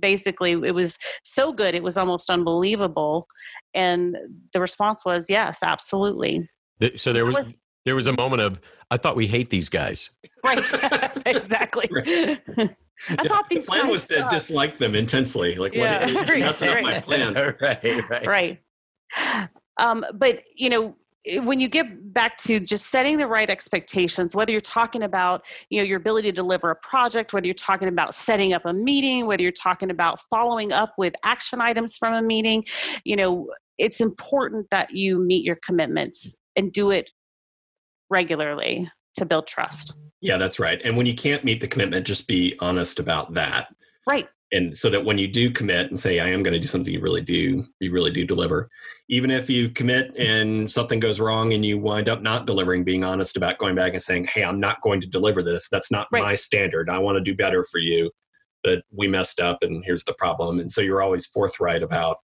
basically 0.00 0.52
it 0.52 0.74
was 0.74 0.98
so 1.24 1.52
good 1.52 1.74
it 1.74 1.82
was 1.82 1.96
almost 1.96 2.30
unbelievable 2.30 3.26
and 3.74 4.16
the 4.52 4.60
response 4.60 5.04
was 5.04 5.26
yes 5.28 5.62
absolutely 5.62 6.48
so 6.96 7.12
there 7.12 7.26
was, 7.26 7.36
was 7.36 7.58
there 7.84 7.94
was 7.94 8.06
a 8.06 8.12
moment 8.14 8.40
of 8.40 8.60
i 8.90 8.96
thought 8.96 9.14
we 9.14 9.26
hate 9.26 9.50
these 9.50 9.68
guys 9.68 10.10
right 10.42 10.58
exactly 11.26 11.88
right. 11.90 12.40
I 13.08 13.28
thought 13.28 13.48
these 13.48 13.64
the 13.64 13.72
plan 13.72 13.88
was 13.88 14.06
to 14.06 14.26
dislike 14.30 14.78
them 14.78 14.94
intensely. 14.94 15.56
Like, 15.56 15.74
yeah. 15.74 16.06
what, 16.12 16.26
that's 16.26 16.62
right. 16.62 16.74
not 16.74 16.82
my 16.82 17.00
plan. 17.00 17.34
right, 17.34 18.08
right. 18.08 18.26
Right. 18.26 19.48
Um, 19.78 20.04
but 20.14 20.42
you 20.56 20.70
know, 20.70 20.96
Eh, 21.26 21.38
when 21.38 21.60
you 21.60 21.68
get 21.68 22.12
back 22.12 22.36
to 22.38 22.60
just 22.60 22.86
setting 22.86 23.16
the 23.16 23.26
right 23.26 23.50
expectations 23.50 24.34
whether 24.34 24.52
you're 24.52 24.60
talking 24.60 25.02
about 25.02 25.44
you 25.70 25.80
know 25.80 25.84
your 25.84 25.96
ability 25.96 26.30
to 26.30 26.34
deliver 26.34 26.70
a 26.70 26.76
project 26.76 27.32
whether 27.32 27.46
you're 27.46 27.54
talking 27.54 27.88
about 27.88 28.14
setting 28.14 28.52
up 28.52 28.64
a 28.64 28.72
meeting 28.72 29.26
whether 29.26 29.42
you're 29.42 29.52
talking 29.52 29.90
about 29.90 30.20
following 30.30 30.72
up 30.72 30.94
with 30.98 31.14
action 31.24 31.60
items 31.60 31.96
from 31.96 32.14
a 32.14 32.22
meeting 32.22 32.64
you 33.04 33.16
know 33.16 33.48
it's 33.78 34.00
important 34.00 34.68
that 34.70 34.92
you 34.92 35.18
meet 35.18 35.44
your 35.44 35.58
commitments 35.64 36.36
and 36.56 36.72
do 36.72 36.90
it 36.90 37.10
regularly 38.10 38.88
to 39.16 39.24
build 39.24 39.46
trust. 39.46 39.94
Yeah 40.20 40.38
that's 40.38 40.58
right. 40.58 40.80
And 40.84 40.96
when 40.96 41.06
you 41.06 41.14
can't 41.14 41.44
meet 41.44 41.60
the 41.60 41.68
commitment 41.68 42.06
just 42.06 42.26
be 42.26 42.56
honest 42.60 43.00
about 43.00 43.34
that. 43.34 43.68
Right 44.08 44.28
and 44.54 44.76
so 44.76 44.88
that 44.88 45.04
when 45.04 45.18
you 45.18 45.28
do 45.28 45.50
commit 45.50 45.88
and 45.88 45.98
say 45.98 46.20
i 46.20 46.28
am 46.28 46.42
going 46.42 46.54
to 46.54 46.60
do 46.60 46.66
something 46.66 46.92
you 46.92 47.00
really 47.00 47.20
do 47.20 47.64
you 47.80 47.92
really 47.92 48.10
do 48.10 48.24
deliver 48.24 48.70
even 49.08 49.30
if 49.30 49.50
you 49.50 49.68
commit 49.68 50.14
and 50.16 50.70
something 50.70 50.98
goes 50.98 51.20
wrong 51.20 51.52
and 51.52 51.66
you 51.66 51.78
wind 51.78 52.08
up 52.08 52.22
not 52.22 52.46
delivering 52.46 52.84
being 52.84 53.04
honest 53.04 53.36
about 53.36 53.58
going 53.58 53.74
back 53.74 53.92
and 53.92 54.02
saying 54.02 54.26
hey 54.32 54.42
i'm 54.42 54.60
not 54.60 54.80
going 54.80 55.00
to 55.00 55.08
deliver 55.08 55.42
this. 55.42 55.68
That's 55.68 55.90
not 55.90 56.06
right. 56.12 56.22
my 56.22 56.34
standard. 56.34 56.88
I 56.88 56.98
want 56.98 57.16
to 57.16 57.22
do 57.22 57.36
better 57.36 57.64
for 57.64 57.78
you 57.78 58.10
but 58.64 58.82
we 58.90 59.06
messed 59.06 59.38
up 59.38 59.58
and 59.62 59.84
here's 59.84 60.04
the 60.04 60.14
problem. 60.14 60.58
And 60.58 60.72
so 60.72 60.80
you're 60.80 61.02
always 61.02 61.26
forthright 61.26 61.82
about 61.82 62.16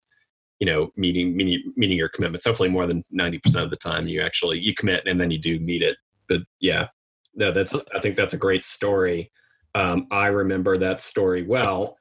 you 0.59 0.65
know 0.65 0.89
meeting 0.95 1.35
meeting, 1.35 1.71
meeting 1.75 1.97
your 1.97 2.09
commitments. 2.09 2.45
Hopefully 2.45 2.69
more 2.69 2.87
than 2.87 3.03
90% 3.13 3.61
of 3.61 3.69
the 3.69 3.75
time 3.75 4.07
you 4.07 4.21
actually 4.21 4.59
you 4.59 4.73
commit 4.73 5.03
and 5.05 5.21
then 5.21 5.29
you 5.29 5.37
do 5.37 5.59
meet 5.59 5.83
it. 5.83 5.97
But 6.27 6.41
yeah 6.59 6.87
no 7.35 7.51
that's 7.51 7.85
i 7.93 7.99
think 7.99 8.15
that's 8.15 8.33
a 8.33 8.37
great 8.37 8.63
story. 8.63 9.31
Um, 9.75 10.07
i 10.09 10.27
remember 10.27 10.77
that 10.77 11.01
story 11.01 11.43
well 11.43 11.97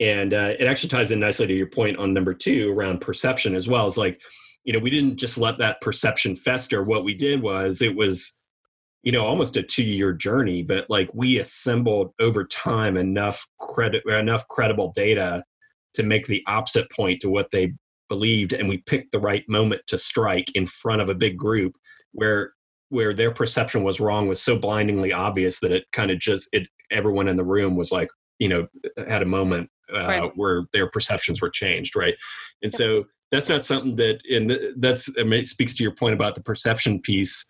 and 0.00 0.32
uh, 0.32 0.54
it 0.58 0.66
actually 0.66 0.88
ties 0.88 1.10
in 1.10 1.20
nicely 1.20 1.46
to 1.46 1.54
your 1.54 1.66
point 1.66 1.98
on 1.98 2.14
number 2.14 2.32
two 2.32 2.72
around 2.72 3.00
perception 3.00 3.54
as 3.54 3.68
well. 3.68 3.86
It's 3.86 3.98
like, 3.98 4.20
you 4.64 4.72
know, 4.72 4.78
we 4.78 4.90
didn't 4.90 5.16
just 5.16 5.36
let 5.36 5.58
that 5.58 5.80
perception 5.82 6.34
fester. 6.34 6.82
What 6.82 7.04
we 7.04 7.14
did 7.14 7.42
was 7.42 7.82
it 7.82 7.94
was, 7.94 8.40
you 9.02 9.12
know, 9.12 9.26
almost 9.26 9.58
a 9.58 9.62
two 9.62 9.84
year 9.84 10.12
journey, 10.12 10.62
but 10.62 10.88
like 10.88 11.10
we 11.14 11.38
assembled 11.38 12.12
over 12.18 12.44
time 12.46 12.96
enough 12.96 13.46
credit, 13.58 14.02
enough 14.06 14.48
credible 14.48 14.90
data 14.94 15.44
to 15.94 16.02
make 16.02 16.26
the 16.26 16.42
opposite 16.46 16.90
point 16.90 17.20
to 17.20 17.28
what 17.28 17.50
they 17.50 17.72
believed. 18.08 18.52
And 18.54 18.68
we 18.68 18.78
picked 18.78 19.12
the 19.12 19.20
right 19.20 19.44
moment 19.48 19.82
to 19.88 19.98
strike 19.98 20.50
in 20.54 20.64
front 20.64 21.02
of 21.02 21.10
a 21.10 21.14
big 21.14 21.36
group 21.36 21.76
where 22.12 22.52
where 22.88 23.14
their 23.14 23.30
perception 23.30 23.84
was 23.84 24.00
wrong 24.00 24.26
was 24.26 24.42
so 24.42 24.58
blindingly 24.58 25.12
obvious 25.12 25.60
that 25.60 25.70
it 25.70 25.84
kind 25.92 26.10
of 26.10 26.18
just 26.18 26.48
it 26.52 26.66
everyone 26.90 27.28
in 27.28 27.36
the 27.36 27.44
room 27.44 27.76
was 27.76 27.92
like 27.92 28.08
you 28.40 28.48
know 28.48 28.66
had 29.06 29.22
a 29.22 29.26
moment 29.26 29.70
uh, 29.94 30.06
right. 30.06 30.32
where 30.34 30.64
their 30.72 30.90
perceptions 30.90 31.40
were 31.40 31.50
changed, 31.50 31.94
right? 31.94 32.14
And 32.62 32.72
yep. 32.72 32.78
so 32.78 33.04
that's 33.30 33.48
not 33.48 33.64
something 33.64 33.94
that, 33.96 34.20
and 34.28 34.58
that's 34.78 35.08
I 35.18 35.22
mean, 35.22 35.40
it 35.40 35.46
speaks 35.46 35.74
to 35.74 35.84
your 35.84 35.94
point 35.94 36.14
about 36.14 36.34
the 36.34 36.42
perception 36.42 37.00
piece. 37.00 37.46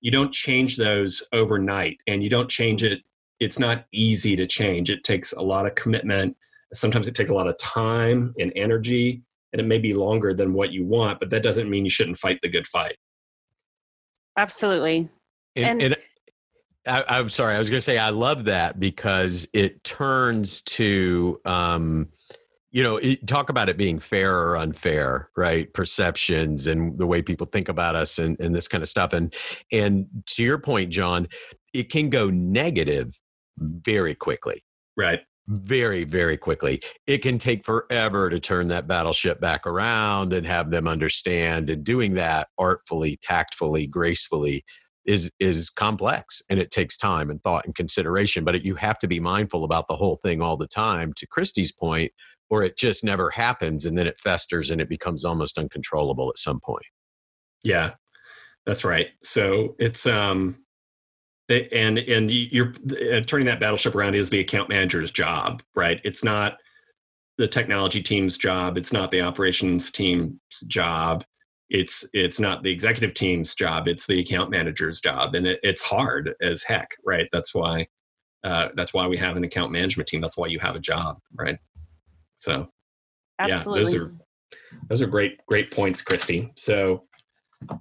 You 0.00 0.12
don't 0.12 0.32
change 0.32 0.76
those 0.76 1.22
overnight, 1.32 1.98
and 2.06 2.22
you 2.22 2.30
don't 2.30 2.48
change 2.48 2.84
it. 2.84 3.00
It's 3.40 3.58
not 3.58 3.86
easy 3.92 4.36
to 4.36 4.46
change. 4.46 4.90
It 4.90 5.02
takes 5.02 5.32
a 5.32 5.42
lot 5.42 5.66
of 5.66 5.74
commitment. 5.74 6.36
Sometimes 6.72 7.08
it 7.08 7.14
takes 7.14 7.30
a 7.30 7.34
lot 7.34 7.48
of 7.48 7.56
time 7.58 8.34
and 8.38 8.52
energy, 8.54 9.22
and 9.52 9.60
it 9.60 9.64
may 9.64 9.78
be 9.78 9.92
longer 9.92 10.32
than 10.32 10.52
what 10.52 10.70
you 10.70 10.84
want. 10.84 11.18
But 11.18 11.30
that 11.30 11.42
doesn't 11.42 11.68
mean 11.68 11.84
you 11.84 11.90
shouldn't 11.90 12.18
fight 12.18 12.38
the 12.42 12.48
good 12.48 12.66
fight. 12.66 12.96
Absolutely. 14.36 15.08
And, 15.56 15.82
and, 15.82 15.82
and 15.82 15.96
I, 16.86 17.18
am 17.18 17.28
sorry. 17.28 17.54
I 17.54 17.58
was 17.58 17.68
going 17.68 17.78
to 17.78 17.84
say 17.84 17.98
I 17.98 18.10
love 18.10 18.44
that 18.44 18.78
because 18.78 19.48
it 19.52 19.82
turns 19.84 20.62
to, 20.62 21.38
um, 21.44 22.08
you 22.70 22.82
know, 22.82 22.98
it, 22.98 23.26
talk 23.26 23.48
about 23.48 23.68
it 23.68 23.76
being 23.76 23.98
fair 23.98 24.36
or 24.36 24.56
unfair, 24.56 25.30
right? 25.36 25.72
Perceptions 25.72 26.66
and 26.66 26.96
the 26.96 27.06
way 27.06 27.22
people 27.22 27.46
think 27.46 27.68
about 27.68 27.94
us 27.94 28.18
and, 28.18 28.38
and 28.40 28.54
this 28.54 28.68
kind 28.68 28.82
of 28.82 28.88
stuff. 28.88 29.12
And 29.12 29.34
and 29.72 30.06
to 30.26 30.42
your 30.42 30.58
point, 30.58 30.90
John, 30.90 31.28
it 31.72 31.90
can 31.90 32.10
go 32.10 32.30
negative 32.30 33.18
very 33.58 34.14
quickly. 34.14 34.62
Right. 34.96 35.20
Very, 35.48 36.04
very 36.04 36.36
quickly. 36.36 36.82
It 37.06 37.18
can 37.18 37.38
take 37.38 37.64
forever 37.64 38.28
to 38.28 38.40
turn 38.40 38.68
that 38.68 38.88
battleship 38.88 39.40
back 39.40 39.66
around 39.66 40.32
and 40.32 40.44
have 40.46 40.70
them 40.70 40.88
understand. 40.88 41.70
And 41.70 41.84
doing 41.84 42.14
that 42.14 42.48
artfully, 42.58 43.16
tactfully, 43.22 43.86
gracefully 43.86 44.64
is 45.06 45.30
is 45.40 45.70
complex 45.70 46.42
and 46.50 46.58
it 46.58 46.70
takes 46.70 46.96
time 46.96 47.30
and 47.30 47.42
thought 47.42 47.64
and 47.64 47.74
consideration 47.74 48.44
but 48.44 48.54
it, 48.54 48.64
you 48.64 48.74
have 48.74 48.98
to 48.98 49.08
be 49.08 49.20
mindful 49.20 49.64
about 49.64 49.86
the 49.88 49.96
whole 49.96 50.18
thing 50.22 50.42
all 50.42 50.56
the 50.56 50.66
time 50.66 51.12
to 51.16 51.26
christy's 51.26 51.72
point 51.72 52.12
or 52.50 52.62
it 52.62 52.76
just 52.76 53.04
never 53.04 53.30
happens 53.30 53.86
and 53.86 53.96
then 53.96 54.06
it 54.06 54.18
festers 54.18 54.70
and 54.70 54.80
it 54.80 54.88
becomes 54.88 55.24
almost 55.24 55.58
uncontrollable 55.58 56.28
at 56.28 56.38
some 56.38 56.60
point. 56.60 56.86
Yeah 57.64 57.92
that's 58.66 58.84
right. 58.84 59.08
So 59.22 59.76
it's 59.78 60.06
um 60.06 60.58
and 61.48 61.98
and 61.98 62.30
you're 62.30 62.74
uh, 63.12 63.20
turning 63.20 63.46
that 63.46 63.60
battleship 63.60 63.94
around 63.94 64.16
is 64.16 64.30
the 64.30 64.40
account 64.40 64.68
manager's 64.68 65.12
job 65.12 65.62
right? 65.74 66.00
It's 66.04 66.24
not 66.24 66.58
the 67.38 67.46
technology 67.46 68.02
team's 68.02 68.38
job 68.38 68.78
it's 68.78 68.92
not 68.92 69.10
the 69.10 69.20
operations 69.20 69.90
team's 69.90 70.60
job 70.66 71.22
it's 71.70 72.04
it's 72.12 72.38
not 72.38 72.62
the 72.62 72.70
executive 72.70 73.12
team's 73.12 73.54
job 73.54 73.88
it's 73.88 74.06
the 74.06 74.20
account 74.20 74.50
manager's 74.50 75.00
job 75.00 75.34
and 75.34 75.46
it, 75.46 75.58
it's 75.62 75.82
hard 75.82 76.34
as 76.40 76.62
heck 76.62 76.90
right? 77.04 77.28
That's 77.32 77.54
why 77.54 77.88
uh, 78.44 78.68
that's 78.74 78.94
why 78.94 79.06
we 79.08 79.16
have 79.16 79.36
an 79.36 79.44
account 79.44 79.72
management 79.72 80.08
team 80.08 80.20
that's 80.20 80.36
why 80.36 80.46
you 80.46 80.58
have 80.60 80.76
a 80.76 80.80
job 80.80 81.18
right? 81.34 81.58
So 82.36 82.68
Absolutely. 83.38 83.80
yeah 83.80 83.84
those 83.84 83.94
are 83.94 84.14
those 84.88 85.02
are 85.02 85.06
great 85.06 85.44
great 85.46 85.70
points 85.70 86.02
christy. 86.02 86.52
So 86.56 87.04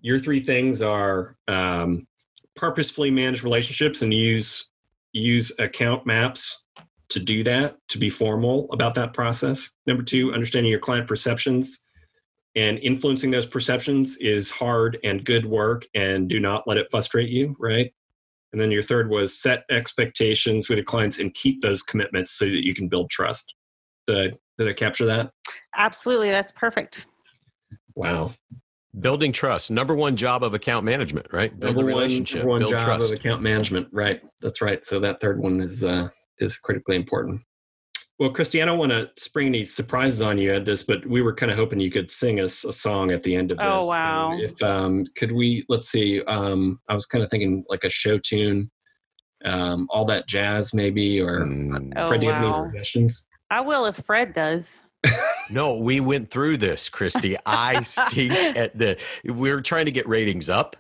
your 0.02 0.19
three 0.19 0.39
things 0.39 0.82
are 0.82 1.36
um, 1.48 2.08
purposefully 2.56 3.12
manage 3.12 3.43
relationships 3.43 4.02
and 4.02 4.13
use 4.13 4.69
use 5.12 5.52
account 5.60 6.06
maps 6.06 6.65
to 7.10 7.19
do 7.19 7.43
that 7.43 7.78
to 7.89 7.98
be 7.98 8.10
formal 8.10 8.67
about 8.71 8.95
that 8.95 9.13
process. 9.13 9.71
Number 9.86 10.04
two 10.04 10.34
understanding 10.34 10.71
your 10.71 10.80
client 10.80 11.08
perceptions 11.08 11.85
and 12.55 12.79
influencing 12.79 13.31
those 13.31 13.45
perceptions 13.45 14.17
is 14.17 14.49
hard 14.49 14.97
and 15.03 15.25
good 15.25 15.45
work 15.45 15.85
and 15.93 16.29
do 16.29 16.39
not 16.39 16.63
let 16.65 16.77
it 16.77 16.87
frustrate 16.89 17.29
you 17.29 17.55
right? 17.59 17.91
And 18.53 18.61
then 18.61 18.71
your 18.71 18.83
third 18.83 19.09
was 19.09 19.37
set 19.37 19.63
expectations 19.69 20.69
with 20.69 20.77
your 20.77 20.85
clients 20.85 21.19
and 21.19 21.33
keep 21.33 21.61
those 21.61 21.81
commitments 21.81 22.31
so 22.31 22.45
that 22.45 22.65
you 22.65 22.73
can 22.73 22.87
build 22.87 23.09
trust. 23.09 23.53
Did 24.07 24.17
I, 24.17 24.37
did 24.57 24.69
I 24.69 24.73
capture 24.73 25.05
that? 25.05 25.31
Absolutely 25.75 26.29
that's 26.31 26.51
perfect. 26.53 27.07
Wow. 27.95 28.31
Building 28.97 29.33
trust 29.33 29.71
number 29.71 29.93
one 29.93 30.15
job 30.15 30.43
of 30.43 30.53
account 30.53 30.85
management 30.85 31.27
right? 31.33 31.57
Build 31.59 31.75
number 31.75 31.91
a 31.91 31.93
relationship 31.93 32.45
one, 32.45 32.61
number 32.61 32.77
one 32.77 32.85
job 32.85 32.99
trust. 32.99 33.13
of 33.13 33.19
account 33.19 33.41
management 33.41 33.87
right. 33.91 34.21
That's 34.41 34.61
right. 34.61 34.83
So 34.83 34.99
that 35.01 35.19
third 35.19 35.39
one 35.39 35.59
is 35.59 35.83
uh 35.83 36.09
is 36.39 36.57
critically 36.57 36.95
important 36.95 37.41
well, 38.17 38.30
Christy, 38.30 38.62
I 38.62 38.65
don't 38.65 38.80
want 38.80 38.91
to 38.91 39.10
spring 39.17 39.47
any 39.47 39.63
surprises 39.65 40.21
on 40.21 40.38
you 40.38 40.54
at 40.54 40.63
this, 40.63 40.84
but 40.84 41.06
we 41.06 41.21
were 41.21 41.34
kind 41.34 41.51
of 41.51 41.58
hoping 41.58 41.80
you 41.82 41.91
could 41.91 42.10
sing 42.10 42.39
us 42.39 42.63
a, 42.63 42.69
a 42.69 42.73
song 42.73 43.12
at 43.12 43.23
the 43.23 43.36
end 43.36 43.51
of 43.51 43.60
oh, 43.60 43.75
this. 43.75 43.86
Oh 43.86 43.88
wow! 43.89 44.38
if 44.39 44.63
um, 44.63 45.06
could 45.17 45.32
we? 45.32 45.65
Let's 45.67 45.89
see. 45.89 46.23
Um, 46.23 46.80
I 46.88 46.93
was 46.93 47.06
kind 47.06 47.23
of 47.23 47.30
thinking 47.30 47.65
like 47.69 47.84
a 47.84 47.89
show 47.89 48.17
tune, 48.17 48.71
um, 49.43 49.88
all 49.89 50.06
that 50.06 50.28
jazz 50.28 50.73
maybe, 50.73 51.19
or 51.19 51.41
mm. 51.41 51.91
oh, 51.97 52.08
Fred, 52.08 52.21
do 52.21 52.28
you 52.28 52.32
wow. 52.32 52.39
have 52.39 52.45
any 52.45 52.54
suggestions? 52.54 53.28
I 53.49 53.60
will 53.62 53.86
if 53.86 53.97
Fred 53.97 54.34
does. 54.34 54.82
no, 55.49 55.78
we 55.78 55.99
went 55.99 56.30
through 56.30 56.58
this, 56.58 56.88
Christy. 56.89 57.36
I 57.45 57.82
stink 57.82 58.32
at 58.58 58.78
the. 58.78 58.98
We 59.25 59.52
are 59.52 59.62
trying 59.62 59.85
to 59.85 59.92
get 59.92 60.08
ratings 60.08 60.50
up, 60.50 60.77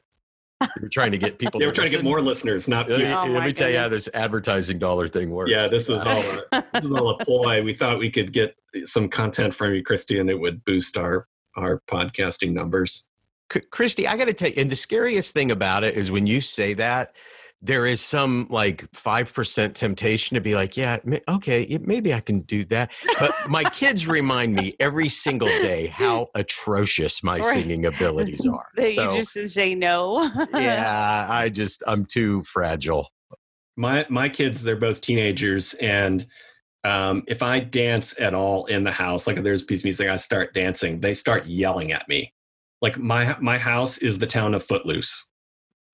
we're 0.61 0.89
trying 0.91 1.11
to 1.11 1.17
get 1.17 1.37
people. 1.37 1.59
they 1.59 1.65
were 1.65 1.71
trying 1.71 1.85
listen. 1.85 1.99
to 1.99 2.03
get 2.03 2.09
more 2.09 2.21
listeners, 2.21 2.67
not. 2.67 2.89
Let 2.89 2.99
me, 2.99 3.07
oh 3.07 3.25
let 3.25 3.43
me 3.43 3.53
tell 3.53 3.69
you 3.69 3.77
how 3.77 3.89
this 3.89 4.09
advertising 4.13 4.79
dollar 4.79 5.07
thing 5.07 5.29
works. 5.31 5.51
Yeah, 5.51 5.67
this 5.67 5.89
is 5.89 6.03
uh, 6.05 6.09
all. 6.09 6.59
A, 6.59 6.63
this 6.73 6.85
is 6.85 6.93
all 6.93 7.09
a 7.09 7.17
ploy. 7.17 7.61
We 7.63 7.73
thought 7.73 7.99
we 7.99 8.09
could 8.09 8.31
get 8.31 8.55
some 8.83 9.09
content 9.09 9.53
from 9.53 9.73
you, 9.73 9.83
Christy, 9.83 10.19
and 10.19 10.29
it 10.29 10.39
would 10.39 10.63
boost 10.65 10.97
our 10.97 11.27
our 11.55 11.81
podcasting 11.87 12.53
numbers. 12.53 13.07
Christy, 13.71 14.07
I 14.07 14.17
got 14.17 14.25
to 14.25 14.33
tell 14.33 14.49
you, 14.49 14.55
and 14.57 14.71
the 14.71 14.75
scariest 14.75 15.33
thing 15.33 15.51
about 15.51 15.83
it 15.83 15.95
is 15.95 16.11
when 16.11 16.25
you 16.25 16.41
say 16.41 16.73
that, 16.75 17.13
there 17.65 17.87
is 17.87 17.99
some 17.99 18.45
like 18.49 18.89
5% 18.91 19.73
temptation 19.73 20.35
to 20.35 20.41
be 20.41 20.53
like, 20.53 20.77
yeah, 20.77 20.97
okay, 21.27 21.77
maybe 21.81 22.13
I 22.13 22.19
can 22.19 22.39
do 22.39 22.63
that. 22.65 22.91
But 23.19 23.33
my 23.49 23.63
kids 23.63 24.07
remind 24.07 24.53
me 24.53 24.75
every 24.79 25.09
single 25.09 25.47
day 25.47 25.87
how 25.87 26.27
atrocious 26.35 27.23
my 27.23 27.39
right. 27.39 27.45
singing 27.45 27.87
abilities 27.87 28.45
are. 28.51 28.67
so, 28.91 29.15
you 29.15 29.23
just 29.23 29.53
say 29.53 29.73
no. 29.73 30.31
yeah, 30.53 31.27
I 31.29 31.49
just, 31.49 31.81
I'm 31.87 32.05
too 32.05 32.43
fragile. 32.43 33.09
My, 33.77 34.05
my 34.09 34.29
kids, 34.29 34.63
they're 34.63 34.75
both 34.75 35.01
teenagers. 35.01 35.73
And 35.75 36.25
um, 36.83 37.23
if 37.27 37.41
I 37.41 37.59
dance 37.59 38.19
at 38.19 38.35
all 38.35 38.67
in 38.67 38.83
the 38.83 38.91
house, 38.91 39.25
like 39.25 39.37
if 39.37 39.43
there's 39.43 39.63
a 39.63 39.65
piece 39.65 39.81
of 39.81 39.85
music, 39.85 40.07
I 40.07 40.17
start 40.17 40.53
dancing, 40.53 40.99
they 40.99 41.15
start 41.15 41.47
yelling 41.47 41.91
at 41.91 42.07
me. 42.07 42.31
Like 42.81 42.99
my, 42.99 43.35
my 43.41 43.57
house 43.57 43.97
is 43.97 44.19
the 44.19 44.27
town 44.27 44.53
of 44.53 44.63
Footloose 44.63 45.25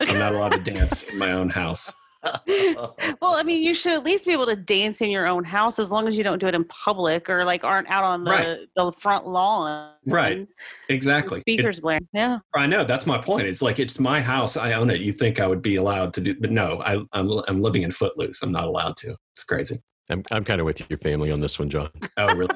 I'm 0.10 0.20
not 0.20 0.34
allowed 0.34 0.54
to 0.54 0.60
dance 0.60 1.04
in 1.04 1.18
my 1.18 1.32
own 1.32 1.49
house. 1.49 1.93
well, 2.47 2.95
I 3.22 3.41
mean, 3.43 3.64
you 3.64 3.74
should 3.74 3.93
at 3.93 4.04
least 4.04 4.26
be 4.26 4.32
able 4.32 4.45
to 4.45 4.56
dance 4.56 5.02
in 5.02 5.10
your 5.10 5.28
own 5.28 5.43
house 5.43 5.80
as 5.80 5.89
long 5.89 6.08
as 6.08 6.18
you 6.18 6.24
don't 6.24 6.38
do 6.38 6.47
it 6.47 6.54
in 6.54 6.64
public 6.66 7.30
or 7.30 7.43
like 7.43 7.64
aren't 7.64 7.89
out 7.89 8.04
on 8.04 8.24
the, 8.24 8.30
right. 8.30 8.60
the 8.76 8.91
front 8.91 9.28
lawn. 9.28 9.93
Right. 10.06 10.47
Exactly. 10.89 11.39
Speakers 11.39 11.80
blaring. 11.80 12.08
Yeah. 12.14 12.39
I 12.54 12.68
know. 12.68 12.84
That's 12.84 13.08
my 13.08 13.18
point. 13.18 13.47
It's 13.47 13.62
like 13.62 13.80
it's 13.80 13.99
my 13.99 14.22
house. 14.22 14.56
I 14.56 14.74
own 14.74 14.91
it. 14.91 15.02
You 15.02 15.14
think 15.14 15.39
I 15.39 15.47
would 15.47 15.64
be 15.64 15.78
allowed 15.78 16.14
to 16.16 16.22
do, 16.22 16.36
but 16.39 16.52
no, 16.52 16.82
I, 16.84 16.97
I'm 17.14 17.32
I'm 17.47 17.62
living 17.62 17.82
in 17.82 17.91
Footloose. 17.91 18.43
I'm 18.43 18.52
not 18.52 18.66
allowed 18.66 18.97
to. 18.97 19.16
It's 19.34 19.43
crazy. 19.43 19.82
I'm 20.10 20.24
I'm 20.32 20.43
kind 20.43 20.62
of 20.62 20.66
with 20.66 20.88
your 20.89 20.99
family 20.99 21.32
on 21.32 21.39
this 21.39 21.58
one, 21.58 21.70
John. 21.70 21.89
Oh, 22.18 22.36
really? 22.36 22.56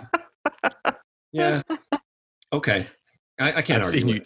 yeah. 1.31 1.61
Okay. 2.53 2.85
I, 3.39 3.53
I 3.53 3.61
can't 3.61 3.81
I've 3.81 3.87
argue. 3.87 4.01
Seen 4.01 4.09
you, 4.09 4.21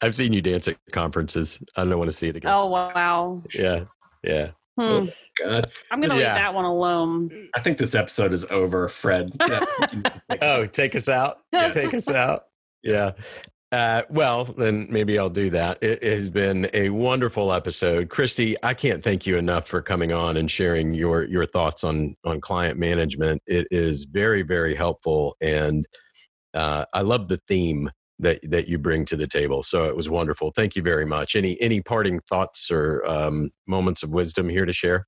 I've 0.00 0.14
seen 0.14 0.32
you 0.32 0.42
dance 0.42 0.68
at 0.68 0.76
conferences. 0.92 1.62
I 1.76 1.84
don't 1.84 1.98
want 1.98 2.10
to 2.10 2.16
see 2.16 2.28
it 2.28 2.36
again. 2.36 2.52
Oh 2.52 2.66
wow. 2.66 3.42
Yeah. 3.54 3.84
Yeah. 4.22 4.50
Hmm. 4.76 4.82
Oh, 4.82 5.08
God. 5.38 5.66
I'm 5.90 6.00
gonna 6.00 6.14
yeah. 6.14 6.32
leave 6.32 6.42
that 6.42 6.54
one 6.54 6.64
alone. 6.64 7.30
I 7.54 7.60
think 7.60 7.78
this 7.78 7.94
episode 7.94 8.32
is 8.32 8.44
over, 8.50 8.88
Fred. 8.88 9.32
oh, 10.42 10.66
take 10.66 10.94
us 10.94 11.08
out. 11.08 11.38
Yeah. 11.52 11.70
Take 11.70 11.94
us 11.94 12.10
out. 12.10 12.46
Yeah. 12.82 13.12
Uh, 13.70 14.02
well, 14.10 14.44
then 14.44 14.86
maybe 14.90 15.18
I'll 15.18 15.30
do 15.30 15.50
that. 15.50 15.78
It, 15.82 16.02
it 16.02 16.16
has 16.16 16.30
been 16.30 16.68
a 16.74 16.90
wonderful 16.90 17.52
episode, 17.52 18.08
Christy. 18.08 18.56
I 18.62 18.74
can't 18.74 19.02
thank 19.02 19.26
you 19.26 19.36
enough 19.36 19.66
for 19.66 19.82
coming 19.82 20.12
on 20.12 20.36
and 20.36 20.50
sharing 20.50 20.94
your 20.94 21.24
your 21.24 21.46
thoughts 21.46 21.84
on 21.84 22.14
on 22.24 22.40
client 22.40 22.78
management. 22.78 23.42
It 23.46 23.68
is 23.70 24.04
very 24.04 24.42
very 24.42 24.74
helpful, 24.74 25.36
and 25.40 25.86
uh, 26.54 26.84
I 26.92 27.02
love 27.02 27.28
the 27.28 27.38
theme 27.48 27.90
that 28.18 28.38
that 28.50 28.68
you 28.68 28.78
bring 28.78 29.04
to 29.06 29.16
the 29.16 29.26
table. 29.26 29.62
So 29.62 29.84
it 29.84 29.96
was 29.96 30.08
wonderful. 30.08 30.50
Thank 30.50 30.76
you 30.76 30.82
very 30.82 31.06
much. 31.06 31.36
Any 31.36 31.60
any 31.60 31.82
parting 31.82 32.20
thoughts 32.20 32.70
or 32.70 33.04
um, 33.06 33.50
moments 33.66 34.02
of 34.02 34.10
wisdom 34.10 34.48
here 34.48 34.66
to 34.66 34.72
share? 34.72 35.06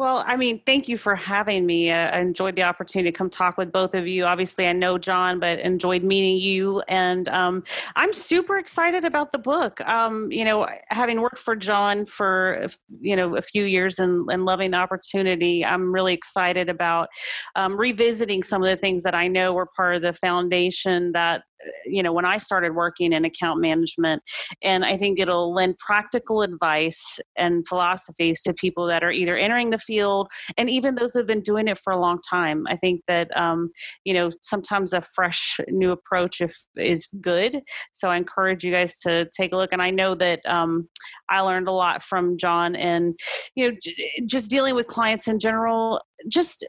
Well, 0.00 0.24
I 0.26 0.36
mean, 0.36 0.62
thank 0.64 0.88
you 0.88 0.96
for 0.96 1.14
having 1.14 1.66
me. 1.66 1.92
I 1.92 2.20
enjoyed 2.20 2.56
the 2.56 2.62
opportunity 2.62 3.12
to 3.12 3.18
come 3.18 3.28
talk 3.28 3.58
with 3.58 3.70
both 3.70 3.94
of 3.94 4.08
you. 4.08 4.24
Obviously, 4.24 4.66
I 4.66 4.72
know 4.72 4.96
John, 4.96 5.38
but 5.38 5.58
enjoyed 5.58 6.02
meeting 6.02 6.38
you. 6.38 6.80
And 6.88 7.28
um, 7.28 7.64
I'm 7.96 8.14
super 8.14 8.56
excited 8.56 9.04
about 9.04 9.30
the 9.30 9.38
book. 9.38 9.78
Um, 9.82 10.32
you 10.32 10.42
know, 10.42 10.66
having 10.88 11.20
worked 11.20 11.36
for 11.36 11.54
John 11.54 12.06
for 12.06 12.66
you 12.98 13.14
know 13.14 13.36
a 13.36 13.42
few 13.42 13.64
years 13.64 13.98
and, 13.98 14.22
and 14.30 14.46
loving 14.46 14.70
the 14.70 14.78
opportunity, 14.78 15.66
I'm 15.66 15.92
really 15.92 16.14
excited 16.14 16.70
about 16.70 17.10
um, 17.54 17.76
revisiting 17.76 18.42
some 18.42 18.62
of 18.62 18.70
the 18.70 18.78
things 18.78 19.02
that 19.02 19.14
I 19.14 19.28
know 19.28 19.52
were 19.52 19.68
part 19.76 19.96
of 19.96 20.00
the 20.00 20.14
foundation 20.14 21.12
that 21.12 21.42
you 21.84 22.02
know 22.02 22.12
when 22.12 22.24
i 22.24 22.36
started 22.36 22.74
working 22.74 23.12
in 23.12 23.24
account 23.24 23.60
management 23.60 24.22
and 24.62 24.84
i 24.84 24.96
think 24.96 25.18
it'll 25.18 25.52
lend 25.52 25.76
practical 25.78 26.42
advice 26.42 27.18
and 27.36 27.66
philosophies 27.66 28.42
to 28.42 28.52
people 28.54 28.86
that 28.86 29.02
are 29.02 29.12
either 29.12 29.36
entering 29.36 29.70
the 29.70 29.78
field 29.78 30.28
and 30.56 30.70
even 30.70 30.94
those 30.94 31.12
that 31.12 31.20
have 31.20 31.26
been 31.26 31.40
doing 31.42 31.68
it 31.68 31.78
for 31.78 31.92
a 31.92 32.00
long 32.00 32.18
time. 32.28 32.66
I 32.68 32.76
think 32.76 33.02
that 33.08 33.34
um, 33.36 33.70
you 34.04 34.14
know 34.14 34.30
sometimes 34.42 34.92
a 34.92 35.02
fresh 35.02 35.58
new 35.68 35.90
approach 35.90 36.40
if, 36.40 36.54
is 36.76 37.12
good. 37.20 37.60
So 37.92 38.10
i 38.10 38.16
encourage 38.16 38.64
you 38.64 38.72
guys 38.72 38.96
to 38.98 39.28
take 39.36 39.52
a 39.52 39.56
look 39.56 39.70
and 39.72 39.82
i 39.82 39.90
know 39.90 40.14
that 40.14 40.40
um, 40.46 40.88
i 41.28 41.40
learned 41.40 41.68
a 41.68 41.72
lot 41.72 42.02
from 42.02 42.36
john 42.36 42.76
and 42.76 43.18
you 43.54 43.68
know 43.68 43.76
j- 43.82 44.22
just 44.26 44.50
dealing 44.50 44.74
with 44.74 44.86
clients 44.86 45.28
in 45.28 45.38
general 45.38 46.00
just 46.28 46.66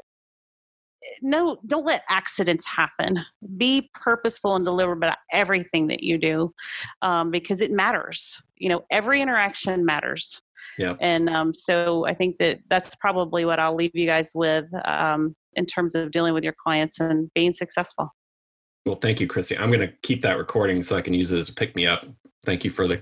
no 1.22 1.58
don't 1.66 1.86
let 1.86 2.04
accidents 2.10 2.66
happen. 2.66 3.20
Be 3.58 3.90
purposeful 3.94 4.56
and 4.56 4.66
deliberate 4.66 4.98
about 4.98 5.18
everything 5.32 5.88
that 5.88 6.04
you 6.04 6.18
do 6.18 6.54
um, 7.02 7.32
because 7.32 7.62
it 7.62 7.72
matters. 7.72 8.42
You 8.58 8.70
know 8.70 8.84
every 8.92 9.22
interaction 9.22 9.86
matters. 9.86 10.42
Yeah 10.78 10.96
and 11.00 11.30
um, 11.30 11.54
so 11.54 12.06
i 12.06 12.14
think 12.14 12.38
that 12.38 12.60
that's 12.70 12.96
probably 12.96 13.46
what 13.46 13.60
i'll 13.60 13.76
leave 13.76 13.92
you 13.94 14.06
guys 14.06 14.32
with 14.36 14.66
um, 14.86 15.36
in 15.56 15.66
terms 15.66 15.96
of 15.96 16.12
dealing 16.12 16.34
with 16.34 16.44
your 16.44 16.56
clients 16.64 17.00
and 17.00 17.30
being 17.34 17.52
successful. 17.52 18.14
Well 18.86 18.96
thank 18.96 19.20
you 19.20 19.28
christy 19.28 19.58
i'm 19.58 19.70
going 19.70 19.82
to 19.82 19.94
keep 20.02 20.22
that 20.22 20.38
recording 20.38 20.82
so 20.82 20.96
i 20.96 21.02
can 21.02 21.14
use 21.14 21.32
it 21.32 21.38
as 21.38 21.50
a 21.50 21.54
pick 21.54 21.76
me 21.76 21.86
up 21.86 22.06
thank 22.46 22.64
you 22.64 22.72
for 22.72 22.88
the 22.88 23.02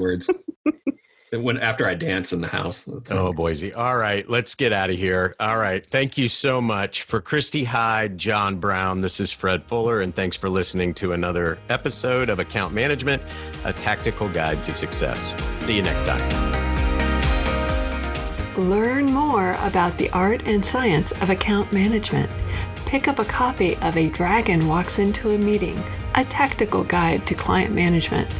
words 0.00 0.30
when 1.32 1.58
after 1.58 1.86
I 1.86 1.94
dance 1.94 2.32
in 2.32 2.40
the 2.40 2.48
house. 2.48 2.88
oh, 3.10 3.32
Boise. 3.32 3.72
All 3.72 3.96
right, 3.96 4.28
let's 4.28 4.54
get 4.54 4.72
out 4.72 4.90
of 4.90 4.96
here. 4.96 5.34
All 5.40 5.58
right. 5.58 5.84
Thank 5.84 6.16
you 6.16 6.28
so 6.28 6.60
much 6.60 7.02
for 7.02 7.20
Christy 7.20 7.64
Hyde, 7.64 8.18
John 8.18 8.58
Brown. 8.58 9.00
This 9.00 9.20
is 9.20 9.32
Fred 9.32 9.64
Fuller, 9.64 10.00
and 10.00 10.14
thanks 10.14 10.36
for 10.36 10.48
listening 10.48 10.94
to 10.94 11.12
another 11.12 11.58
episode 11.68 12.28
of 12.28 12.38
Account 12.38 12.72
Management, 12.72 13.22
a 13.64 13.72
tactical 13.72 14.28
guide 14.28 14.62
to 14.64 14.72
success. 14.72 15.34
See 15.64 15.74
you 15.74 15.82
next 15.82 16.04
time. 16.04 16.22
Learn 18.56 19.06
more 19.06 19.52
about 19.60 19.98
the 19.98 20.08
art 20.10 20.42
and 20.46 20.64
science 20.64 21.12
of 21.12 21.28
account 21.28 21.72
management. 21.72 22.30
Pick 22.86 23.08
up 23.08 23.18
a 23.18 23.24
copy 23.24 23.76
of 23.78 23.96
A 23.96 24.08
Dragon 24.08 24.66
Walks 24.68 24.98
Into 24.98 25.30
a 25.30 25.38
Meeting, 25.38 25.82
a 26.14 26.24
tactical 26.24 26.84
guide 26.84 27.26
to 27.26 27.34
client 27.34 27.74
management 27.74 28.30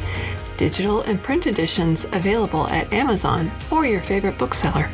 digital 0.57 1.01
and 1.01 1.21
print 1.21 1.47
editions 1.47 2.05
available 2.11 2.67
at 2.67 2.91
Amazon 2.91 3.51
or 3.71 3.85
your 3.85 4.01
favorite 4.01 4.37
bookseller. 4.37 4.89